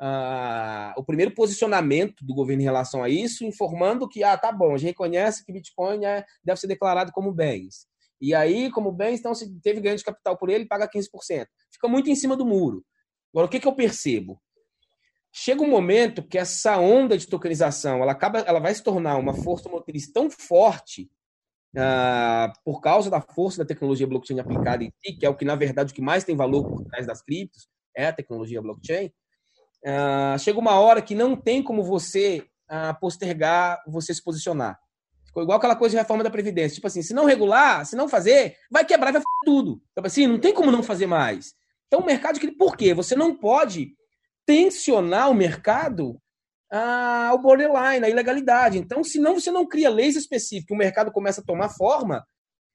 uh, 0.00 0.92
o 0.96 1.04
primeiro 1.04 1.34
posicionamento 1.34 2.24
do 2.24 2.34
governo 2.34 2.62
em 2.62 2.64
relação 2.64 3.02
a 3.02 3.08
isso, 3.08 3.44
informando 3.44 4.08
que, 4.08 4.22
ah, 4.22 4.36
tá 4.36 4.52
bom, 4.52 4.74
a 4.74 4.78
gente 4.78 4.90
reconhece 4.90 5.44
que 5.44 5.52
Bitcoin 5.52 6.04
é, 6.04 6.24
deve 6.44 6.60
ser 6.60 6.66
declarado 6.66 7.12
como 7.12 7.32
bens. 7.32 7.86
E 8.20 8.34
aí, 8.34 8.70
como 8.70 8.92
bens, 8.92 9.18
então, 9.18 9.34
se 9.34 9.52
teve 9.60 9.80
ganho 9.80 9.96
de 9.96 10.04
capital 10.04 10.36
por 10.36 10.48
ele, 10.48 10.66
paga 10.66 10.88
15%. 10.88 11.46
Fica 11.72 11.88
muito 11.88 12.08
em 12.08 12.14
cima 12.14 12.36
do 12.36 12.46
muro. 12.46 12.84
Agora, 13.32 13.46
o 13.46 13.50
que, 13.50 13.58
que 13.58 13.66
eu 13.66 13.74
percebo? 13.74 14.40
Chega 15.32 15.62
um 15.62 15.70
momento 15.70 16.22
que 16.22 16.38
essa 16.38 16.78
onda 16.78 17.16
de 17.16 17.26
tokenização 17.26 18.02
ela, 18.02 18.12
acaba, 18.12 18.40
ela 18.40 18.60
vai 18.60 18.74
se 18.74 18.82
tornar 18.82 19.16
uma 19.16 19.34
força 19.34 19.68
motriz 19.68 20.12
tão 20.12 20.30
forte 20.30 21.10
Uh, 21.74 22.52
por 22.62 22.82
causa 22.82 23.08
da 23.08 23.20
força 23.20 23.58
da 23.58 23.64
tecnologia 23.64 24.06
blockchain 24.06 24.38
aplicada 24.38 24.84
em 24.84 24.92
si, 25.02 25.14
que 25.14 25.24
é 25.24 25.28
o 25.28 25.34
que, 25.34 25.44
na 25.44 25.54
verdade, 25.54 25.92
o 25.92 25.94
que 25.94 26.02
mais 26.02 26.22
tem 26.22 26.36
valor 26.36 26.68
por 26.68 26.84
trás 26.84 27.06
das 27.06 27.22
criptos, 27.22 27.66
é 27.96 28.06
a 28.06 28.12
tecnologia 28.12 28.60
blockchain, 28.60 29.06
uh, 29.86 30.38
chega 30.38 30.58
uma 30.58 30.78
hora 30.78 31.00
que 31.00 31.14
não 31.14 31.34
tem 31.34 31.62
como 31.62 31.82
você 31.82 32.46
uh, 32.70 32.98
postergar, 33.00 33.82
você 33.86 34.12
se 34.12 34.22
posicionar. 34.22 34.78
Ficou 35.26 35.42
igual 35.42 35.56
aquela 35.56 35.74
coisa 35.74 35.94
de 35.94 35.98
reforma 35.98 36.22
da 36.22 36.30
Previdência. 36.30 36.74
Tipo 36.74 36.88
assim, 36.88 37.00
se 37.00 37.14
não 37.14 37.24
regular, 37.24 37.86
se 37.86 37.96
não 37.96 38.06
fazer, 38.06 38.54
vai 38.70 38.84
quebrar, 38.84 39.12
vai 39.12 39.22
fazer 39.22 39.24
tudo. 39.46 39.80
Tipo 39.94 40.06
assim, 40.06 40.26
não 40.26 40.38
tem 40.38 40.52
como 40.52 40.70
não 40.70 40.82
fazer 40.82 41.06
mais. 41.06 41.54
Então, 41.86 42.00
o 42.00 42.04
mercado, 42.04 42.38
por 42.58 42.76
quê? 42.76 42.92
Você 42.92 43.16
não 43.16 43.34
pode 43.34 43.94
tensionar 44.44 45.30
o 45.30 45.34
mercado 45.34 46.20
ao 46.78 47.38
borderline, 47.38 48.04
à 48.04 48.08
ilegalidade. 48.08 48.78
Então, 48.78 49.04
se 49.04 49.18
não 49.18 49.38
você 49.38 49.50
não 49.50 49.66
cria 49.66 49.90
leis 49.90 50.16
específicas, 50.16 50.74
o 50.74 50.78
mercado 50.78 51.12
começa 51.12 51.42
a 51.42 51.44
tomar 51.44 51.68
forma. 51.68 52.26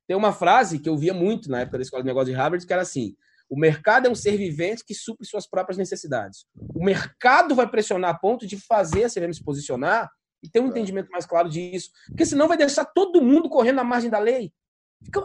Tem 0.08 0.16
uma 0.16 0.32
frase 0.32 0.80
que 0.80 0.88
eu 0.88 0.96
via 0.96 1.14
muito 1.14 1.50
na 1.50 1.62
época 1.62 1.80
da 1.80 1.82
escola 1.82 2.04
de 2.04 2.08
negócio 2.08 2.32
de 2.32 2.38
Harvard, 2.38 2.66
que 2.66 2.72
era 2.72 2.84
assim: 2.84 3.16
o 3.50 3.60
mercado 3.60 4.08
é 4.08 4.10
um 4.10 4.16
ser 4.16 4.38
vivente 4.38 4.84
que 4.86 4.94
supre 4.94 5.26
suas 5.26 5.48
próprias 5.50 5.78
necessidades. 5.78 6.46
O 6.74 6.84
mercado 6.84 7.56
vai 7.56 7.68
pressionar 7.68 8.12
a 8.12 8.18
ponto 8.18 8.46
de 8.46 8.58
fazer 8.58 9.06
a 9.06 9.10
CVM 9.10 9.34
se 9.34 9.44
posicionar 9.44 10.10
e 10.44 10.50
ter 10.50 10.60
um 10.60 10.68
entendimento 10.68 11.10
mais 11.10 11.26
claro 11.26 11.50
disso. 11.50 11.90
Porque 12.08 12.26
senão 12.26 12.48
vai 12.48 12.58
deixar 12.58 12.86
todo 12.86 13.22
mundo 13.22 13.50
correndo 13.50 13.78
na 13.78 13.84
margem 13.84 14.10
da 14.10 14.20
lei. 14.20 14.54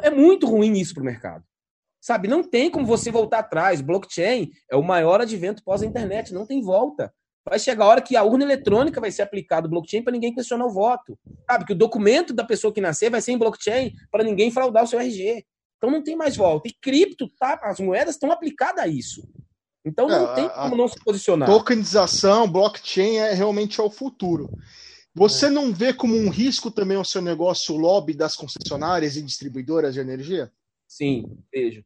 É 0.00 0.10
muito 0.10 0.46
ruim 0.46 0.72
isso 0.72 0.94
para 0.94 1.02
o 1.02 1.06
mercado. 1.06 1.44
Sabe, 2.00 2.26
não 2.26 2.42
tem 2.42 2.70
como 2.70 2.86
você 2.86 3.10
voltar 3.10 3.40
atrás. 3.40 3.80
Blockchain 3.80 4.50
é 4.70 4.76
o 4.76 4.82
maior 4.82 5.20
advento 5.20 5.62
pós-internet, 5.62 6.32
não 6.32 6.46
tem 6.46 6.60
volta. 6.60 7.12
Vai 7.45 7.59
chegar 7.59 7.84
a 7.84 7.88
hora 7.88 8.03
que 8.03 8.16
a 8.16 8.22
urna 8.22 8.45
eletrônica 8.45 9.01
vai 9.01 9.11
ser 9.11 9.22
aplicada 9.22 9.68
blockchain 9.68 10.03
para 10.03 10.12
ninguém 10.12 10.34
questionar 10.34 10.64
o 10.64 10.72
voto. 10.72 11.18
Sabe, 11.51 11.64
que 11.64 11.72
o 11.72 11.76
documento 11.76 12.32
da 12.32 12.45
pessoa 12.45 12.72
que 12.72 12.80
nascer 12.80 13.11
vai 13.11 13.20
ser 13.20 13.32
em 13.32 13.38
blockchain 13.38 13.93
para 14.11 14.22
ninguém 14.22 14.51
fraudar 14.51 14.84
o 14.84 14.86
seu 14.86 15.01
RG. 15.01 15.45
Então 15.76 15.90
não 15.90 16.03
tem 16.03 16.14
mais 16.14 16.36
volta. 16.36 16.68
E 16.68 16.72
cripto, 16.72 17.28
tá, 17.38 17.59
as 17.64 17.80
moedas 17.80 18.14
estão 18.14 18.30
aplicadas 18.30 18.84
a 18.84 18.86
isso. 18.86 19.28
Então 19.84 20.07
não 20.07 20.30
é, 20.30 20.34
tem 20.36 20.49
como 20.49 20.76
não 20.76 20.86
se 20.86 20.95
posicionar. 21.05 21.49
Tokenização, 21.49 22.51
blockchain 22.51 23.16
é 23.16 23.32
realmente 23.32 23.80
é 23.80 23.82
o 23.82 23.90
futuro. 23.90 24.49
Você 25.12 25.47
é. 25.47 25.51
não 25.51 25.74
vê 25.74 25.93
como 25.93 26.16
um 26.16 26.30
risco 26.30 26.70
também 26.70 26.97
o 26.97 27.05
seu 27.05 27.20
negócio 27.20 27.74
o 27.74 27.78
lobby 27.78 28.14
das 28.14 28.36
concessionárias 28.36 29.16
e 29.16 29.22
distribuidoras 29.22 29.95
de 29.95 30.01
energia? 30.01 30.53
Sim, 30.86 31.36
vejo. 31.53 31.84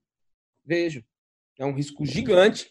Vejo. 0.65 1.03
É 1.59 1.65
um 1.65 1.73
risco 1.73 2.05
gigante. 2.05 2.71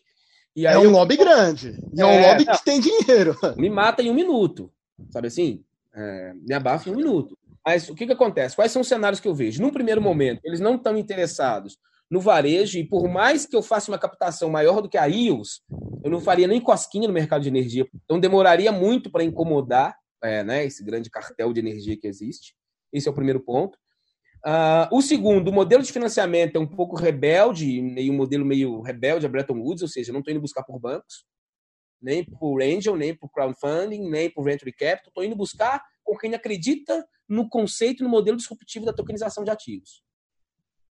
E 0.55 0.65
é 0.65 0.77
um 0.77 0.83
eu... 0.83 0.91
lobby 0.91 1.17
grande. 1.17 1.77
É, 1.97 2.01
é 2.01 2.05
um 2.05 2.21
lobby 2.21 2.45
não, 2.45 2.53
que 2.53 2.63
tem 2.63 2.79
dinheiro. 2.79 3.35
Me 3.57 3.69
mata 3.69 4.01
em 4.01 4.09
um 4.09 4.13
minuto. 4.13 4.71
Sabe 5.09 5.27
assim? 5.27 5.63
É, 5.93 6.33
me 6.33 6.53
abafa 6.53 6.89
em 6.89 6.93
um 6.93 6.95
minuto. 6.95 7.37
Mas 7.65 7.89
o 7.89 7.95
que, 7.95 8.05
que 8.05 8.13
acontece? 8.13 8.55
Quais 8.55 8.71
são 8.71 8.81
os 8.81 8.87
cenários 8.87 9.19
que 9.19 9.27
eu 9.27 9.33
vejo? 9.33 9.61
Num 9.61 9.71
primeiro 9.71 10.01
momento, 10.01 10.39
eles 10.43 10.59
não 10.59 10.75
estão 10.75 10.97
interessados 10.97 11.77
no 12.09 12.19
varejo, 12.19 12.77
e 12.77 12.83
por 12.83 13.09
mais 13.09 13.45
que 13.45 13.55
eu 13.55 13.63
faça 13.63 13.91
uma 13.91 13.97
captação 13.97 14.49
maior 14.49 14.81
do 14.81 14.87
que 14.87 14.97
a 14.97 15.05
IOS, 15.05 15.61
eu 16.03 16.11
não 16.11 16.21
faria 16.21 16.47
nem 16.47 16.61
cosquinha 16.61 17.07
no 17.07 17.13
mercado 17.13 17.41
de 17.41 17.49
energia. 17.49 17.87
Então 18.03 18.19
demoraria 18.19 18.71
muito 18.71 19.09
para 19.09 19.23
incomodar 19.23 19.97
é, 20.23 20.43
né, 20.43 20.65
esse 20.65 20.83
grande 20.83 21.09
cartel 21.09 21.51
de 21.51 21.59
energia 21.59 21.97
que 21.97 22.07
existe. 22.07 22.55
Esse 22.93 23.07
é 23.07 23.11
o 23.11 23.15
primeiro 23.15 23.39
ponto. 23.39 23.77
Uh, 24.45 24.85
o 24.91 25.01
segundo, 25.01 25.47
o 25.47 25.53
modelo 25.53 25.81
de 25.81 25.91
financiamento 25.91 26.55
é 26.55 26.59
um 26.59 26.67
pouco 26.67 26.95
rebelde, 26.95 27.81
meio 27.81 28.13
um 28.13 28.15
modelo 28.15 28.45
meio 28.45 28.79
rebelde 28.81 29.25
a 29.25 29.29
Bretton 29.29 29.59
Woods, 29.59 29.81
ou 29.81 29.87
seja, 29.87 30.13
não 30.13 30.19
estou 30.19 30.31
indo 30.31 30.41
buscar 30.41 30.63
por 30.63 30.79
bancos, 30.79 31.25
nem 31.99 32.23
por 32.23 32.61
angel, 32.61 32.95
nem 32.95 33.15
por 33.15 33.31
crowdfunding, 33.31 34.07
nem 34.07 34.29
por 34.29 34.43
venture 34.43 34.71
capital, 34.71 35.07
estou 35.07 35.23
indo 35.23 35.35
buscar 35.35 35.83
com 36.03 36.15
quem 36.15 36.35
acredita 36.35 37.03
no 37.27 37.49
conceito, 37.49 38.03
no 38.03 38.09
modelo 38.09 38.37
disruptivo 38.37 38.85
da 38.85 38.93
tokenização 38.93 39.43
de 39.43 39.49
ativos. 39.49 40.03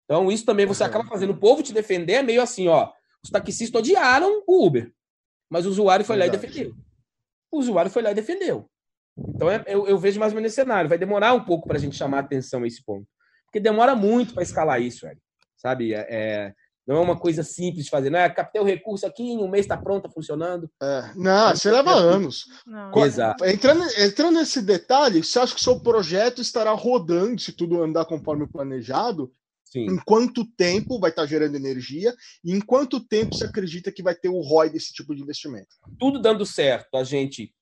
Então, 0.06 0.32
isso 0.32 0.46
também 0.46 0.66
você 0.66 0.84
acaba 0.84 1.06
fazendo 1.06 1.34
o 1.34 1.40
povo 1.40 1.62
te 1.62 1.72
defender, 1.72 2.14
é 2.14 2.24
meio 2.24 2.42
assim, 2.42 2.68
ó, 2.68 2.92
os 3.24 3.30
taxistas 3.30 3.80
odiaram 3.80 4.44
o 4.48 4.66
Uber, 4.66 4.92
mas 5.48 5.68
o 5.68 5.70
usuário 5.70 6.04
foi 6.04 6.18
Verdade. 6.18 6.38
lá 6.38 6.44
e 6.44 6.48
defendeu. 6.48 6.76
O 7.52 7.60
usuário 7.60 7.92
foi 7.92 8.02
lá 8.02 8.10
e 8.10 8.16
defendeu. 8.16 8.68
Então, 9.16 9.50
é, 9.50 9.64
eu, 9.68 9.88
eu, 9.88 9.98
vejo 10.00 10.20
mais 10.20 10.34
ou 10.34 10.38
menos 10.38 10.52
esse 10.52 10.56
cenário. 10.56 10.90
Vai 10.90 10.98
demorar 10.98 11.34
um 11.34 11.46
pouco 11.46 11.68
para 11.68 11.78
a 11.78 11.80
gente 11.80 11.96
chamar 11.96 12.18
a 12.18 12.22
atenção 12.22 12.64
a 12.64 12.68
esse 12.68 12.84
ponto. 12.84 13.08
Porque 13.54 13.60
demora 13.60 13.96
muito 13.96 14.34
para 14.34 14.42
escalar 14.42 14.82
isso, 14.82 15.06
velho. 15.06 15.22
Sabe? 15.56 15.94
É, 15.94 16.08
é, 16.10 16.54
não 16.88 16.96
é 16.96 17.00
uma 17.00 17.16
coisa 17.16 17.44
simples 17.44 17.86
de 17.86 17.92
fazer. 17.92 18.10
Não 18.10 18.18
é 18.18 18.28
captei 18.28 18.60
o 18.60 18.66
recurso 18.66 19.06
aqui, 19.06 19.22
em 19.22 19.38
um 19.38 19.48
mês 19.48 19.66
está 19.66 19.78
pronto, 19.78 20.08
tá 20.08 20.10
funcionando. 20.10 20.68
É, 20.82 21.12
não, 21.16 21.56
você 21.56 21.70
leva 21.70 21.94
anos. 21.94 22.46
Não. 22.66 22.92
Exato. 23.06 23.46
Entrando, 23.46 23.84
entrando 24.00 24.40
nesse 24.40 24.60
detalhe, 24.60 25.24
você 25.24 25.38
acha 25.38 25.54
que 25.54 25.62
o 25.62 25.64
seu 25.64 25.80
projeto 25.80 26.42
estará 26.42 26.72
rodando, 26.72 27.40
se 27.40 27.52
tudo 27.52 27.84
andar 27.84 28.06
conforme 28.06 28.48
planejado? 28.48 29.32
Sim. 29.66 29.86
Em 29.86 29.98
quanto 29.98 30.46
tempo 30.58 31.00
vai 31.00 31.12
estar 31.12 31.22
tá 31.22 31.28
gerando 31.28 31.56
energia? 31.56 32.12
E 32.44 32.54
em 32.54 32.60
quanto 32.60 33.00
tempo 33.00 33.36
você 33.36 33.46
acredita 33.46 33.92
que 33.92 34.02
vai 34.02 34.16
ter 34.16 34.30
o 34.30 34.42
ROI 34.42 34.72
desse 34.72 34.92
tipo 34.94 35.14
de 35.16 35.22
investimento? 35.22 35.76
Tudo 36.00 36.20
dando 36.20 36.44
certo, 36.44 36.98
a 36.98 37.04
gente 37.04 37.54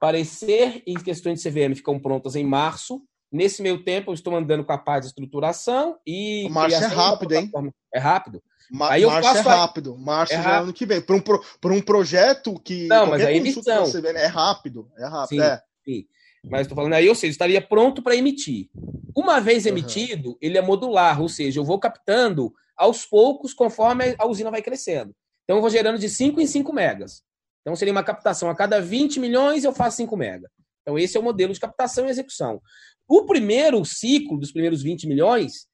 parecer 0.00 0.82
e 0.84 0.96
questões 0.96 1.40
de 1.40 1.48
CVM 1.48 1.76
ficam 1.76 2.00
prontas 2.00 2.34
em 2.34 2.44
março 2.44 3.00
Nesse 3.30 3.60
meio 3.62 3.82
tempo, 3.82 4.10
eu 4.10 4.14
estou 4.14 4.36
andando 4.36 4.64
com 4.64 4.72
a 4.72 4.78
parte 4.78 5.02
de 5.02 5.08
estruturação 5.08 5.98
e. 6.06 6.48
Março 6.50 6.82
é 6.82 6.86
rápido, 6.86 7.34
hein? 7.34 7.50
É 7.92 7.98
rápido. 7.98 8.42
Ma 8.70 8.92
aí 8.92 9.02
eu 9.02 9.10
março 9.10 9.36
é 9.36 9.40
rápido. 9.40 9.96
Março 9.98 10.32
é 10.32 10.36
rápido. 10.36 10.62
ano 10.64 10.72
que 10.72 10.86
vem. 10.86 11.00
Para 11.00 11.16
um, 11.16 11.20
pro, 11.20 11.42
um 11.64 11.80
projeto 11.80 12.58
que. 12.60 12.86
Não, 12.86 13.06
mas 13.06 13.24
a 13.24 13.32
emissão. 13.32 13.84
é 14.04 14.26
rápido. 14.26 14.90
É 14.98 15.06
rápido. 15.06 15.40
Sim, 15.40 15.40
é. 15.40 15.60
sim. 15.84 16.04
Mas 16.48 16.62
estou 16.62 16.76
falando 16.76 16.92
aí, 16.92 17.08
ou 17.08 17.14
seja, 17.14 17.32
estaria 17.32 17.60
pronto 17.60 18.02
para 18.02 18.14
emitir. 18.14 18.68
Uma 19.16 19.40
vez 19.40 19.66
emitido, 19.66 20.30
uhum. 20.30 20.38
ele 20.40 20.56
é 20.58 20.62
modular, 20.62 21.20
ou 21.20 21.28
seja, 21.28 21.58
eu 21.58 21.64
vou 21.64 21.78
captando 21.78 22.52
aos 22.76 23.04
poucos 23.04 23.52
conforme 23.52 24.14
a 24.18 24.26
usina 24.26 24.50
vai 24.50 24.62
crescendo. 24.62 25.14
Então 25.44 25.56
eu 25.56 25.60
vou 25.60 25.70
gerando 25.70 25.98
de 25.98 26.08
5 26.08 26.40
em 26.40 26.46
5 26.46 26.72
megas. 26.72 27.22
Então 27.62 27.74
seria 27.74 27.92
uma 27.92 28.04
captação 28.04 28.48
a 28.48 28.54
cada 28.54 28.80
20 28.80 29.18
milhões 29.18 29.64
eu 29.64 29.72
faço 29.72 29.96
5 29.96 30.16
megas. 30.16 30.50
Então 30.86 30.96
esse 30.96 31.16
é 31.16 31.20
o 31.20 31.22
modelo 31.22 31.52
de 31.52 31.58
captação 31.58 32.06
e 32.06 32.10
execução. 32.10 32.62
O 33.08 33.26
primeiro 33.26 33.84
ciclo 33.84 34.38
dos 34.38 34.52
primeiros 34.52 34.82
20 34.82 35.08
milhões, 35.08 35.66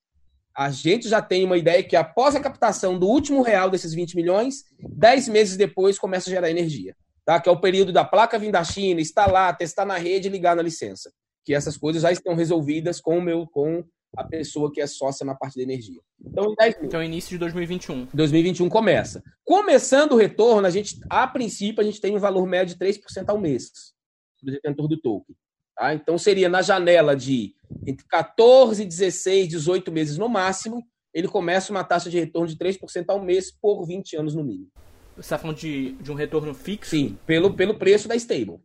a 0.57 0.71
gente 0.71 1.07
já 1.07 1.21
tem 1.21 1.45
uma 1.45 1.59
ideia 1.59 1.83
que 1.83 1.95
após 1.95 2.35
a 2.35 2.41
captação 2.41 2.99
do 2.99 3.07
último 3.07 3.43
real 3.43 3.69
desses 3.69 3.93
20 3.93 4.17
milhões, 4.17 4.65
10 4.81 5.29
meses 5.29 5.57
depois 5.59 5.99
começa 5.99 6.31
a 6.31 6.33
gerar 6.33 6.51
energia. 6.51 6.97
Tá? 7.27 7.39
Que 7.39 7.49
é 7.49 7.53
o 7.53 7.61
período 7.61 7.93
da 7.93 8.07
placa 8.07 8.39
vir 8.39 8.51
da 8.51 8.65
China, 8.65 9.03
instalar, 9.03 9.57
testar 9.57 9.85
na 9.85 9.99
rede 9.99 10.29
e 10.29 10.31
ligar 10.31 10.57
na 10.57 10.63
licença. 10.63 11.13
Que 11.45 11.55
essas 11.55 11.77
coisas 11.77 12.03
já 12.03 12.11
estão 12.11 12.35
resolvidas 12.35 12.99
com 12.99 13.19
o 13.19 13.23
meu, 13.23 13.47
com 13.47 13.85
a 14.17 14.25
pessoa 14.25 14.73
que 14.73 14.81
é 14.81 14.87
sócia 14.87 15.27
na 15.27 15.35
parte 15.35 15.57
da 15.57 15.63
energia. 15.63 16.01
Então, 16.25 16.55
10 16.59 16.77
então 16.83 17.03
início 17.03 17.31
de 17.31 17.39
2021. 17.39 18.09
2021 18.15 18.69
começa. 18.69 19.23
Começando 19.45 20.13
o 20.13 20.17
retorno, 20.17 20.67
a 20.67 20.71
gente, 20.71 20.99
a 21.09 21.27
princípio, 21.27 21.83
a 21.83 21.85
gente 21.85 22.01
tem 22.01 22.17
um 22.17 22.21
valor 22.21 22.47
médio 22.47 22.75
de 22.75 22.85
3% 22.85 23.29
ao 23.29 23.39
mês 23.39 23.93
do 24.43 24.51
detentor 24.51 24.89
do 24.89 25.01
token. 25.01 25.35
Tá? 25.77 25.95
Então, 25.95 26.19
seria 26.19 26.49
na 26.49 26.63
janela 26.63 27.17
de 27.17 27.55
entre 27.87 28.07
14, 28.07 28.85
16, 28.85 29.49
18 29.49 29.91
meses 29.91 30.19
no 30.19 30.29
máximo, 30.29 30.85
ele 31.15 31.29
começa 31.29 31.73
uma 31.73 31.85
taxa 31.85 32.11
de 32.11 32.19
retorno 32.19 32.49
de 32.49 32.57
3% 32.57 33.05
ao 33.09 33.23
mês 33.23 33.51
por 33.51 33.85
20 33.87 34.17
anos 34.17 34.35
no 34.35 34.45
mínimo. 34.45 34.71
Você 35.15 35.21
está 35.21 35.39
falando 35.39 35.59
de, 35.59 35.93
de 35.93 36.11
um 36.11 36.15
retorno 36.15 36.55
fixo? 36.55 36.91
Sim, 36.91 37.19
pelo, 37.27 37.55
pelo 37.55 37.79
preço 37.79 38.09
da 38.09 38.17
stable. 38.17 38.61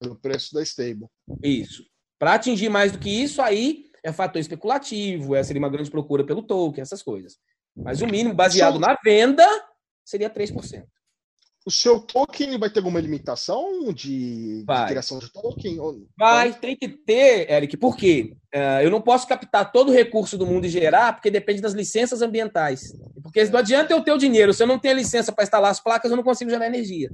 Pelo 0.00 0.16
preço 0.16 0.54
da 0.54 0.62
stable. 0.62 1.06
Isso. 1.42 1.84
Para 2.18 2.34
atingir 2.34 2.68
mais 2.68 2.92
do 2.92 2.98
que 2.98 3.10
isso, 3.10 3.42
aí 3.42 3.86
é 4.04 4.12
fator 4.12 4.40
especulativo, 4.40 5.34
é, 5.34 5.42
seria 5.42 5.60
uma 5.60 5.68
grande 5.68 5.90
procura 5.90 6.24
pelo 6.24 6.42
token, 6.42 6.80
essas 6.80 7.02
coisas. 7.02 7.38
Mas 7.76 8.00
o 8.00 8.06
mínimo 8.06 8.34
baseado 8.34 8.78
na 8.78 8.96
venda 9.02 9.46
seria 10.04 10.30
3% 10.30 10.84
o 11.66 11.70
seu 11.70 12.00
token 12.00 12.58
vai 12.58 12.70
ter 12.70 12.78
alguma 12.78 13.00
limitação 13.00 13.92
de, 13.92 14.64
de 14.64 14.86
criação 14.86 15.18
de 15.18 15.30
token? 15.30 15.78
Vai, 16.18 16.54
tem 16.54 16.74
que 16.74 16.88
ter, 16.88 17.50
Eric. 17.50 17.76
Por 17.76 17.96
quê? 17.96 18.34
Uh, 18.54 18.82
eu 18.82 18.90
não 18.90 19.00
posso 19.00 19.26
captar 19.26 19.70
todo 19.70 19.90
o 19.90 19.92
recurso 19.92 20.38
do 20.38 20.46
mundo 20.46 20.64
e 20.64 20.70
gerar, 20.70 21.12
porque 21.12 21.30
depende 21.30 21.60
das 21.60 21.74
licenças 21.74 22.22
ambientais. 22.22 22.92
Porque 23.22 23.44
não 23.44 23.58
adianta 23.58 23.92
eu 23.92 24.02
ter 24.02 24.12
o 24.12 24.18
dinheiro. 24.18 24.54
Se 24.54 24.62
eu 24.62 24.66
não 24.66 24.78
tenho 24.78 24.96
licença 24.96 25.32
para 25.32 25.44
instalar 25.44 25.70
as 25.70 25.80
placas, 25.80 26.10
eu 26.10 26.16
não 26.16 26.24
consigo 26.24 26.50
gerar 26.50 26.66
energia. 26.66 27.10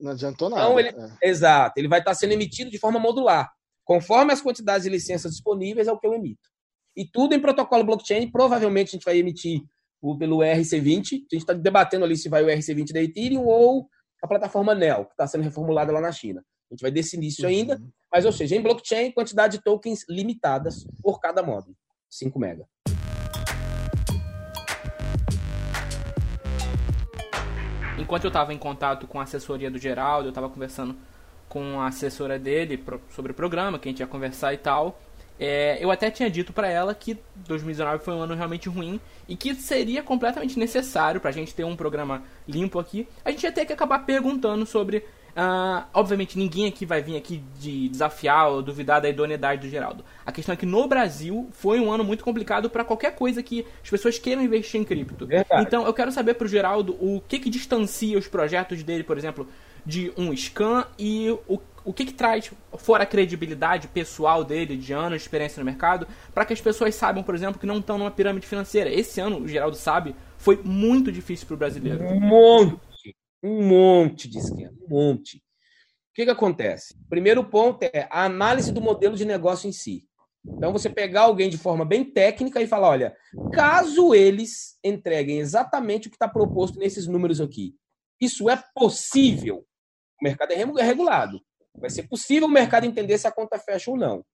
Não 0.00 0.12
adiantou 0.12 0.48
nada. 0.48 0.62
Então, 0.62 0.80
ele, 0.80 0.88
é. 0.88 1.28
Exato. 1.28 1.78
Ele 1.78 1.88
vai 1.88 1.98
estar 1.98 2.14
sendo 2.14 2.32
emitido 2.32 2.70
de 2.70 2.78
forma 2.78 2.98
modular. 2.98 3.52
Conforme 3.84 4.32
as 4.32 4.40
quantidades 4.40 4.84
de 4.84 4.88
licenças 4.88 5.32
disponíveis, 5.32 5.88
é 5.88 5.92
o 5.92 5.98
que 5.98 6.06
eu 6.06 6.14
emito. 6.14 6.48
E 6.96 7.04
tudo 7.04 7.34
em 7.34 7.40
protocolo 7.40 7.84
blockchain. 7.84 8.30
Provavelmente 8.30 8.88
a 8.88 8.92
gente 8.92 9.04
vai 9.04 9.18
emitir 9.18 9.60
pelo 10.18 10.38
RC20. 10.38 10.96
A 10.96 11.14
gente 11.14 11.36
está 11.36 11.52
debatendo 11.52 12.04
ali 12.04 12.16
se 12.16 12.28
vai 12.28 12.42
o 12.42 12.46
RC20 12.46 12.92
da 12.92 13.02
Ethereum 13.02 13.44
ou 13.44 13.88
a 14.22 14.28
plataforma 14.28 14.74
NEL, 14.74 15.06
que 15.06 15.12
está 15.12 15.26
sendo 15.26 15.42
reformulada 15.42 15.92
lá 15.92 16.00
na 16.00 16.12
China. 16.12 16.42
A 16.70 16.74
gente 16.74 16.82
vai 16.82 16.90
decidir 16.90 17.28
isso 17.28 17.46
ainda, 17.46 17.76
uhum. 17.76 17.88
mas, 18.12 18.24
ou 18.24 18.32
seja, 18.32 18.54
em 18.54 18.62
blockchain, 18.62 19.10
quantidade 19.10 19.58
de 19.58 19.64
tokens 19.64 20.04
limitadas 20.08 20.86
por 21.02 21.18
cada 21.18 21.42
módulo. 21.42 21.74
5 22.08 22.38
mega. 22.38 22.64
Enquanto 27.98 28.24
eu 28.24 28.28
estava 28.28 28.54
em 28.54 28.58
contato 28.58 29.06
com 29.06 29.20
a 29.20 29.24
assessoria 29.24 29.70
do 29.70 29.78
Geraldo, 29.78 30.28
eu 30.28 30.30
estava 30.30 30.48
conversando 30.48 30.96
com 31.48 31.80
a 31.80 31.88
assessora 31.88 32.38
dele 32.38 32.82
sobre 33.10 33.32
o 33.32 33.34
programa, 33.34 33.78
que 33.78 33.88
a 33.88 33.90
gente 33.90 34.00
ia 34.00 34.06
conversar 34.06 34.54
e 34.54 34.58
tal. 34.58 34.98
É, 35.42 35.78
eu 35.80 35.90
até 35.90 36.10
tinha 36.10 36.30
dito 36.30 36.52
para 36.52 36.68
ela 36.68 36.94
que 36.94 37.18
2019 37.34 38.04
foi 38.04 38.12
um 38.12 38.20
ano 38.20 38.34
realmente 38.34 38.68
ruim 38.68 39.00
e 39.26 39.34
que 39.34 39.54
seria 39.54 40.02
completamente 40.02 40.58
necessário 40.58 41.18
para 41.18 41.30
a 41.30 41.32
gente 41.32 41.54
ter 41.54 41.64
um 41.64 41.74
programa 41.74 42.22
limpo 42.46 42.78
aqui. 42.78 43.08
A 43.24 43.30
gente 43.30 43.44
ia 43.44 43.50
ter 43.50 43.64
que 43.64 43.72
acabar 43.72 44.00
perguntando 44.00 44.66
sobre 44.66 45.02
Uh, 45.30 45.86
obviamente, 45.94 46.36
ninguém 46.36 46.66
aqui 46.66 46.84
vai 46.84 47.00
vir 47.00 47.16
aqui 47.16 47.42
de 47.58 47.88
desafiar 47.88 48.50
ou 48.50 48.62
duvidar 48.62 49.00
da 49.00 49.08
idoneidade 49.08 49.62
do 49.62 49.70
Geraldo. 49.70 50.04
A 50.26 50.32
questão 50.32 50.52
é 50.52 50.56
que 50.56 50.66
no 50.66 50.86
Brasil 50.88 51.48
foi 51.52 51.78
um 51.80 51.90
ano 51.90 52.02
muito 52.02 52.24
complicado 52.24 52.68
para 52.68 52.84
qualquer 52.84 53.14
coisa 53.14 53.42
que 53.42 53.64
as 53.82 53.88
pessoas 53.88 54.18
queiram 54.18 54.42
investir 54.42 54.80
em 54.80 54.84
cripto. 54.84 55.26
Verdade. 55.26 55.62
Então, 55.62 55.86
eu 55.86 55.94
quero 55.94 56.10
saber 56.10 56.34
pro 56.34 56.48
Geraldo 56.48 56.96
o 57.00 57.22
que 57.28 57.38
que 57.38 57.48
distancia 57.48 58.18
os 58.18 58.26
projetos 58.26 58.82
dele, 58.82 59.04
por 59.04 59.16
exemplo, 59.16 59.46
de 59.84 60.12
um 60.16 60.34
scan 60.36 60.84
e 60.98 61.30
o, 61.48 61.60
o 61.84 61.92
que 61.92 62.04
que 62.04 62.14
traz, 62.14 62.50
fora 62.78 63.04
a 63.04 63.06
credibilidade 63.06 63.88
pessoal 63.88 64.44
dele, 64.44 64.76
de 64.76 64.92
anos 64.92 65.20
de 65.20 65.22
experiência 65.22 65.60
no 65.60 65.64
mercado, 65.64 66.06
para 66.34 66.44
que 66.44 66.52
as 66.52 66.60
pessoas 66.60 66.94
saibam, 66.94 67.22
por 67.22 67.34
exemplo, 67.34 67.60
que 67.60 67.66
não 67.66 67.78
estão 67.78 67.98
numa 67.98 68.10
pirâmide 68.10 68.46
financeira. 68.46 68.90
Esse 68.90 69.20
ano, 69.20 69.40
o 69.40 69.48
Geraldo 69.48 69.76
sabe, 69.76 70.14
foi 70.38 70.60
muito 70.62 71.10
difícil 71.10 71.46
para 71.46 71.54
o 71.54 71.58
brasileiro. 71.58 72.04
Um 72.04 72.20
monte 72.20 72.90
um 73.42 73.66
monte 73.66 74.28
de 74.28 74.38
esquema, 74.38 74.72
um 74.82 74.88
monte. 74.88 75.38
O 75.38 76.14
que, 76.14 76.24
que 76.24 76.30
acontece? 76.30 76.94
Primeiro 77.08 77.44
ponto 77.44 77.82
é 77.82 78.06
a 78.10 78.24
análise 78.24 78.72
do 78.72 78.80
modelo 78.80 79.16
de 79.16 79.24
negócio 79.24 79.68
em 79.68 79.72
si. 79.72 80.06
Então, 80.44 80.72
você 80.72 80.88
pegar 80.88 81.22
alguém 81.22 81.50
de 81.50 81.58
forma 81.58 81.84
bem 81.84 82.04
técnica 82.04 82.60
e 82.60 82.66
falar: 82.66 82.88
olha, 82.88 83.16
caso 83.52 84.14
eles 84.14 84.78
entreguem 84.82 85.38
exatamente 85.38 86.08
o 86.08 86.10
que 86.10 86.16
está 86.16 86.28
proposto 86.28 86.78
nesses 86.78 87.06
números 87.06 87.40
aqui, 87.40 87.74
isso 88.20 88.48
é 88.48 88.62
possível? 88.74 89.66
O 90.20 90.24
mercado 90.24 90.52
é 90.52 90.82
regulado. 90.82 91.40
Vai 91.74 91.90
ser 91.90 92.08
possível 92.08 92.48
o 92.48 92.50
mercado 92.50 92.84
entender 92.84 93.18
se 93.18 93.26
a 93.26 93.32
conta 93.32 93.58
fecha 93.58 93.90
ou 93.90 93.96
não. 93.96 94.24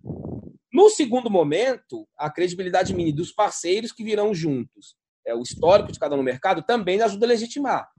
No 0.73 0.91
segundo 0.91 1.31
momento, 1.31 2.07
a 2.17 2.31
credibilidade 2.31 2.95
mini 2.95 3.13
dos 3.13 3.33
parceiros 3.33 3.93
que 3.93 4.05
virão 4.05 4.35
juntos 4.35 4.97
é, 5.27 5.35
o 5.35 5.43
histórico 5.43 5.91
de 5.91 5.99
cada 5.99 6.15
um 6.15 6.19
no 6.19 6.25
mercado 6.25 6.63
também 6.63 7.03
ajuda 7.03 7.27
a 7.27 7.29
legitimar, 7.29 7.91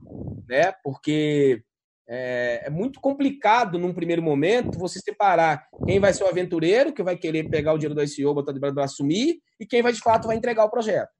né? 0.48 0.72
Porque 0.82 1.62
é, 2.08 2.62
é, 2.64 2.70
muito 2.70 3.00
complicado 3.00 3.78
num 3.78 3.92
primeiro 3.92 4.22
momento 4.22 4.78
você 4.78 4.98
separar 4.98 5.68
quem 5.86 6.00
vai 6.00 6.14
ser 6.14 6.24
o 6.24 6.28
aventureiro, 6.28 6.92
que 6.92 7.02
vai 7.02 7.16
querer 7.16 7.48
pegar 7.50 7.74
o 7.74 7.78
dinheiro 7.78 7.94
do 7.94 8.02
ICO, 8.02 8.34
botar 8.34 8.52
de 8.52 8.58
para 8.58 8.84
assumir, 8.84 9.40
e 9.60 9.66
quem 9.66 9.82
vai 9.82 9.92
de 9.92 10.00
fato 10.00 10.26
vai 10.26 10.36
entregar 10.36 10.64
o 10.64 10.70
projeto. 10.70 11.10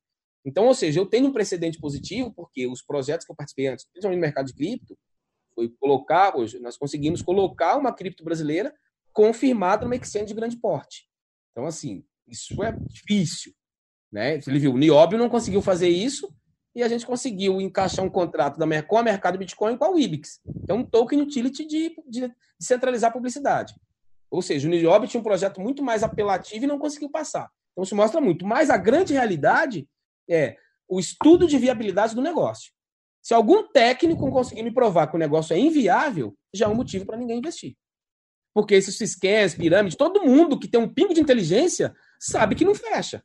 Então, 0.44 0.66
ou 0.66 0.74
seja, 0.74 0.98
eu 0.98 1.04
tenho 1.04 1.26
um 1.26 1.32
precedente 1.32 1.78
positivo, 1.78 2.32
porque 2.34 2.66
os 2.66 2.80
projetos 2.80 3.26
que 3.26 3.32
eu 3.32 3.36
participei 3.36 3.66
antes, 3.66 3.84
principalmente 3.92 4.18
no 4.18 4.22
mercado 4.22 4.46
de 4.46 4.54
cripto, 4.54 4.96
foi 5.58 5.68
colocar, 5.80 6.34
nós 6.60 6.76
conseguimos 6.76 7.20
colocar 7.20 7.76
uma 7.76 7.92
cripto 7.92 8.22
brasileira 8.22 8.72
confirmada 9.12 9.84
numa 9.84 9.96
exchange 9.96 10.26
de 10.26 10.34
grande 10.34 10.56
porte. 10.56 11.08
Então, 11.50 11.66
assim, 11.66 12.04
isso 12.28 12.62
é 12.62 12.70
difícil. 12.70 13.52
Né? 14.12 14.38
Ele 14.46 14.60
viu, 14.60 14.72
o 14.72 14.78
Nióbio 14.78 15.18
não 15.18 15.28
conseguiu 15.28 15.60
fazer 15.60 15.88
isso 15.88 16.32
e 16.76 16.82
a 16.84 16.86
gente 16.86 17.04
conseguiu 17.04 17.60
encaixar 17.60 18.04
um 18.04 18.08
contrato 18.08 18.56
da, 18.56 18.82
com 18.84 18.98
a 18.98 19.02
mercado 19.02 19.36
Bitcoin 19.36 19.76
com 19.76 19.84
a 19.84 19.88
Wibix. 19.88 20.40
É 20.68 20.72
um 20.72 20.84
token 20.84 21.22
utility 21.22 21.66
de, 21.66 21.96
de, 22.06 22.28
de 22.28 22.34
centralizar 22.60 23.10
a 23.10 23.12
publicidade. 23.12 23.74
Ou 24.30 24.40
seja, 24.40 24.68
o 24.68 24.70
Nióbio 24.70 25.08
tinha 25.08 25.20
um 25.20 25.24
projeto 25.24 25.60
muito 25.60 25.82
mais 25.82 26.04
apelativo 26.04 26.64
e 26.64 26.68
não 26.68 26.78
conseguiu 26.78 27.10
passar. 27.10 27.50
Então 27.72 27.84
se 27.84 27.96
mostra 27.96 28.20
muito. 28.20 28.46
Mas 28.46 28.70
a 28.70 28.76
grande 28.76 29.12
realidade 29.12 29.88
é 30.30 30.56
o 30.88 31.00
estudo 31.00 31.48
de 31.48 31.58
viabilidade 31.58 32.14
do 32.14 32.22
negócio. 32.22 32.72
Se 33.28 33.34
algum 33.34 33.62
técnico 33.62 34.30
conseguir 34.30 34.62
me 34.62 34.72
provar 34.72 35.06
que 35.06 35.14
o 35.14 35.18
negócio 35.18 35.52
é 35.52 35.58
inviável, 35.58 36.34
já 36.50 36.64
é 36.64 36.68
um 36.70 36.74
motivo 36.74 37.04
para 37.04 37.18
ninguém 37.18 37.36
investir. 37.36 37.76
Porque 38.54 38.74
esses 38.74 38.96
scans, 39.10 39.54
pirâmides, 39.54 39.98
todo 39.98 40.24
mundo 40.24 40.58
que 40.58 40.66
tem 40.66 40.80
um 40.80 40.88
pingo 40.88 41.12
de 41.12 41.20
inteligência 41.20 41.94
sabe 42.18 42.54
que 42.54 42.64
não 42.64 42.74
fecha. 42.74 43.22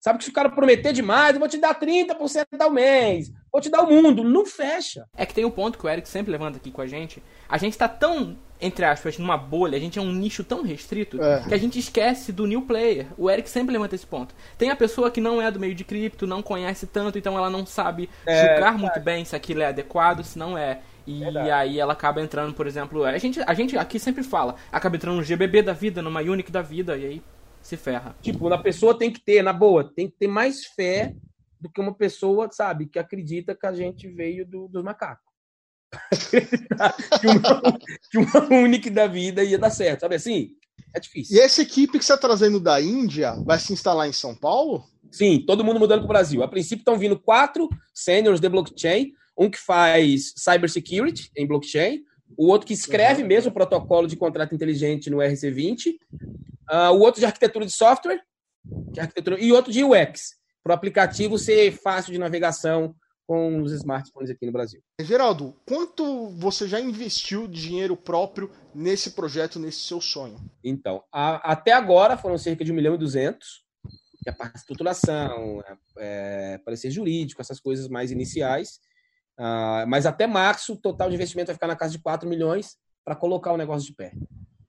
Sabe 0.00 0.20
que 0.20 0.24
se 0.24 0.30
o 0.30 0.32
cara 0.32 0.48
prometer 0.48 0.94
demais, 0.94 1.34
eu 1.34 1.38
vou 1.38 1.50
te 1.50 1.58
dar 1.58 1.78
30% 1.78 2.46
ao 2.58 2.70
mês, 2.70 3.30
vou 3.54 3.60
te 3.60 3.70
dar 3.70 3.82
o 3.82 3.90
mundo. 3.90 4.24
Não 4.24 4.44
fecha. 4.44 5.06
É 5.16 5.24
que 5.24 5.32
tem 5.32 5.44
um 5.44 5.50
ponto 5.50 5.78
que 5.78 5.86
o 5.86 5.88
Eric 5.88 6.08
sempre 6.08 6.32
levanta 6.32 6.56
aqui 6.56 6.72
com 6.72 6.80
a 6.80 6.86
gente. 6.88 7.22
A 7.48 7.56
gente 7.56 7.78
tá 7.78 7.86
tão, 7.86 8.36
entre 8.60 8.84
aspas, 8.84 9.16
numa 9.16 9.36
bolha, 9.36 9.76
a 9.76 9.80
gente 9.80 9.96
é 9.96 10.02
um 10.02 10.12
nicho 10.12 10.42
tão 10.42 10.62
restrito 10.62 11.22
é. 11.22 11.44
que 11.46 11.54
a 11.54 11.56
gente 11.56 11.78
esquece 11.78 12.32
do 12.32 12.48
new 12.48 12.62
player. 12.62 13.06
O 13.16 13.30
Eric 13.30 13.48
sempre 13.48 13.72
levanta 13.72 13.94
esse 13.94 14.04
ponto. 14.04 14.34
Tem 14.58 14.70
a 14.70 14.76
pessoa 14.76 15.08
que 15.08 15.20
não 15.20 15.40
é 15.40 15.52
do 15.52 15.60
meio 15.60 15.72
de 15.72 15.84
cripto, 15.84 16.26
não 16.26 16.42
conhece 16.42 16.84
tanto, 16.88 17.16
então 17.16 17.38
ela 17.38 17.48
não 17.48 17.64
sabe 17.64 18.10
é, 18.26 18.54
julgar 18.54 18.76
muito 18.76 18.98
bem 18.98 19.24
se 19.24 19.36
aquilo 19.36 19.62
é 19.62 19.66
adequado, 19.66 20.24
se 20.24 20.36
não 20.36 20.58
é. 20.58 20.80
E 21.06 21.20
Verdade. 21.20 21.50
aí 21.50 21.78
ela 21.78 21.92
acaba 21.92 22.20
entrando, 22.20 22.54
por 22.54 22.66
exemplo, 22.66 23.04
a 23.04 23.16
gente, 23.18 23.40
a 23.46 23.54
gente 23.54 23.78
aqui 23.78 24.00
sempre 24.00 24.24
fala, 24.24 24.56
acaba 24.72 24.96
entrando 24.96 25.16
no 25.16 25.22
GBB 25.22 25.62
da 25.62 25.72
vida, 25.72 26.02
numa 26.02 26.20
Unique 26.22 26.50
da 26.50 26.62
vida, 26.62 26.96
e 26.96 27.06
aí 27.06 27.22
se 27.62 27.76
ferra. 27.76 28.16
Tipo, 28.20 28.52
a 28.52 28.58
pessoa 28.58 28.98
tem 28.98 29.12
que 29.12 29.20
ter, 29.20 29.42
na 29.42 29.52
boa, 29.52 29.84
tem 29.84 30.08
que 30.08 30.16
ter 30.18 30.26
mais 30.26 30.64
fé 30.64 31.14
do 31.64 31.70
que 31.70 31.80
uma 31.80 31.94
pessoa, 31.94 32.50
sabe, 32.52 32.86
que 32.86 32.98
acredita 32.98 33.54
que 33.54 33.66
a 33.66 33.72
gente 33.72 34.06
veio 34.06 34.46
do, 34.46 34.68
dos 34.68 34.84
macacos. 34.84 35.24
que, 36.30 37.26
uma, 37.26 37.78
que 38.10 38.18
uma 38.18 38.54
única 38.54 38.90
da 38.90 39.06
vida 39.06 39.42
ia 39.42 39.58
dar 39.58 39.70
certo, 39.70 40.00
sabe 40.00 40.16
assim? 40.16 40.50
É 40.94 41.00
difícil. 41.00 41.34
E 41.34 41.40
essa 41.40 41.62
equipe 41.62 41.98
que 41.98 42.04
você 42.04 42.12
está 42.12 42.28
trazendo 42.28 42.60
da 42.60 42.80
Índia 42.82 43.34
vai 43.46 43.58
se 43.58 43.72
instalar 43.72 44.06
em 44.06 44.12
São 44.12 44.34
Paulo? 44.34 44.84
Sim, 45.10 45.42
todo 45.46 45.64
mundo 45.64 45.80
mudando 45.80 46.00
para 46.00 46.04
o 46.04 46.08
Brasil. 46.08 46.42
A 46.42 46.48
princípio 46.48 46.82
estão 46.82 46.98
vindo 46.98 47.18
quatro 47.18 47.66
seniors 47.94 48.40
de 48.40 48.48
blockchain, 48.48 49.12
um 49.38 49.48
que 49.48 49.58
faz 49.58 50.34
cybersecurity 50.36 51.30
em 51.34 51.46
blockchain, 51.46 52.02
o 52.36 52.48
outro 52.48 52.66
que 52.66 52.74
escreve 52.74 53.22
uhum. 53.22 53.28
mesmo 53.28 53.50
o 53.50 53.54
protocolo 53.54 54.06
de 54.06 54.16
contrato 54.16 54.54
inteligente 54.54 55.08
no 55.08 55.18
RC20, 55.18 55.94
Uh, 56.70 56.92
o 56.92 57.00
outro 57.00 57.20
de 57.20 57.26
arquitetura 57.26 57.66
de 57.66 57.72
software, 57.72 58.22
de 58.64 58.98
arquitetura, 58.98 59.38
e 59.38 59.52
outro 59.52 59.70
de 59.70 59.84
UX, 59.84 60.36
para 60.64 60.72
o 60.72 60.74
aplicativo 60.74 61.38
ser 61.38 61.72
fácil 61.72 62.10
de 62.10 62.18
navegação 62.18 62.96
com 63.26 63.62
os 63.62 63.72
smartphones 63.72 64.30
aqui 64.30 64.46
no 64.46 64.52
Brasil. 64.52 64.82
Geraldo, 65.00 65.54
quanto 65.66 66.30
você 66.30 66.66
já 66.66 66.80
investiu 66.80 67.46
dinheiro 67.46 67.96
próprio 67.96 68.50
nesse 68.74 69.12
projeto, 69.12 69.58
nesse 69.58 69.80
seu 69.80 70.00
sonho? 70.00 70.38
Então, 70.62 71.02
a, 71.12 71.52
até 71.52 71.72
agora 71.72 72.16
foram 72.16 72.38
cerca 72.38 72.64
de 72.64 72.72
1 72.72 72.74
milhão 72.74 72.94
e 72.94 72.98
200, 72.98 73.62
que 74.22 74.30
é 74.30 74.32
a 74.32 74.36
parte 74.36 74.54
de 74.54 74.58
estruturação, 74.60 75.62
é, 75.66 75.76
é, 75.98 76.58
parecer 76.58 76.90
jurídico, 76.90 77.40
essas 77.40 77.60
coisas 77.60 77.88
mais 77.88 78.10
iniciais. 78.10 78.80
Uh, 79.38 79.84
mas 79.88 80.06
até 80.06 80.26
março, 80.26 80.74
o 80.74 80.76
total 80.76 81.08
de 81.08 81.16
investimento 81.16 81.48
vai 81.48 81.54
ficar 81.54 81.66
na 81.66 81.76
casa 81.76 81.92
de 81.92 81.98
4 81.98 82.28
milhões 82.28 82.76
para 83.04 83.16
colocar 83.16 83.52
o 83.52 83.56
negócio 83.56 83.86
de 83.86 83.94
pé. 83.94 84.12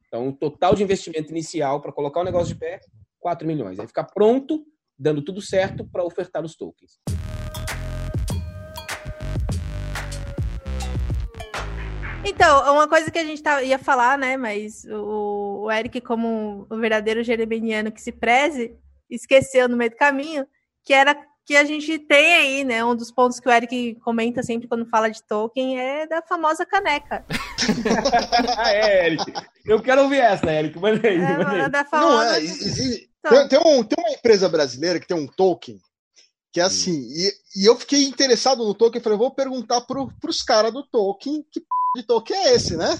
Então, 0.07 0.29
o 0.29 0.33
total 0.33 0.75
de 0.75 0.83
investimento 0.83 1.31
inicial 1.31 1.81
para 1.81 1.91
colocar 1.91 2.21
o 2.21 2.23
negócio 2.23 2.53
de 2.53 2.59
pé, 2.59 2.79
4 3.19 3.45
milhões. 3.47 3.79
Aí 3.79 3.87
ficar 3.87 4.05
pronto, 4.05 4.65
dando 4.97 5.21
tudo 5.21 5.41
certo 5.41 5.85
para 5.85 6.03
ofertar 6.03 6.43
os 6.43 6.55
tokens. 6.55 6.99
Então, 12.27 12.73
uma 12.73 12.87
coisa 12.87 13.11
que 13.11 13.19
a 13.19 13.23
gente 13.23 13.41
tá, 13.41 13.61
ia 13.61 13.77
falar, 13.77 14.17
né, 14.17 14.35
mas 14.35 14.83
o, 14.85 15.65
o 15.65 15.71
Eric, 15.71 16.01
como 16.01 16.65
o 16.69 16.77
verdadeiro 16.77 17.23
jeremeniano 17.23 17.91
que 17.91 18.01
se 18.01 18.11
preze, 18.11 18.75
esqueceu 19.09 19.69
no 19.69 19.77
meio 19.77 19.91
do 19.91 19.95
caminho, 19.95 20.45
que 20.83 20.93
era 20.93 21.15
que 21.45 21.55
a 21.55 21.63
gente 21.63 21.99
tem 21.99 22.33
aí, 22.33 22.63
né? 22.63 22.83
Um 22.83 22.95
dos 22.95 23.11
pontos 23.11 23.39
que 23.39 23.47
o 23.47 23.51
Eric 23.51 23.95
comenta 24.03 24.41
sempre 24.41 24.67
quando 24.67 24.89
fala 24.89 25.11
de 25.11 25.21
Tolkien 25.23 25.79
é 25.79 26.07
da 26.07 26.23
famosa 26.23 26.65
caneca. 26.65 27.23
é, 28.67 29.05
Eric. 29.05 29.31
Eu 29.63 29.79
quero 29.79 30.01
ouvir 30.01 30.21
essa, 30.21 30.51
Eric. 30.51 30.79
Manda 30.79 31.07
aí. 31.07 31.19
É, 31.19 31.69
Da 31.69 31.85
famosa... 31.85 32.25
Não, 32.25 32.35
é, 32.35 32.41
tem, 33.29 33.47
tem, 33.47 33.59
um, 33.59 33.83
tem 33.83 34.03
uma 34.03 34.13
empresa 34.13 34.49
brasileira 34.49 34.99
que 34.99 35.07
tem 35.07 35.17
um 35.17 35.27
Tolkien 35.27 35.79
que 36.51 36.61
é 36.61 36.63
assim, 36.63 36.93
e, 36.93 37.33
e, 37.57 37.65
eu 37.65 37.75
fiquei 37.75 38.05
interessado 38.05 38.63
no 38.63 38.73
Tolkien, 38.73 39.03
falei, 39.03 39.17
vou 39.17 39.29
perguntar 39.29 39.81
pro, 39.81 40.09
pros 40.21 40.41
caras 40.41 40.71
do 40.71 40.87
Tolkien 40.87 41.45
que 41.51 41.59
p 41.59 41.65
de 41.97 42.03
Tolkien 42.03 42.39
é 42.39 42.53
esse, 42.53 42.77
né? 42.77 42.97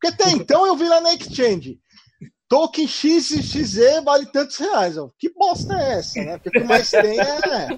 Porque 0.00 0.06
até 0.06 0.30
então 0.30 0.64
eu 0.64 0.76
vi 0.76 0.88
lá 0.88 1.00
na 1.00 1.12
Exchange, 1.12 1.80
token 2.52 2.86
X 2.86 3.30
e 3.30 3.42
XZ 3.42 4.04
vale 4.04 4.26
tantos 4.26 4.58
reais. 4.58 4.98
Ó. 4.98 5.10
Que 5.18 5.32
bosta 5.32 5.74
é 5.74 5.98
essa, 5.98 6.22
né? 6.22 6.38
Porque 6.38 6.58
o 6.58 6.62
que 6.62 6.68
mais 6.68 6.90
tem 6.90 7.18
é. 7.18 7.68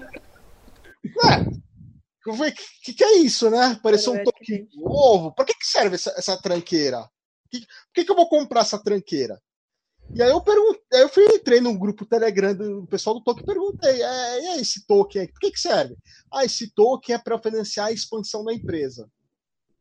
O 2.27 2.43
é, 2.43 2.51
que, 2.83 2.93
que 2.93 3.03
é 3.03 3.17
isso, 3.19 3.49
né? 3.49 3.79
Pareceu 3.81 4.13
um 4.13 4.23
token 4.23 4.67
novo. 4.75 5.33
Pra 5.33 5.45
que, 5.45 5.53
que 5.53 5.65
serve 5.65 5.95
essa, 5.95 6.13
essa 6.17 6.35
tranqueira? 6.41 7.09
Que, 7.49 7.61
por 7.61 7.67
que, 7.93 8.03
que 8.03 8.11
eu 8.11 8.15
vou 8.15 8.27
comprar 8.27 8.61
essa 8.61 8.77
tranqueira? 8.77 9.41
E 10.13 10.21
aí 10.21 10.29
eu 10.29 10.41
perguntei, 10.41 10.81
aí 10.93 11.01
eu 11.01 11.09
fui, 11.09 11.25
entrei 11.25 11.59
num 11.59 11.77
grupo 11.77 12.05
Telegram 12.05 12.53
do 12.53 12.85
pessoal 12.87 13.15
do 13.15 13.23
token 13.23 13.43
e 13.43 13.45
perguntei, 13.45 14.01
é, 14.01 14.43
e 14.43 14.47
é 14.47 14.61
esse 14.61 14.85
token 14.85 15.21
aí, 15.21 15.27
por 15.27 15.39
que, 15.39 15.51
que 15.51 15.59
serve? 15.59 15.95
Ah, 16.31 16.45
esse 16.45 16.73
token 16.73 17.15
é 17.15 17.17
para 17.17 17.39
financiar 17.39 17.87
a 17.87 17.91
expansão 17.91 18.43
da 18.43 18.53
empresa. 18.53 19.09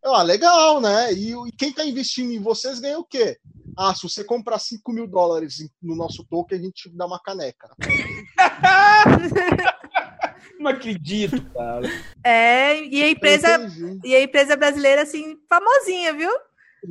Eu, 0.03 0.15
ah, 0.15 0.23
legal, 0.23 0.83
né? 0.83 1.13
E, 1.15 1.33
e 1.33 1.53
quem 1.53 1.71
está 1.71 1.85
investindo 1.85 2.31
em 2.31 2.39
vocês 2.39 2.79
ganha 2.79 2.99
o 2.99 3.05
quê? 3.05 3.39
Ah, 3.77 3.95
se 3.95 4.03
você 4.03 4.23
comprar 4.23 4.59
5 4.59 4.93
mil 4.93 5.07
dólares 5.07 5.57
no 5.83 5.97
nosso 5.97 6.25
token, 6.25 6.59
a 6.59 6.63
gente 6.63 6.91
dá 6.95 7.07
uma 7.07 7.19
caneca. 7.19 7.75
Não 10.61 10.71
acredito, 10.71 11.43
cara. 11.53 11.89
É, 12.23 12.85
e 12.85 13.03
a 13.03 13.09
empresa, 13.09 13.49
e 14.05 14.15
a 14.15 14.23
empresa 14.23 14.57
brasileira, 14.57 15.03
assim, 15.03 15.37
famosinha, 15.49 16.13
viu? 16.13 16.31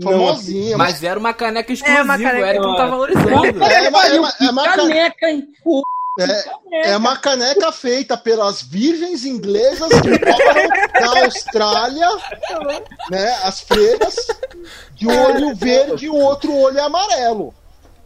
Famosinha. 0.02 0.78
Mas 0.78 1.04
era 1.04 1.20
uma 1.20 1.34
caneca 1.34 1.72
exclusiva, 1.72 2.00
é 2.00 2.04
uma 2.04 2.18
caneca... 2.18 2.38
o 2.38 2.46
Eric 2.46 2.66
não 2.66 2.76
tá 2.76 2.86
valorizando. 2.86 3.64
É, 3.64 3.86
é, 3.86 3.90
uma, 3.90 4.06
é, 4.08 4.20
uma, 4.20 4.34
é 4.42 4.50
uma 4.50 4.64
caneca, 4.64 5.30
hein? 5.30 5.48
É, 6.20 6.92
é 6.92 6.98
uma 6.98 7.18
caneca 7.18 7.72
feita 7.72 8.16
pelas 8.16 8.62
virgens 8.62 9.26
inglesas 9.26 9.90
que 9.90 10.10
moram 10.10 11.16
na 11.16 11.26
Austrália, 11.26 12.08
né? 13.10 13.34
As 13.44 13.62
freiras, 13.62 14.16
de 14.94 15.08
olho 15.08 15.56
verde 15.56 16.06
e 16.06 16.10
o 16.10 16.16
outro 16.16 16.56
olho 16.56 16.84
amarelo. 16.84 17.54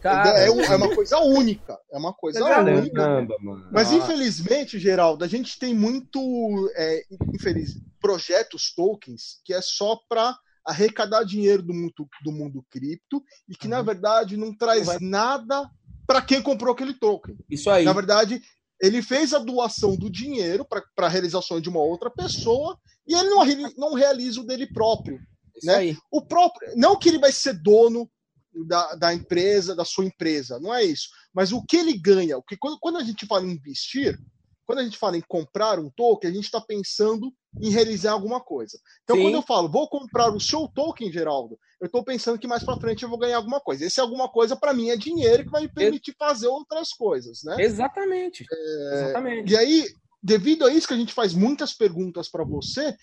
Cara, 0.00 0.38
é, 0.38 0.46
é, 0.46 0.50
uma 0.50 0.94
coisa 0.94 1.18
única. 1.18 1.78
É 1.92 1.98
uma 1.98 2.12
coisa 2.12 2.40
caramba, 2.40 2.78
única. 2.78 3.38
mano. 3.40 3.68
Mas 3.70 3.92
infelizmente, 3.92 4.78
Geraldo, 4.78 5.24
a 5.24 5.28
gente 5.28 5.58
tem 5.58 5.74
muito 5.74 6.70
é, 6.76 7.02
infeliz, 7.34 7.76
projetos 8.00 8.72
tokens 8.74 9.40
que 9.44 9.52
é 9.52 9.60
só 9.60 10.00
para 10.08 10.38
arrecadar 10.68 11.24
dinheiro 11.24 11.62
do 11.62 11.72
mundo, 11.72 11.92
do 12.22 12.30
mundo 12.30 12.64
cripto 12.70 13.22
e 13.48 13.56
que, 13.56 13.66
na 13.66 13.78
Uhum. 13.78 13.84
verdade, 13.84 14.36
não 14.36 14.54
traz 14.54 14.86
Vai- 14.86 14.98
nada 15.00 15.70
para 16.06 16.20
quem 16.20 16.42
comprou 16.42 16.72
aquele 16.74 16.94
token. 16.94 17.36
Isso 17.50 17.70
aí. 17.70 17.84
Na 17.84 17.92
verdade, 17.92 18.42
ele 18.80 19.02
fez 19.02 19.32
a 19.32 19.38
doação 19.38 19.96
do 19.96 20.10
dinheiro 20.10 20.64
para 20.64 20.82
a 21.06 21.08
realização 21.08 21.60
de 21.60 21.68
uma 21.68 21.80
outra 21.80 22.10
pessoa 22.10 22.78
e 23.06 23.14
ele 23.14 23.28
não, 23.30 23.44
não 23.76 23.94
realiza 23.94 24.40
o 24.40 24.46
dele 24.46 24.66
próprio. 24.66 25.18
Isso 25.56 25.66
né? 25.66 25.74
aí. 25.74 25.96
O 26.10 26.22
próprio, 26.22 26.70
não 26.76 26.98
que 26.98 27.08
ele 27.08 27.18
vai 27.18 27.32
ser 27.32 27.54
dono 27.54 28.08
da, 28.66 28.94
da 28.94 29.14
empresa, 29.14 29.74
da 29.74 29.84
sua 29.84 30.04
empresa, 30.04 30.58
não 30.60 30.74
é 30.74 30.84
isso. 30.84 31.08
Mas 31.32 31.52
o 31.52 31.62
que 31.64 31.76
ele 31.76 31.96
ganha, 31.98 32.36
o 32.36 32.42
que 32.42 32.56
quando, 32.56 32.78
quando 32.78 32.98
a 32.98 33.04
gente 33.04 33.26
fala 33.26 33.46
em 33.46 33.52
investir, 33.52 34.18
quando 34.66 34.80
a 34.80 34.84
gente 34.84 34.98
fala 34.98 35.16
em 35.16 35.22
comprar 35.26 35.78
um 35.78 35.90
token, 35.90 36.30
a 36.30 36.34
gente 36.34 36.44
está 36.44 36.60
pensando 36.60 37.32
em 37.60 37.70
realizar 37.70 38.12
alguma 38.12 38.40
coisa. 38.40 38.78
Então, 39.02 39.16
Sim. 39.16 39.22
quando 39.22 39.34
eu 39.34 39.42
falo, 39.42 39.68
vou 39.68 39.88
comprar 39.88 40.30
o 40.30 40.40
seu 40.40 40.68
token, 40.68 41.12
Geraldo, 41.12 41.58
eu 41.80 41.86
estou 41.86 42.04
pensando 42.04 42.38
que 42.38 42.46
mais 42.46 42.62
para 42.62 42.78
frente 42.78 43.02
eu 43.02 43.08
vou 43.08 43.18
ganhar 43.18 43.36
alguma 43.36 43.60
coisa. 43.60 43.84
Esse 43.84 44.00
alguma 44.00 44.28
coisa, 44.28 44.56
para 44.56 44.74
mim, 44.74 44.90
é 44.90 44.96
dinheiro 44.96 45.44
que 45.44 45.50
vai 45.50 45.62
me 45.62 45.68
permitir 45.68 46.14
fazer 46.18 46.48
outras 46.48 46.92
coisas, 46.92 47.42
né? 47.44 47.56
Exatamente. 47.58 48.44
Exatamente. 48.92 49.52
E 49.52 49.56
aí, 49.56 49.86
devido 50.22 50.66
a 50.66 50.72
isso 50.72 50.88
que 50.88 50.94
a 50.94 50.98
gente 50.98 51.14
faz 51.14 51.34
muitas 51.34 51.72
perguntas 51.72 52.28
para 52.28 52.44
você, 52.44 52.96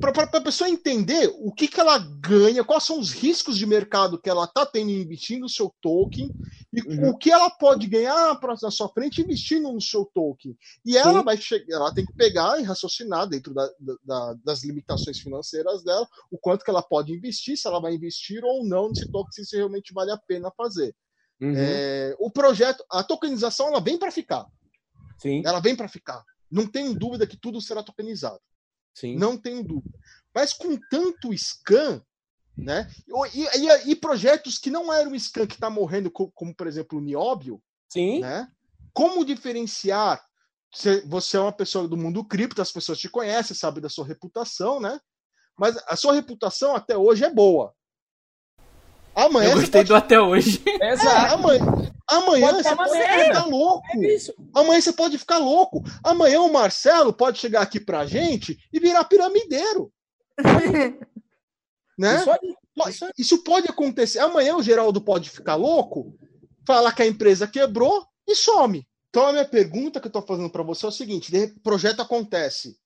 para 0.00 0.10
a 0.24 0.40
pessoa 0.40 0.68
entender 0.68 1.32
o 1.38 1.52
que, 1.52 1.68
que 1.68 1.78
ela 1.78 1.96
ganha, 1.98 2.64
quais 2.64 2.82
são 2.82 2.98
os 2.98 3.12
riscos 3.12 3.56
de 3.56 3.64
mercado 3.66 4.20
que 4.20 4.28
ela 4.28 4.44
está 4.44 4.66
tendo 4.66 4.90
investindo 4.90 5.42
no 5.42 5.48
seu 5.48 5.72
token 5.80 6.34
e 6.74 6.80
Uhum. 6.80 7.10
o 7.10 7.18
que 7.18 7.30
ela 7.30 7.50
pode 7.50 7.86
ganhar 7.86 8.34
pra, 8.40 8.56
na 8.60 8.70
sua 8.70 8.88
frente 8.88 9.20
investindo 9.20 9.70
no 9.70 9.80
seu 9.80 10.04
token. 10.06 10.56
E 10.84 10.96
ela 10.96 11.18
Sim. 11.18 11.24
vai 11.24 11.36
chegar, 11.36 11.76
ela 11.76 11.92
tem 11.94 12.04
que 12.04 12.12
pegar 12.14 12.58
e 12.58 12.62
raciocinar 12.64 13.28
dentro 13.28 13.52
da- 13.54 13.70
da- 13.78 13.96
da- 14.02 14.34
das 14.42 14.64
limitações 14.64 15.20
financeiras 15.20 15.84
dela 15.84 16.08
o 16.30 16.38
quanto 16.38 16.64
que 16.64 16.70
ela 16.70 16.82
pode 16.82 17.12
investir, 17.12 17.56
se 17.56 17.68
ela 17.68 17.78
vai 17.80 17.94
investir 17.94 18.42
ou 18.42 18.64
não 18.64 18.88
nesse 18.88 19.06
token, 19.08 19.30
se 19.30 19.42
isso 19.42 19.54
realmente 19.56 19.92
vale 19.92 20.10
a 20.10 20.16
pena 20.16 20.50
fazer. 20.56 20.96
Uhum. 21.40 21.54
É, 21.54 22.16
o 22.18 22.30
projeto, 22.30 22.84
a 22.90 23.04
tokenização, 23.04 23.68
ela 23.68 23.80
vem 23.80 23.98
para 23.98 24.10
ficar. 24.10 24.46
Sim, 25.18 25.42
Ela 25.44 25.60
vem 25.60 25.76
para 25.76 25.88
ficar. 25.88 26.24
Não 26.50 26.66
tenho 26.66 26.94
dúvida 26.94 27.26
que 27.26 27.36
tudo 27.36 27.60
será 27.60 27.82
tokenizado. 27.82 28.40
Sim. 28.94 29.16
Não 29.16 29.36
tenho 29.36 29.62
dúvida. 29.62 29.98
Mas 30.34 30.52
com 30.52 30.76
tanto 30.76 31.32
scan, 31.34 32.02
né? 32.56 32.90
E, 33.34 33.44
e- 33.58 33.90
e 33.90 33.96
projetos 33.96 34.58
que 34.58 34.70
não 34.70 34.92
eram 34.92 35.14
scan 35.18 35.46
que 35.46 35.54
está 35.54 35.68
morrendo, 35.70 36.10
co- 36.10 36.30
como, 36.32 36.54
por 36.54 36.66
exemplo 36.66 36.98
o 36.98 37.02
Nióbio, 37.02 37.62
Sim. 37.88 38.20
né? 38.20 38.48
Como 38.92 39.24
diferenciar? 39.24 40.22
Você, 40.74 41.02
você 41.02 41.36
é 41.36 41.40
uma 41.40 41.52
pessoa 41.52 41.86
do 41.86 41.96
mundo 41.96 42.24
cripto, 42.24 42.62
as 42.62 42.72
pessoas 42.72 42.98
te 42.98 43.08
conhecem, 43.08 43.54
sabem 43.54 43.82
da 43.82 43.88
sua 43.90 44.06
reputação, 44.06 44.80
né? 44.80 44.98
Mas 45.58 45.76
a 45.86 45.96
sua 45.96 46.14
reputação 46.14 46.74
até 46.74 46.96
hoje 46.96 47.24
é 47.24 47.30
boa. 47.30 47.74
Amanhã 49.14 49.50
Eu 49.50 49.52
você 49.52 49.60
gostei 49.60 49.80
pode... 49.80 49.88
do 49.88 49.94
até 49.94 50.20
hoje. 50.20 50.62
É, 50.80 50.92
Exato. 50.92 51.34
amanhã, 51.34 51.92
amanhã 52.10 52.50
Pode 52.50 52.62
você 52.62 52.76
pode 52.76 52.90
ficar 52.90 53.44
louco. 53.46 53.86
É 53.90 54.14
isso. 54.14 54.34
Amanhã 54.54 54.80
você 54.80 54.92
pode 54.92 55.18
ficar 55.18 55.38
louco. 55.38 55.82
Amanhã 56.02 56.40
o 56.40 56.52
Marcelo 56.52 57.12
pode 57.12 57.38
chegar 57.38 57.62
aqui 57.62 57.78
pra 57.78 58.06
gente 58.06 58.58
e 58.72 58.80
virar 58.80 59.04
piramideiro. 59.04 59.92
Né? 61.98 62.16
Isso 62.16 62.30
aí. 62.30 62.56
Isso 62.88 63.04
aí. 63.04 63.10
Isso 63.18 63.44
pode 63.44 63.68
acontecer. 63.68 64.18
Amanhã 64.18 64.56
o 64.56 64.62
Geraldo 64.62 64.98
pode 65.00 65.28
ficar 65.28 65.56
louco, 65.56 66.16
falar 66.66 66.90
que 66.92 67.02
a 67.02 67.06
empresa 67.06 67.46
quebrou 67.46 68.04
e 68.26 68.34
some. 68.34 68.84
Então 69.10 69.26
a 69.26 69.32
minha 69.32 69.44
pergunta 69.44 70.00
que 70.00 70.06
eu 70.06 70.08
estou 70.08 70.22
fazendo 70.22 70.48
para 70.48 70.62
você 70.62 70.86
é 70.86 70.88
o 70.88 70.92
seguinte: 70.92 71.30
de 71.30 71.48
projeto 71.60 72.00
acontece. 72.00 72.76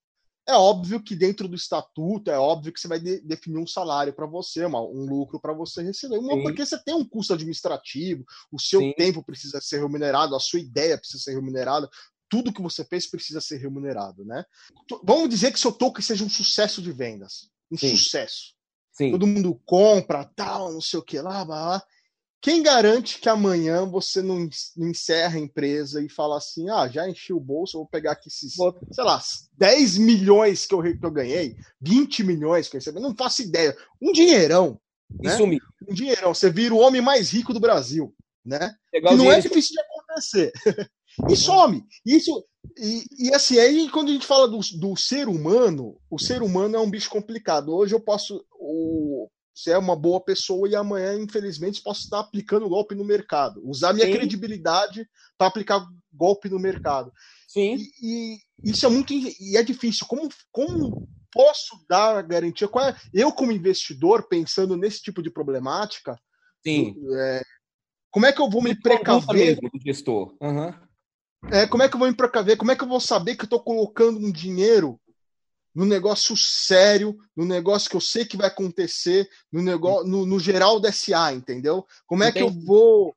É 0.49 0.55
óbvio 0.55 1.03
que 1.03 1.17
dentro 1.17 1.49
do 1.49 1.57
estatuto, 1.57 2.31
é 2.31 2.39
óbvio 2.39 2.73
que 2.73 2.79
você 2.81 2.87
vai 2.87 3.01
de- 3.01 3.21
definir 3.21 3.59
um 3.59 3.67
salário 3.67 4.13
para 4.13 4.27
você, 4.27 4.65
uma- 4.65 4.81
um 4.81 5.05
lucro 5.05 5.41
para 5.41 5.53
você 5.53 5.83
receber. 5.83 6.19
Uma- 6.19 6.35
Sim. 6.35 6.43
porque 6.45 6.65
você 6.65 6.79
tem 6.85 6.95
um 6.95 7.05
custo 7.05 7.33
administrativo, 7.35 8.25
o 8.53 8.61
seu 8.61 8.81
Sim. 8.81 8.93
tempo 8.97 9.25
precisa 9.25 9.61
ser 9.61 9.81
remunerado, 9.81 10.37
a 10.37 10.41
sua 10.41 10.61
ideia 10.61 10.97
precisa 10.97 11.23
ser 11.23 11.35
remunerada, 11.35 11.89
tudo 12.29 12.53
que 12.53 12.63
você 12.63 12.85
fez 12.85 13.11
precisa 13.11 13.41
ser 13.41 13.59
remunerado, 13.59 14.25
né? 14.25 14.45
Vamos 15.05 15.29
dizer 15.29 15.53
que 15.53 15.59
seu 15.61 15.73
token 15.73 16.03
seja 16.03 16.25
um 16.25 16.29
sucesso 16.31 16.81
de 16.81 16.93
vendas. 16.93 17.49
Um 17.71 17.77
Sim. 17.77 17.97
sucesso 17.97 18.55
Sim. 18.93 19.11
todo 19.11 19.27
mundo 19.27 19.61
compra, 19.67 20.25
tal, 20.25 20.73
não 20.73 20.81
sei 20.81 20.99
o 21.01 21.03
que 21.03 21.21
lá, 21.21 21.45
blá, 21.45 21.67
blá. 21.67 21.83
Quem 22.41 22.63
garante 22.63 23.19
que 23.19 23.29
amanhã 23.29 23.85
você 23.87 24.23
não, 24.23 24.41
en- 24.41 24.51
não 24.77 24.89
encerra 24.89 25.37
a 25.37 25.41
empresa 25.41 26.03
e 26.03 26.09
fala 26.09 26.37
assim, 26.39 26.69
ah, 26.71 26.87
já 26.89 27.09
enchi 27.09 27.33
o 27.33 27.41
bolso, 27.41 27.79
vou 27.79 27.89
pegar 27.89 28.13
aqui 28.13 28.29
esses, 28.29 28.55
sei 28.93 29.05
lá, 29.05 29.21
10 29.59 29.99
milhões 29.99 30.65
que 30.67 30.75
eu, 30.75 30.83
que 30.83 31.05
eu 31.05 31.11
ganhei, 31.11 31.57
20 31.81 32.23
milhões 32.23 32.69
que 32.69 32.77
eu 32.77 32.79
recebi, 32.79 33.01
não 33.01 33.17
faço 33.17 33.43
ideia. 33.43 33.77
Um 34.01 34.13
dinheirão, 34.13 34.79
né? 35.11 35.33
Isso 35.35 35.43
um 35.89 35.95
dinheirão. 35.95 36.35
Você 36.35 36.51
vira 36.51 36.75
o 36.75 36.79
homem 36.79 37.01
mais 37.01 37.31
rico 37.31 37.53
do 37.53 37.61
Brasil, 37.61 38.15
né? 38.45 38.75
Pegar 38.93 39.11
que 39.11 39.17
não 39.17 39.25
é 39.25 39.37
dinheiro- 39.37 39.49
difícil 39.49 39.73
de 39.75 39.81
acontecer. 39.81 40.53
e 41.29 41.37
some. 41.37 41.85
Isso, 42.05 42.45
e, 42.79 43.05
e 43.27 43.35
assim, 43.35 43.59
aí 43.59 43.89
quando 43.91 44.11
a 44.11 44.13
gente 44.13 44.27
fala 44.27 44.47
do, 44.47 44.59
do 44.79 44.97
ser 44.97 45.27
humano, 45.29 45.99
o 46.11 46.19
ser 46.19 46.43
humano 46.43 46.77
é 46.77 46.81
um 46.81 46.91
bicho 46.91 47.11
complicado. 47.11 47.75
Hoje 47.75 47.95
eu 47.95 48.01
posso. 48.01 48.45
O, 48.59 49.29
ser 49.57 49.79
uma 49.79 49.97
boa 49.97 50.21
pessoa 50.21 50.69
e 50.69 50.77
amanhã, 50.77 51.15
infelizmente, 51.15 51.81
posso 51.81 52.03
estar 52.03 52.21
aplicando 52.21 52.69
golpe 52.69 52.95
no 52.95 53.03
mercado. 53.03 53.67
Usar 53.67 53.95
minha 53.95 54.07
Sim. 54.07 54.13
credibilidade 54.13 55.09
para 55.39 55.47
aplicar 55.47 55.83
golpe 56.13 56.51
no 56.51 56.59
mercado. 56.59 57.11
Sim. 57.49 57.79
E, 58.03 58.35
e 58.35 58.39
isso 58.63 58.85
é 58.85 58.91
muito 58.91 59.15
e 59.15 59.57
é 59.57 59.63
difícil. 59.63 60.07
Como, 60.07 60.29
como 60.53 60.95
posso 61.33 61.83
dar 61.89 62.19
a 62.19 62.23
garantia? 62.23 62.69
Qual 62.69 62.85
é, 62.85 62.95
eu, 63.15 63.33
como 63.33 63.51
investidor, 63.51 64.29
pensando 64.29 64.77
nesse 64.77 65.01
tipo 65.01 65.23
de 65.23 65.31
problemática, 65.31 66.21
Sim. 66.63 66.95
é, 67.19 67.43
como 68.11 68.27
é 68.27 68.33
que 68.33 68.43
eu 68.43 68.51
vou 68.51 68.63
me 68.63 68.75
Conduta 68.75 68.91
precaver? 68.91 69.59
mesmo 69.63 69.71
gestor. 69.83 70.37
Aham. 70.39 70.79
É, 71.51 71.67
como 71.67 71.83
é 71.83 71.89
que 71.89 71.95
eu 71.95 71.99
vou 71.99 72.09
me 72.09 72.17
precaver? 72.17 72.59
Como 72.59 72.73
é 72.73 72.77
que 72.77 72.85
eu 72.85 72.89
vou 72.89 73.01
saber 73.01 73.37
que 73.37 73.43
eu 73.43 73.47
estou 73.47 73.63
colocando 73.63 74.19
um 74.19 74.31
dinheiro 74.31 75.01
no 75.77 75.85
negócio 75.85 76.35
sério, 76.37 77.17
no 77.37 77.45
negócio 77.45 77.91
que 77.91 77.95
eu 77.97 78.01
sei 78.01 78.25
que 78.25 78.37
vai 78.37 78.47
acontecer, 78.47 79.29
no 79.53 79.63
negócio, 79.63 80.09
no, 80.09 80.25
no 80.25 80.41
geral 80.41 80.81
da 80.81 80.91
SA, 80.91 81.33
entendeu? 81.35 81.85
Como 82.07 82.25
é 82.25 82.33
que 82.33 82.43
eu 82.43 82.51
vou. 82.65 83.15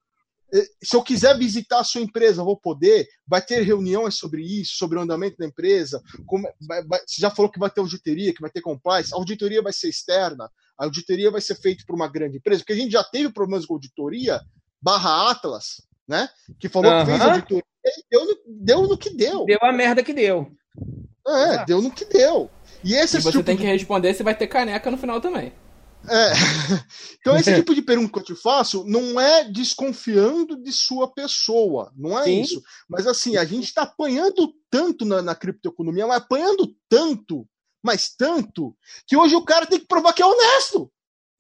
eh, 0.53 0.67
Se 0.83 0.95
eu 0.95 1.01
quiser 1.01 1.37
visitar 1.37 1.79
a 1.79 1.83
sua 1.85 2.01
empresa, 2.01 2.41
eu 2.41 2.45
vou 2.45 2.57
poder? 2.59 3.07
Vai 3.25 3.41
ter 3.41 3.61
reuniões 3.61 4.15
sobre 4.15 4.41
isso, 4.43 4.73
sobre 4.75 4.97
o 4.99 5.01
andamento 5.01 5.37
da 5.37 5.45
empresa? 5.45 6.01
Como 6.25 6.45
é- 6.47 6.53
vai- 6.67 6.83
vai- 6.85 6.99
você 7.07 7.21
já 7.21 7.31
falou 7.31 7.49
que 7.51 7.57
vai 7.59 7.69
ter 7.71 7.79
auditoria, 7.79 8.33
que 8.33 8.41
vai 8.41 8.51
ter 8.51 8.61
compliance. 8.61 9.13
A 9.13 9.17
auditoria 9.17 9.61
vai 9.61 9.71
ser 9.71 9.87
externa, 9.89 10.51
a 10.77 10.83
auditoria 10.83 11.31
vai 11.31 11.39
ser 11.41 11.55
feita 11.55 11.83
por 11.87 11.95
uma 11.95 12.07
grande 12.09 12.37
empresa, 12.37 12.59
porque 12.61 12.73
a 12.73 12.75
gente 12.75 12.91
já 12.91 13.03
teve 13.05 13.31
problemas 13.31 13.65
com 13.65 13.75
auditoria, 13.75 14.41
barra 14.81 15.31
Atlas, 15.31 15.81
né? 16.07 16.27
Que 16.59 16.67
falou 16.67 16.91
que 17.05 17.05
fez 17.11 17.21
auditoria 17.31 17.63
e 17.85 18.03
deu 18.09 18.37
deu 18.47 18.81
no 18.87 18.97
que 18.97 19.09
deu. 19.11 19.45
Deu 19.45 19.59
a 19.61 19.71
merda 19.71 20.03
que 20.03 20.11
deu. 20.13 20.51
É, 21.29 21.49
Exato. 21.51 21.65
deu 21.65 21.81
no 21.81 21.91
que 21.91 22.05
deu. 22.05 22.49
E 22.83 22.93
esse 22.95 23.17
E 23.17 23.21
você 23.21 23.31
tipo 23.31 23.43
tem 23.43 23.55
de- 23.55 23.61
que 23.63 23.67
responder 23.67 24.13
se 24.13 24.23
vai 24.23 24.35
ter 24.35 24.47
caneca 24.47 24.89
no 24.89 24.97
final 24.97 25.19
também. 25.21 25.53
É. 26.07 26.31
Então, 27.21 27.35
esse 27.35 27.53
tipo 27.53 27.75
de 27.75 27.81
pergunta 27.81 28.11
que 28.13 28.19
eu 28.19 28.23
te 28.23 28.41
faço 28.41 28.85
não 28.87 29.19
é 29.19 29.43
desconfiando 29.43 30.55
de 30.55 30.71
sua 30.71 31.13
pessoa, 31.13 31.91
não 31.95 32.17
é 32.17 32.23
Sim. 32.23 32.41
isso. 32.41 32.61
Mas 32.89 33.05
assim, 33.05 33.35
a 33.35 33.43
gente 33.43 33.65
está 33.65 33.81
apanhando 33.83 34.53
tanto 34.71 35.03
na, 35.05 35.21
na 35.21 35.35
criptoeconomia, 35.35 36.07
mas 36.07 36.17
apanhando 36.17 36.73
tanto, 36.87 37.45
mas 37.83 38.09
tanto, 38.17 38.73
que 39.05 39.17
hoje 39.17 39.35
o 39.35 39.43
cara 39.43 39.65
tem 39.65 39.79
que 39.79 39.85
provar 39.87 40.13
que 40.13 40.21
é 40.21 40.25
honesto. 40.25 40.89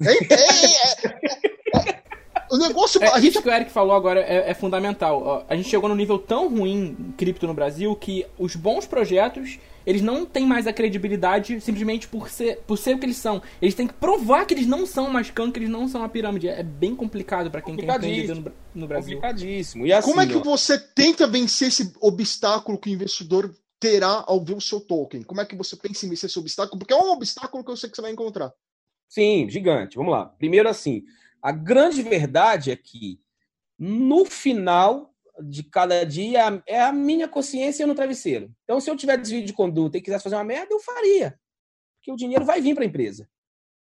É, 0.01 0.11
é- 0.11 0.33
é- 0.33 1.89
é- 1.89 2.03
o 2.51 2.57
negócio. 2.57 3.01
É, 3.03 3.07
a 3.09 3.19
gente 3.19 3.31
isso 3.31 3.41
que 3.41 3.49
o 3.49 3.51
Eric 3.51 3.71
falou 3.71 3.95
agora 3.95 4.21
é, 4.21 4.49
é 4.49 4.53
fundamental. 4.53 5.45
A 5.47 5.55
gente 5.55 5.69
chegou 5.69 5.89
num 5.89 5.95
nível 5.95 6.17
tão 6.17 6.49
ruim 6.49 6.95
em 6.99 7.11
cripto 7.13 7.47
no 7.47 7.53
Brasil 7.53 7.95
que 7.95 8.25
os 8.37 8.55
bons 8.55 8.85
projetos 8.85 9.59
eles 9.85 10.01
não 10.01 10.25
têm 10.25 10.45
mais 10.45 10.67
a 10.67 10.73
credibilidade 10.73 11.59
simplesmente 11.61 12.07
por 12.07 12.29
ser, 12.29 12.59
por 12.67 12.77
ser 12.77 12.95
o 12.95 12.99
que 12.99 13.05
eles 13.07 13.17
são. 13.17 13.41
Eles 13.61 13.73
têm 13.73 13.87
que 13.87 13.93
provar 13.93 14.45
que 14.45 14.53
eles 14.53 14.67
não 14.67 14.85
são 14.85 15.07
uma 15.07 15.23
scam, 15.23 15.51
que 15.51 15.57
eles 15.57 15.69
não 15.69 15.87
são 15.87 16.01
uma 16.01 16.09
pirâmide. 16.09 16.47
É 16.47 16.61
bem 16.61 16.95
complicado 16.95 17.49
pra 17.49 17.61
quem 17.61 17.75
quer 17.75 17.95
empreender 17.95 18.35
no, 18.35 18.53
no 18.75 18.87
Brasil. 18.87 19.15
Complicadíssimo. 19.15 19.87
E 19.87 19.93
assim, 19.93 20.07
Como 20.07 20.21
é 20.21 20.27
que 20.27 20.35
ó, 20.35 20.41
você 20.41 20.77
tenta 20.77 21.25
vencer 21.25 21.69
esse 21.69 21.91
obstáculo 21.99 22.77
que 22.77 22.89
o 22.89 22.93
investidor 22.93 23.51
terá 23.79 24.23
ao 24.27 24.43
ver 24.43 24.55
o 24.55 24.61
seu 24.61 24.79
token? 24.79 25.23
Como 25.23 25.41
é 25.41 25.45
que 25.45 25.55
você 25.55 25.75
pensa 25.75 26.05
em 26.05 26.09
vencer 26.09 26.29
esse 26.29 26.37
obstáculo? 26.37 26.77
Porque 26.77 26.93
é 26.93 26.97
um 26.97 27.11
obstáculo 27.11 27.63
que 27.63 27.71
eu 27.71 27.77
sei 27.77 27.89
que 27.89 27.95
você 27.95 28.01
vai 28.01 28.11
encontrar. 28.11 28.53
Sim, 29.07 29.49
gigante. 29.49 29.95
Vamos 29.97 30.11
lá. 30.11 30.25
Primeiro, 30.25 30.69
assim, 30.69 31.03
a 31.41 31.51
grande 31.51 32.01
verdade 32.01 32.71
é 32.71 32.75
que 32.75 33.19
no 33.77 34.25
final 34.25 35.13
de 35.41 35.63
cada 35.63 36.03
dia 36.03 36.61
é 36.67 36.81
a 36.81 36.91
minha 36.91 37.27
consciência 37.27 37.87
no 37.87 37.95
travesseiro. 37.95 38.51
Então, 38.63 38.79
se 38.79 38.89
eu 38.89 38.95
tiver 38.95 39.17
desvio 39.17 39.45
de 39.45 39.53
conduta 39.53 39.97
e 39.97 40.01
quisesse 40.01 40.23
fazer 40.23 40.35
uma 40.35 40.43
merda, 40.43 40.73
eu 40.73 40.79
faria. 40.79 41.39
Porque 41.97 42.11
o 42.11 42.15
dinheiro 42.15 42.43
vai 42.43 42.59
vir 42.59 42.75
para 42.75 42.83
a 42.83 42.87
empresa. 42.87 43.29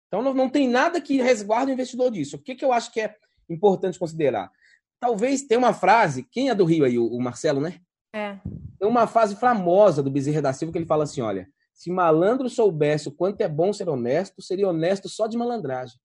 Então, 0.08 0.22
não, 0.22 0.34
não 0.34 0.50
tem 0.50 0.68
nada 0.68 1.00
que 1.00 1.22
resguarde 1.22 1.72
o 1.72 1.74
investidor 1.74 2.12
disso. 2.12 2.38
O 2.38 2.40
que, 2.40 2.56
que 2.56 2.66
eu 2.66 2.74
acho 2.74 2.92
que 2.92 3.02
é 3.02 3.16
importante 3.50 4.00
considerar? 4.00 4.52
Talvez 5.00 5.44
tenha 5.44 5.60
uma 5.60 5.74
frase, 5.74 6.24
quem 6.24 6.50
é 6.50 6.56
do 6.56 6.66
Rio 6.66 6.86
aí, 6.86 6.98
o, 6.98 7.06
o 7.06 7.22
Marcelo, 7.22 7.62
né? 7.62 7.80
É. 8.14 8.40
Tem 8.80 8.88
uma 8.88 9.08
frase 9.08 9.36
famosa 9.36 10.02
do 10.02 10.10
Bezerra 10.10 10.42
da 10.42 10.54
Silva 10.54 10.72
que 10.72 10.78
ele 10.78 10.86
fala 10.86 11.04
assim: 11.04 11.22
olha, 11.22 11.48
se 11.74 11.92
malandro 11.92 12.50
soubesse 12.50 13.10
o 13.10 13.12
quanto 13.12 13.42
é 13.42 13.48
bom 13.48 13.74
ser 13.74 13.90
honesto, 13.90 14.42
seria 14.42 14.70
honesto 14.70 15.10
só 15.10 15.28
de 15.28 15.38
malandragem. 15.38 16.00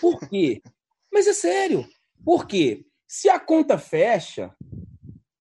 Por 0.00 0.20
quê? 0.28 0.62
Mas 1.12 1.26
é 1.26 1.32
sério. 1.32 1.86
Por 2.24 2.46
quê? 2.46 2.84
Se 3.06 3.28
a 3.28 3.38
conta 3.38 3.78
fecha 3.78 4.54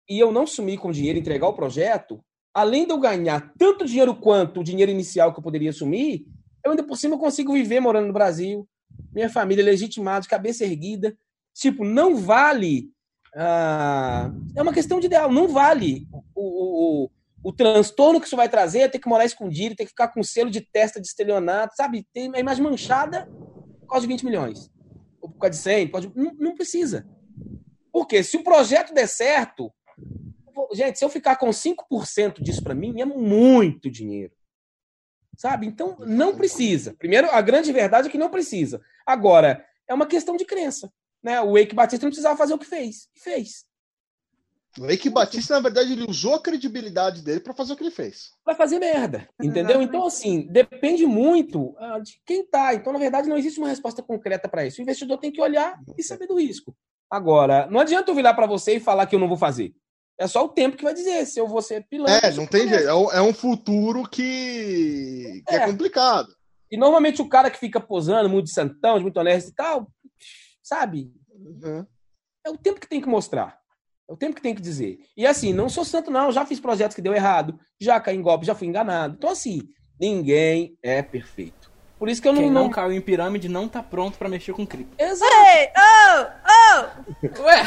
e 0.09 0.19
eu 0.19 0.31
não 0.31 0.45
sumir 0.45 0.77
com 0.77 0.91
dinheiro 0.91 1.19
entregar 1.19 1.47
o 1.47 1.53
projeto, 1.53 2.23
além 2.53 2.85
de 2.85 2.91
eu 2.91 2.99
ganhar 2.99 3.53
tanto 3.57 3.85
dinheiro 3.85 4.15
quanto 4.15 4.59
o 4.59 4.63
dinheiro 4.63 4.91
inicial 4.91 5.31
que 5.31 5.39
eu 5.39 5.43
poderia 5.43 5.69
assumir, 5.69 6.25
eu 6.63 6.71
ainda 6.71 6.83
por 6.83 6.97
cima 6.97 7.17
consigo 7.17 7.53
viver 7.53 7.79
morando 7.79 8.07
no 8.07 8.13
Brasil, 8.13 8.67
minha 9.13 9.29
família 9.29 9.63
legitimada, 9.63 10.21
de 10.21 10.27
cabeça 10.27 10.63
erguida. 10.63 11.17
Tipo, 11.53 11.83
não 11.83 12.15
vale. 12.15 12.89
Ah, 13.35 14.31
é 14.55 14.61
uma 14.61 14.73
questão 14.73 14.99
de 14.99 15.05
ideal, 15.05 15.31
não 15.31 15.47
vale 15.47 16.05
o, 16.35 17.05
o, 17.05 17.09
o, 17.41 17.53
transtorno 17.53 18.19
que 18.19 18.27
isso 18.27 18.35
vai 18.35 18.49
trazer, 18.49 18.91
ter 18.91 18.99
que 18.99 19.07
morar 19.07 19.23
escondido, 19.23 19.75
ter 19.75 19.85
que 19.85 19.91
ficar 19.91 20.09
com 20.09 20.21
selo 20.21 20.49
de 20.49 20.59
testa 20.59 20.99
de 20.99 21.07
estelionato, 21.07 21.75
sabe? 21.75 22.05
Ter 22.13 22.29
a 22.35 22.39
imagem 22.39 22.61
manchada 22.61 23.29
causa 23.91 24.07
de 24.07 24.13
20 24.13 24.25
milhões. 24.25 24.71
Ou 25.21 25.29
por 25.29 25.39
causa 25.39 25.57
de 25.57 25.63
100, 25.63 25.87
por 25.87 25.91
causa 25.93 26.07
de... 26.07 26.17
Não, 26.17 26.33
não 26.33 26.55
precisa. 26.55 27.07
Porque 27.91 28.23
se 28.23 28.37
o 28.37 28.43
projeto 28.43 28.93
der 28.93 29.07
certo, 29.07 29.71
gente, 30.73 30.97
se 30.97 31.05
eu 31.05 31.09
ficar 31.09 31.35
com 31.35 31.49
5% 31.49 32.41
disso 32.41 32.63
para 32.63 32.75
mim, 32.75 33.01
é 33.01 33.05
muito 33.05 33.89
dinheiro. 33.89 34.33
Sabe? 35.37 35.65
Então, 35.65 35.97
não 35.99 36.35
precisa. 36.35 36.93
Primeiro, 36.93 37.29
a 37.31 37.41
grande 37.41 37.71
verdade 37.71 38.07
é 38.07 38.11
que 38.11 38.17
não 38.17 38.29
precisa. 38.29 38.81
Agora, 39.05 39.65
é 39.87 39.93
uma 39.93 40.05
questão 40.05 40.35
de 40.35 40.45
crença. 40.45 40.91
Né? 41.23 41.39
O 41.41 41.57
Eike 41.57 41.75
Batista 41.75 42.05
não 42.05 42.11
precisava 42.11 42.37
fazer 42.37 42.53
o 42.53 42.59
que 42.59 42.65
fez. 42.65 43.09
E 43.15 43.19
fez. 43.19 43.65
O 44.79 44.89
Eike 44.89 45.09
Batista, 45.09 45.55
na 45.55 45.59
verdade, 45.59 45.91
ele 45.91 46.05
usou 46.09 46.35
a 46.35 46.41
credibilidade 46.41 47.21
dele 47.21 47.41
para 47.41 47.53
fazer 47.53 47.73
o 47.73 47.75
que 47.75 47.83
ele 47.83 47.91
fez. 47.91 48.31
Para 48.43 48.55
fazer 48.55 48.79
merda. 48.79 49.27
Entendeu? 49.41 49.81
Então, 49.81 50.05
assim, 50.05 50.47
depende 50.49 51.05
muito 51.05 51.75
uh, 51.77 52.01
de 52.01 52.21
quem 52.25 52.45
tá. 52.45 52.73
Então, 52.73 52.93
na 52.93 52.99
verdade, 52.99 53.27
não 53.27 53.37
existe 53.37 53.59
uma 53.59 53.67
resposta 53.67 54.01
concreta 54.01 54.47
para 54.47 54.65
isso. 54.65 54.79
O 54.79 54.83
investidor 54.83 55.17
tem 55.17 55.31
que 55.31 55.41
olhar 55.41 55.77
e 55.97 56.03
saber 56.03 56.25
do 56.25 56.39
risco. 56.39 56.73
Agora, 57.09 57.67
não 57.69 57.81
adianta 57.81 58.09
eu 58.09 58.15
virar 58.15 58.33
para 58.33 58.47
você 58.47 58.77
e 58.77 58.79
falar 58.79 59.05
que 59.05 59.15
eu 59.15 59.19
não 59.19 59.27
vou 59.27 59.37
fazer. 59.37 59.73
É 60.17 60.27
só 60.27 60.45
o 60.45 60.49
tempo 60.49 60.77
que 60.77 60.83
vai 60.83 60.93
dizer 60.93 61.25
se 61.25 61.39
eu 61.39 61.47
vou 61.47 61.61
ser 61.61 61.85
pilantra. 61.89 62.29
É, 62.29 62.33
não 62.33 62.47
tem 62.47 62.69
jeito. 62.69 62.87
É 62.87 63.21
um 63.21 63.33
futuro 63.33 64.07
que, 64.07 65.43
que 65.45 65.55
é. 65.55 65.63
é. 65.63 65.65
complicado. 65.65 66.33
E 66.71 66.77
normalmente 66.77 67.21
o 67.21 67.27
cara 67.27 67.51
que 67.51 67.59
fica 67.59 67.81
posando, 67.81 68.29
muito 68.29 68.45
de 68.45 68.53
santão, 68.53 68.99
muito 69.01 69.17
honesto 69.19 69.49
e 69.49 69.53
tal, 69.53 69.91
sabe? 70.63 71.11
Uhum. 71.29 71.85
É 72.45 72.49
o 72.49 72.57
tempo 72.57 72.79
que 72.79 72.87
tem 72.87 73.01
que 73.01 73.09
mostrar. 73.09 73.60
É 74.11 74.13
o 74.13 74.17
tempo 74.17 74.35
que 74.35 74.41
tem 74.41 74.53
que 74.53 74.61
dizer. 74.61 74.99
E 75.15 75.25
assim, 75.25 75.53
não 75.53 75.69
sou 75.69 75.85
santo, 75.85 76.11
não. 76.11 76.33
Já 76.33 76.45
fiz 76.45 76.59
projetos 76.59 76.93
que 76.93 77.01
deu 77.01 77.13
errado, 77.13 77.57
já 77.79 77.97
caí 77.97 78.17
em 78.17 78.21
golpe, 78.21 78.45
já 78.45 78.53
fui 78.53 78.67
enganado. 78.67 79.15
Então, 79.17 79.29
assim, 79.29 79.61
ninguém 79.97 80.77
é 80.83 81.01
perfeito. 81.01 81.71
Por 81.97 82.09
isso 82.09 82.21
que 82.21 82.27
eu 82.27 82.33
não. 82.33 82.41
Quem 82.41 82.51
não, 82.51 82.63
não 82.63 82.69
caiu 82.69 82.91
em 82.91 82.99
pirâmide 82.99 83.47
não 83.47 83.69
tá 83.69 83.81
pronto 83.81 84.17
para 84.17 84.27
mexer 84.27 84.51
com 84.51 84.67
cripto. 84.67 85.01
Exato. 85.01 85.31
Ei, 85.33 85.69
oh, 85.77 86.27
oh. 87.39 87.43
Ué. 87.43 87.61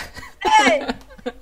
Ei. 0.69 1.33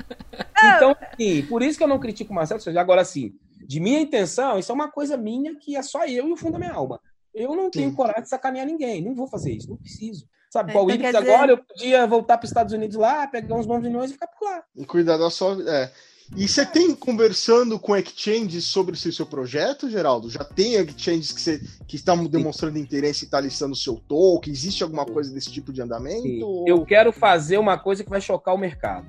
Então, 0.77 0.95
sim, 1.19 1.43
por 1.47 1.63
isso 1.65 1.77
que 1.77 1.83
eu 1.83 1.89
não 1.89 1.99
critico 1.99 2.31
o 2.31 2.37
Marcelo. 2.37 2.61
Agora, 2.79 3.01
assim, 3.01 3.33
de 3.67 3.81
minha 3.81 4.01
intenção, 4.01 4.57
isso 4.57 4.71
é 4.71 4.75
uma 4.75 4.89
coisa 4.89 5.17
minha 5.17 5.57
que 5.59 5.75
é 5.75 5.83
só 5.83 6.05
eu 6.07 6.29
e 6.29 6.33
o 6.33 6.37
fundo 6.37 6.53
da 6.53 6.59
minha 6.61 6.73
alma. 6.73 7.01
Eu 7.35 7.57
não 7.57 7.71
tenho 7.71 7.91
sim. 7.91 7.97
coragem 7.97 8.23
de 8.23 8.29
sacanear 8.29 8.67
ninguém. 8.67 9.03
Não 9.03 9.17
vou 9.17 9.27
fazer 9.27 9.53
isso, 9.53 9.69
não 9.69 9.77
preciso. 9.77 10.29
Sabe, 10.53 10.69
é, 10.69 10.73
qual 10.75 10.91
então, 10.91 11.11
dizer... 11.11 11.17
agora 11.17 11.53
eu 11.53 11.57
podia 11.57 12.07
voltar 12.07 12.37
para 12.37 12.45
os 12.45 12.51
Estados 12.51 12.75
Unidos 12.75 12.95
lá, 12.95 13.27
pegar 13.27 13.55
uns 13.55 13.65
bons 13.65 13.83
milhões 13.83 14.11
e 14.11 14.13
ficar 14.13 14.27
por 14.27 14.45
lá. 14.45 14.63
E 14.77 14.85
cuidar 14.85 15.17
da 15.17 15.31
sua. 15.31 15.57
É. 15.67 15.91
E 16.37 16.47
você 16.47 16.67
tem 16.67 16.95
conversando 16.95 17.79
com 17.79 17.97
exchanges 17.97 18.67
sobre 18.67 18.95
esse 18.95 19.11
seu 19.15 19.25
projeto, 19.25 19.89
Geraldo? 19.89 20.29
Já 20.29 20.45
tem 20.45 20.75
exchanges 20.75 21.33
que, 21.33 21.41
você, 21.41 21.59
que 21.89 21.97
estão 21.97 22.27
demonstrando 22.27 22.79
interesse 22.79 23.25
e 23.25 23.25
está 23.25 23.41
listando 23.41 23.73
o 23.73 23.77
seu 23.77 23.97
token? 23.97 24.53
Existe 24.53 24.83
alguma 24.83 25.07
coisa 25.07 25.33
desse 25.33 25.51
tipo 25.51 25.73
de 25.73 25.81
andamento? 25.81 26.67
Eu 26.67 26.85
quero 26.85 27.13
fazer 27.13 27.57
uma 27.57 27.79
coisa 27.79 28.05
que 28.05 28.11
vai 28.11 28.21
chocar 28.21 28.55
o 28.55 28.59
mercado. 28.59 29.07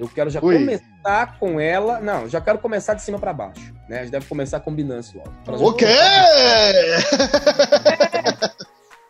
Eu 0.00 0.08
quero 0.08 0.30
já 0.30 0.40
Oi. 0.42 0.58
começar 0.58 1.38
com 1.38 1.60
ela. 1.60 2.00
Não, 2.00 2.28
já 2.28 2.40
quero 2.40 2.58
começar 2.58 2.94
de 2.94 3.02
cima 3.02 3.20
para 3.20 3.32
baixo. 3.32 3.72
Né? 3.88 4.00
A 4.00 4.02
gente 4.02 4.10
deve 4.10 4.26
começar 4.26 4.58
com 4.58 4.74
Binance 4.74 5.16
logo. 5.16 5.30
O 5.64 5.72
quê? 5.74 5.86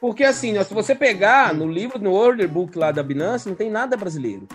Porque 0.00 0.24
assim, 0.24 0.62
se 0.62 0.74
você 0.74 0.94
pegar 0.94 1.54
no 1.54 1.66
livro, 1.66 1.98
no 1.98 2.12
order 2.12 2.48
book 2.48 2.76
lá 2.76 2.92
da 2.92 3.02
Binance, 3.02 3.48
não 3.48 3.56
tem 3.56 3.70
nada 3.70 3.96
brasileiro. 3.96 4.46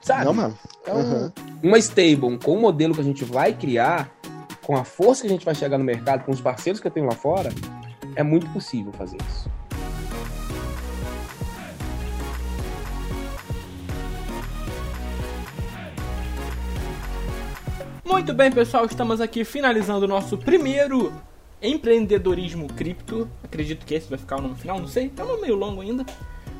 Sabe? 0.00 0.24
Não, 0.24 0.34
mano. 0.34 0.58
Então, 0.82 0.96
uhum. 0.96 1.32
uma 1.62 1.78
stable 1.78 2.38
com 2.38 2.52
o 2.52 2.60
modelo 2.60 2.94
que 2.94 3.00
a 3.00 3.04
gente 3.04 3.24
vai 3.24 3.54
criar, 3.54 4.10
com 4.62 4.76
a 4.76 4.84
força 4.84 5.22
que 5.22 5.28
a 5.28 5.30
gente 5.30 5.44
vai 5.44 5.54
chegar 5.54 5.78
no 5.78 5.84
mercado, 5.84 6.24
com 6.24 6.32
os 6.32 6.40
parceiros 6.40 6.80
que 6.80 6.86
eu 6.86 6.90
tenho 6.90 7.06
lá 7.06 7.14
fora, 7.14 7.50
é 8.16 8.22
muito 8.22 8.48
possível 8.50 8.92
fazer 8.92 9.16
isso. 9.30 9.50
Muito 18.04 18.34
bem, 18.34 18.50
pessoal, 18.50 18.84
estamos 18.84 19.20
aqui 19.20 19.44
finalizando 19.44 20.04
o 20.04 20.08
nosso 20.08 20.36
primeiro 20.36 21.12
empreendedorismo 21.62 22.66
cripto. 22.68 23.28
Acredito 23.42 23.86
que 23.86 23.94
esse 23.94 24.08
vai 24.08 24.18
ficar 24.18 24.36
o 24.36 24.42
nome 24.42 24.54
final, 24.54 24.78
não 24.78 24.88
sei, 24.88 25.08
tá 25.08 25.24
um 25.24 25.40
meio 25.40 25.54
longo 25.54 25.80
ainda. 25.80 26.04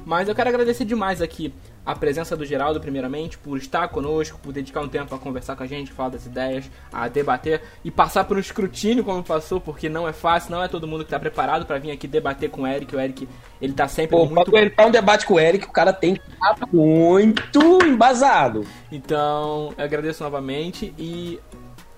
Mas 0.05 0.29
eu 0.29 0.35
quero 0.35 0.51
agradecer 0.51 0.85
demais 0.85 1.23
aqui 1.23 1.53
a 1.85 1.95
presença 1.95 2.37
do 2.37 2.47
Geraldo, 2.47 2.81
primeiramente, 2.81 3.37
por 3.37 3.59
estar 3.59 3.89
conosco, 3.89 4.39
por 4.43 4.53
dedicar 4.53 4.81
um 4.81 4.89
tempo 4.89 5.15
a 5.15 5.19
conversar 5.19 5.55
com 5.55 5.63
a 5.63 5.67
gente, 5.67 5.93
falar 5.93 6.11
das 6.11 6.25
ideias, 6.25 6.71
a 6.91 7.09
debater 7.09 7.63
e 7.85 7.91
passar 7.91 8.25
por 8.25 8.37
um 8.37 8.41
escrutínio 8.41 9.05
como 9.05 9.23
passou, 9.23 9.61
porque 9.61 9.89
não 9.89 10.09
é 10.09 10.13
fácil, 10.13 10.53
não 10.53 10.63
é 10.63 10.69
todo 10.69 10.87
mundo 10.87 11.01
que 11.01 11.09
está 11.09 11.19
preparado 11.19 11.67
para 11.67 11.79
vir 11.79 11.91
aqui 11.91 12.07
debater 12.09 12.49
com 12.49 12.63
o 12.63 12.67
Eric. 12.67 12.97
O 12.97 13.01
Eric, 13.01 13.29
ele 13.61 13.75
tá 13.75 13.87
sempre 13.87 14.17
Pô, 14.17 14.25
muito... 14.25 14.51
Pra 14.75 14.87
um 14.87 14.91
debate 14.91 15.27
com 15.27 15.35
o 15.35 15.41
Eric, 15.41 15.67
o 15.67 15.73
cara 15.73 15.93
tem 15.93 16.15
que 16.15 16.23
estar 16.33 16.57
muito 16.73 17.61
embasado. 17.85 18.67
Então, 18.91 19.75
eu 19.77 19.85
agradeço 19.85 20.23
novamente 20.23 20.95
e 20.99 21.39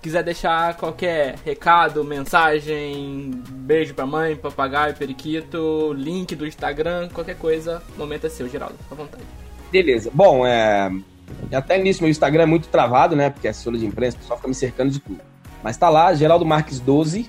quiser 0.07 0.23
deixar 0.23 0.77
qualquer 0.77 1.35
recado, 1.45 2.05
mensagem, 2.05 3.43
beijo 3.51 3.93
pra 3.93 4.07
mãe, 4.07 4.37
papagaio, 4.37 4.95
periquito, 4.95 5.93
link 5.95 6.37
do 6.37 6.47
Instagram, 6.47 7.09
qualquer 7.09 7.37
coisa, 7.37 7.83
o 7.97 7.99
momento 7.99 8.25
é 8.25 8.31
seu, 8.31 8.49
Geraldo, 8.49 8.77
à 8.89 8.95
vontade. 8.95 9.25
Beleza. 9.69 10.09
Bom, 10.15 10.47
é... 10.47 10.93
até 11.53 11.77
nisso 11.77 12.05
meu 12.05 12.11
Instagram 12.11 12.45
é 12.45 12.47
muito 12.47 12.69
travado, 12.69 13.17
né? 13.17 13.31
Porque 13.31 13.49
é 13.49 13.51
assessora 13.51 13.77
de 13.77 13.85
imprensa, 13.85 14.17
o 14.17 14.21
pessoal 14.21 14.37
fica 14.37 14.49
me 14.49 14.55
cercando 14.55 14.93
de 14.93 15.01
tudo. 15.01 15.21
Mas 15.61 15.77
tá 15.77 15.89
lá, 15.89 16.15
Geraldo 16.15 16.47
Marques 16.47 16.79
12. 16.79 17.29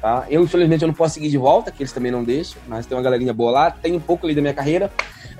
Tá? 0.00 0.26
Eu, 0.30 0.44
infelizmente, 0.44 0.82
eu 0.82 0.88
não 0.88 0.94
posso 0.94 1.14
seguir 1.14 1.28
de 1.28 1.38
volta, 1.38 1.72
que 1.72 1.82
eles 1.82 1.92
também 1.92 2.12
não 2.12 2.22
deixam, 2.22 2.62
mas 2.68 2.86
tem 2.86 2.96
uma 2.96 3.02
galerinha 3.02 3.34
boa 3.34 3.50
lá. 3.50 3.70
Tem 3.72 3.96
um 3.96 4.00
pouco 4.00 4.26
ali 4.26 4.34
da 4.36 4.40
minha 4.40 4.54
carreira. 4.54 4.92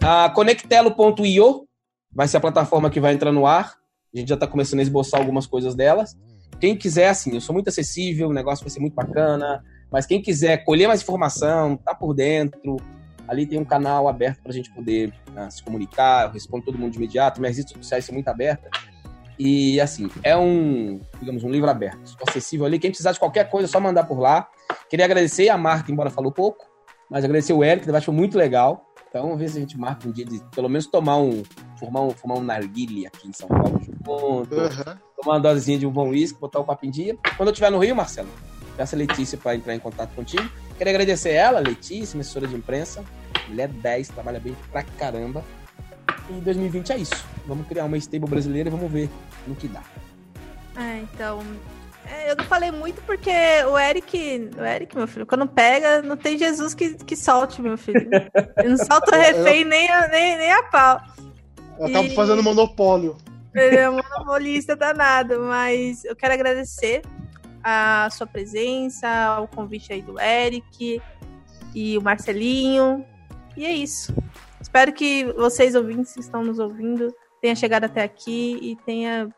Ah, 0.03 0.29
Conectelo.io 0.35 1.65
vai 2.13 2.27
ser 2.27 2.39
a 2.39 2.41
plataforma 2.41 2.91
que 2.91 2.99
vai 2.99 3.15
entrar 3.15 3.31
no 3.31 3.47
ar. 3.47 3.77
A 4.13 4.19
gente 4.19 4.29
já 4.29 4.37
tá 4.37 4.49
começando 4.49 4.81
a 4.81 4.83
esboçar 4.83 5.21
algumas 5.21 5.47
coisas 5.47 5.77
delas. 5.77 6.17
Quem 6.59 6.77
quiser, 6.77 7.09
assim, 7.09 7.35
eu 7.35 7.41
sou 7.41 7.53
muito 7.53 7.69
acessível, 7.69 8.29
o 8.29 8.33
negócio 8.33 8.65
vai 8.65 8.71
ser 8.71 8.81
muito 8.81 8.95
bacana. 8.95 9.63
Mas 9.91 10.07
quem 10.07 10.23
quiser 10.23 10.65
colher 10.65 10.87
mais 10.87 11.03
informação, 11.03 11.77
tá 11.77 11.95
por 11.95 12.15
dentro, 12.15 12.77
Ali 13.31 13.47
tem 13.47 13.61
um 13.61 13.65
canal 13.65 14.09
aberto 14.09 14.43
para 14.43 14.51
a 14.51 14.53
gente 14.53 14.69
poder 14.73 15.15
uh, 15.37 15.49
se 15.49 15.63
comunicar, 15.63 16.25
eu 16.25 16.33
respondo 16.33 16.65
todo 16.65 16.77
mundo 16.77 16.91
de 16.91 16.99
imediato, 16.99 17.41
minhas 17.41 17.57
redes 17.57 17.73
sociais 17.73 18.05
são 18.05 18.13
muito 18.13 18.27
abertas. 18.27 18.69
E 19.39 19.81
assim, 19.81 20.11
é 20.25 20.37
um, 20.37 21.01
digamos, 21.21 21.45
um 21.45 21.49
livro 21.49 21.71
aberto, 21.71 22.17
acessível 22.27 22.67
ali. 22.67 22.81
Quem 22.81 22.91
precisar 22.91 23.13
de 23.13 23.21
qualquer 23.21 23.49
coisa, 23.49 23.69
é 23.69 23.71
só 23.71 23.79
mandar 23.79 24.03
por 24.03 24.19
lá. 24.19 24.49
Queria 24.89 25.05
agradecer 25.05 25.49
a 25.49 25.57
Marta, 25.57 25.93
embora 25.93 26.11
falou 26.11 26.33
pouco, 26.33 26.67
mas 27.09 27.25
agradecer 27.25 27.53
o 27.53 27.63
Eric, 27.63 27.83
que 27.83 27.87
debate 27.87 28.07
foi 28.07 28.15
muito 28.17 28.37
legal. 28.37 28.85
Então, 29.11 29.23
vamos 29.23 29.41
ver 29.41 29.49
se 29.49 29.57
a 29.59 29.61
gente 29.61 29.77
marca 29.77 30.09
um 30.09 30.13
dia 30.13 30.25
de 30.25 30.41
pelo 30.55 30.69
menos 30.69 30.87
tomar 30.87 31.17
um. 31.17 31.43
Formar 31.77 32.03
um, 32.03 32.11
formar 32.11 32.37
um 32.37 32.45
narguile 32.45 33.09
aqui 33.09 33.29
em 33.29 33.33
São 33.33 33.49
Paulo 33.49 33.81
junto. 33.83 34.09
Uhum. 34.09 34.97
Tomar 35.17 35.35
uma 35.35 35.41
dosezinha 35.41 35.79
de 35.79 35.87
um 35.87 35.91
bom 35.91 36.11
uísque, 36.11 36.39
botar 36.39 36.61
o 36.61 36.65
papo 36.65 36.87
em 36.87 36.91
dia. 36.91 37.19
Quando 37.37 37.49
eu 37.49 37.53
estiver 37.53 37.73
no 37.73 37.79
Rio, 37.79 37.97
Marcelo, 37.97 38.29
peça 38.77 38.95
a 38.95 38.99
Letícia 38.99 39.37
para 39.37 39.57
entrar 39.57 39.75
em 39.75 39.81
contato 39.81 40.15
contigo. 40.15 40.49
Queria 40.79 40.93
agradecer 40.93 41.31
ela, 41.31 41.59
Letícia, 41.59 42.15
minha 42.15 42.23
assessora 42.23 42.47
de 42.47 42.55
imprensa. 42.55 43.05
Mulher 43.49 43.69
10, 43.69 44.09
trabalha 44.11 44.39
bem 44.39 44.57
pra 44.71 44.85
caramba. 44.85 45.45
E 46.31 46.35
2020 46.35 46.93
é 46.93 46.99
isso. 46.99 47.25
Vamos 47.47 47.67
criar 47.67 47.87
uma 47.87 47.97
stable 47.99 48.31
brasileira 48.31 48.69
e 48.69 48.73
vamos 48.73 48.91
ver 48.93 49.11
no 49.45 49.57
que 49.57 49.67
dá. 49.67 49.83
É, 50.77 50.99
então. 50.99 51.43
É, 52.11 52.33
eu 52.33 52.37
não 52.37 52.45
falei 52.45 52.73
muito 52.73 53.01
porque 53.03 53.31
o 53.71 53.79
Eric, 53.79 54.51
o 54.59 54.65
Eric, 54.65 54.97
meu 54.97 55.07
filho, 55.07 55.25
quando 55.25 55.47
pega, 55.47 56.03
não 56.03 56.17
tem 56.17 56.37
Jesus 56.37 56.75
que, 56.75 56.95
que 56.95 57.15
solte, 57.15 57.63
meu 57.63 57.79
filho. 57.79 58.11
Ele 58.59 58.69
não 58.69 58.77
solta 58.77 59.15
refém 59.17 59.65
nem, 59.65 59.89
a, 59.89 60.09
nem, 60.09 60.37
nem 60.37 60.53
a 60.53 60.63
pau. 60.65 61.01
Ela 61.79 61.93
tá 61.93 62.15
fazendo 62.15 62.43
monopólio. 62.43 63.17
Ele 63.55 63.77
é 63.77 63.89
um 63.89 63.95
monopolista 63.95 64.75
danado, 64.75 65.41
mas 65.43 66.05
eu 66.05 66.17
quero 66.17 66.35
agradecer 66.35 67.03
a 67.63 68.09
sua 68.11 68.27
presença, 68.27 69.41
o 69.41 69.49
convite 69.49 69.93
aí 69.93 70.03
do 70.03 70.19
Eric 70.19 71.01
e 71.75 71.97
o 71.97 72.03
Marcelinho. 72.03 73.05
E 73.57 73.65
é 73.65 73.73
isso. 73.73 74.13
Espero 74.61 74.93
que 74.93 75.25
vocês 75.37 75.75
ouvintes 75.75 76.13
que 76.15 76.21
estão 76.21 76.43
nos 76.43 76.59
ouvindo 76.59 77.15
tenham 77.41 77.57
chegado 77.57 77.85
até 77.85 78.03
aqui 78.03 78.59
e 78.61 78.77
tenha 78.85 79.29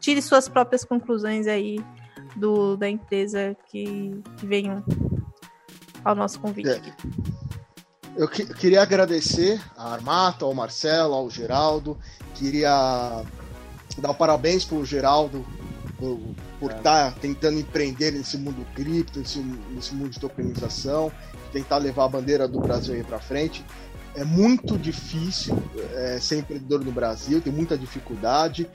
tire 0.00 0.20
suas 0.20 0.48
próprias 0.48 0.84
conclusões 0.84 1.46
aí 1.46 1.78
do, 2.36 2.76
da 2.76 2.88
empresa 2.88 3.56
que, 3.68 4.22
que 4.36 4.46
venham 4.46 4.84
ao 6.04 6.14
nosso 6.14 6.40
convite. 6.40 6.68
É. 6.68 6.80
Eu, 8.16 8.28
que, 8.28 8.42
eu 8.42 8.54
queria 8.54 8.82
agradecer 8.82 9.60
a 9.76 9.92
Armata, 9.92 10.44
ao 10.44 10.54
Marcelo, 10.54 11.14
ao 11.14 11.30
Geraldo. 11.30 11.98
Queria 12.34 13.22
dar 13.98 14.14
parabéns 14.14 14.64
pro 14.64 14.84
Geraldo 14.84 15.44
por, 15.98 16.20
por 16.58 16.70
estar 16.72 17.08
é. 17.08 17.10
tá 17.10 17.16
tentando 17.20 17.58
empreender 17.60 18.10
nesse 18.10 18.36
mundo 18.36 18.66
cripto, 18.74 19.20
nesse, 19.20 19.38
nesse 19.38 19.94
mundo 19.94 20.10
de 20.10 20.20
tokenização, 20.20 21.12
tentar 21.52 21.78
levar 21.78 22.06
a 22.06 22.08
bandeira 22.08 22.48
do 22.48 22.60
Brasil 22.60 22.94
aí 22.94 23.04
para 23.04 23.20
frente. 23.20 23.64
É 24.14 24.24
muito 24.24 24.76
difícil 24.76 25.56
é, 25.94 26.18
ser 26.20 26.38
empreendedor 26.40 26.84
no 26.84 26.92
Brasil, 26.92 27.40
tem 27.40 27.52
muita 27.52 27.78
dificuldade. 27.78 28.68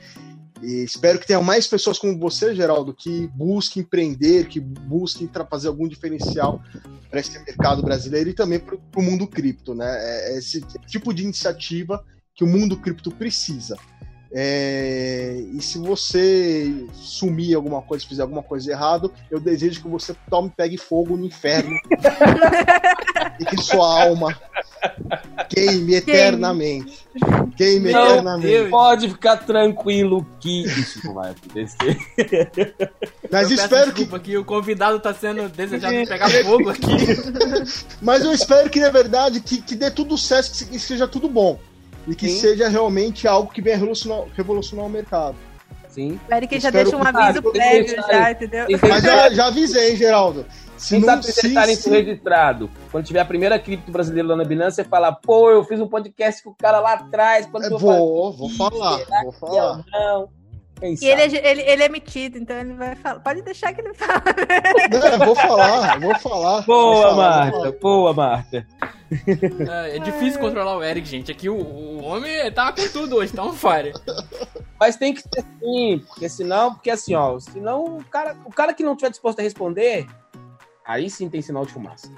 E 0.62 0.82
espero 0.82 1.18
que 1.18 1.26
tenha 1.26 1.40
mais 1.40 1.66
pessoas 1.66 1.98
como 1.98 2.18
você, 2.18 2.54
Geraldo, 2.54 2.94
que 2.94 3.28
busquem 3.28 3.82
empreender, 3.82 4.48
que 4.48 4.60
busquem 4.60 5.28
fazer 5.48 5.68
algum 5.68 5.86
diferencial 5.86 6.62
para 7.10 7.20
esse 7.20 7.38
mercado 7.38 7.82
brasileiro 7.82 8.30
e 8.30 8.34
também 8.34 8.58
para 8.58 8.76
o 8.96 9.02
mundo 9.02 9.26
cripto, 9.26 9.74
né? 9.74 9.86
É, 9.86 10.34
é 10.34 10.38
esse 10.38 10.60
tipo 10.86 11.12
de 11.14 11.22
iniciativa 11.22 12.04
que 12.34 12.44
o 12.44 12.46
mundo 12.46 12.76
cripto 12.76 13.10
precisa. 13.10 13.76
É, 14.30 15.42
e 15.52 15.62
se 15.62 15.78
você 15.78 16.86
sumir 16.92 17.54
alguma 17.54 17.80
coisa, 17.80 18.06
fizer 18.06 18.22
alguma 18.22 18.42
coisa 18.42 18.70
errado, 18.70 19.12
eu 19.30 19.40
desejo 19.40 19.80
que 19.80 19.88
você 19.88 20.14
tome 20.28 20.52
pegue 20.54 20.76
fogo 20.76 21.16
no 21.16 21.24
inferno 21.24 21.74
e 23.40 23.44
que 23.46 23.56
sua 23.62 24.04
alma 24.04 24.38
queime 25.48 25.94
eternamente. 25.94 27.08
Queime 27.56 27.90
não, 27.90 28.06
eternamente. 28.06 28.70
Pode 28.70 29.08
ficar 29.08 29.38
tranquilo 29.38 30.26
que 30.38 30.64
isso 30.64 31.06
não 31.06 31.14
vai 31.14 31.30
acontecer. 31.30 31.96
Mas 33.32 33.50
eu 33.50 33.56
espero 33.56 33.92
que... 33.92 34.06
que 34.20 34.36
o 34.36 34.44
convidado 34.44 34.98
está 34.98 35.14
sendo 35.14 35.48
desejado 35.48 35.94
de 35.94 36.06
pegar 36.06 36.28
fogo 36.44 36.68
aqui. 36.68 36.96
Mas 38.02 38.24
eu 38.24 38.32
espero 38.32 38.68
que, 38.68 38.80
na 38.80 38.90
verdade, 38.90 39.40
que, 39.40 39.62
que 39.62 39.74
dê 39.74 39.90
tudo 39.90 40.18
certo, 40.18 40.68
que 40.68 40.78
seja 40.78 41.08
tudo 41.08 41.28
bom 41.28 41.58
e 42.08 42.14
que 42.14 42.28
Sim. 42.28 42.40
seja 42.40 42.68
realmente 42.68 43.28
algo 43.28 43.52
que 43.52 43.60
venha 43.60 43.76
revolucionar, 43.76 44.24
revolucionar 44.34 44.86
o 44.86 44.88
mercado. 44.88 45.36
Sim. 45.88 46.18
O 46.30 46.34
Eric 46.34 46.58
já 46.58 46.70
deixa 46.70 46.96
um 46.96 47.02
aviso 47.02 47.42
prévio, 47.42 47.96
já, 47.96 48.30
entendeu? 48.30 48.66
Mas 48.88 49.02
já, 49.02 49.30
já 49.30 49.46
avisei, 49.46 49.96
Geraldo. 49.96 50.46
Se 50.76 50.94
Quem 50.94 51.00
não, 51.04 51.22
sabe 51.22 51.48
estarem 51.48 51.74
se... 51.74 51.90
registrado. 51.90 52.70
Quando 52.92 53.04
tiver 53.04 53.20
a 53.20 53.24
primeira 53.24 53.58
cripto 53.58 53.90
brasileira 53.90 54.28
lá 54.28 54.36
na 54.36 54.44
Binance, 54.44 54.76
você 54.76 54.84
fala, 54.84 55.12
pô, 55.12 55.50
eu 55.50 55.64
fiz 55.64 55.80
um 55.80 55.88
podcast 55.88 56.42
com 56.42 56.50
o 56.50 56.54
cara 56.54 56.78
lá 56.78 56.92
atrás. 56.92 57.46
Quando 57.46 57.64
é, 57.64 57.70
vou, 57.70 58.32
vou 58.32 58.48
falar, 58.50 59.04
vou 59.24 59.32
falar. 59.32 59.84
Não. 59.90 60.28
Quem 60.78 60.94
e 61.00 61.06
ele 61.06 61.22
é, 61.22 61.50
ele, 61.50 61.62
ele 61.62 61.82
é 61.82 61.88
metido, 61.88 62.38
então 62.38 62.56
ele 62.56 62.74
vai 62.74 62.94
falar. 62.96 63.20
Pode 63.20 63.42
deixar 63.42 63.72
que 63.72 63.80
ele 63.80 63.92
fale. 63.94 64.20
Não, 65.18 65.26
vou 65.26 65.34
falar, 65.34 65.98
vou 65.98 66.18
falar. 66.18 66.62
Boa, 66.62 66.92
vou 66.92 67.02
falar, 67.02 67.16
Marta, 67.16 67.78
boa, 67.80 68.14
Marta. 68.14 68.66
É, 69.10 69.96
é 69.96 69.98
difícil 69.98 70.38
controlar 70.38 70.76
o 70.76 70.82
Eric, 70.82 71.08
gente. 71.08 71.32
Aqui 71.32 71.48
o, 71.48 71.56
o 71.56 72.04
homem 72.04 72.50
tá 72.52 72.72
com 72.72 72.86
tudo 72.88 73.16
hoje, 73.16 73.32
tá 73.32 73.42
um 73.42 73.52
fire. 73.52 73.92
Mas 74.78 74.96
tem 74.96 75.14
que 75.14 75.22
ser 75.22 75.40
assim, 75.40 76.04
porque 76.06 76.28
senão, 76.28 76.74
porque 76.74 76.90
assim, 76.90 77.14
ó, 77.14 77.38
senão 77.40 77.96
o 77.98 78.04
cara, 78.04 78.36
o 78.44 78.50
cara 78.50 78.72
que 78.72 78.82
não 78.82 78.94
tiver 78.94 79.10
disposto 79.10 79.40
a 79.40 79.42
responder, 79.42 80.06
aí 80.86 81.10
sim 81.10 81.28
tem 81.28 81.42
sinal 81.42 81.66
de 81.66 81.72
fumaça. 81.72 82.12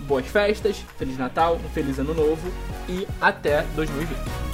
boas 0.00 0.26
festas, 0.26 0.76
Feliz 0.98 1.16
Natal, 1.16 1.58
um 1.64 1.68
Feliz 1.70 1.98
Ano 1.98 2.14
Novo 2.14 2.50
e 2.88 3.06
até 3.20 3.62
2020. 3.74 4.51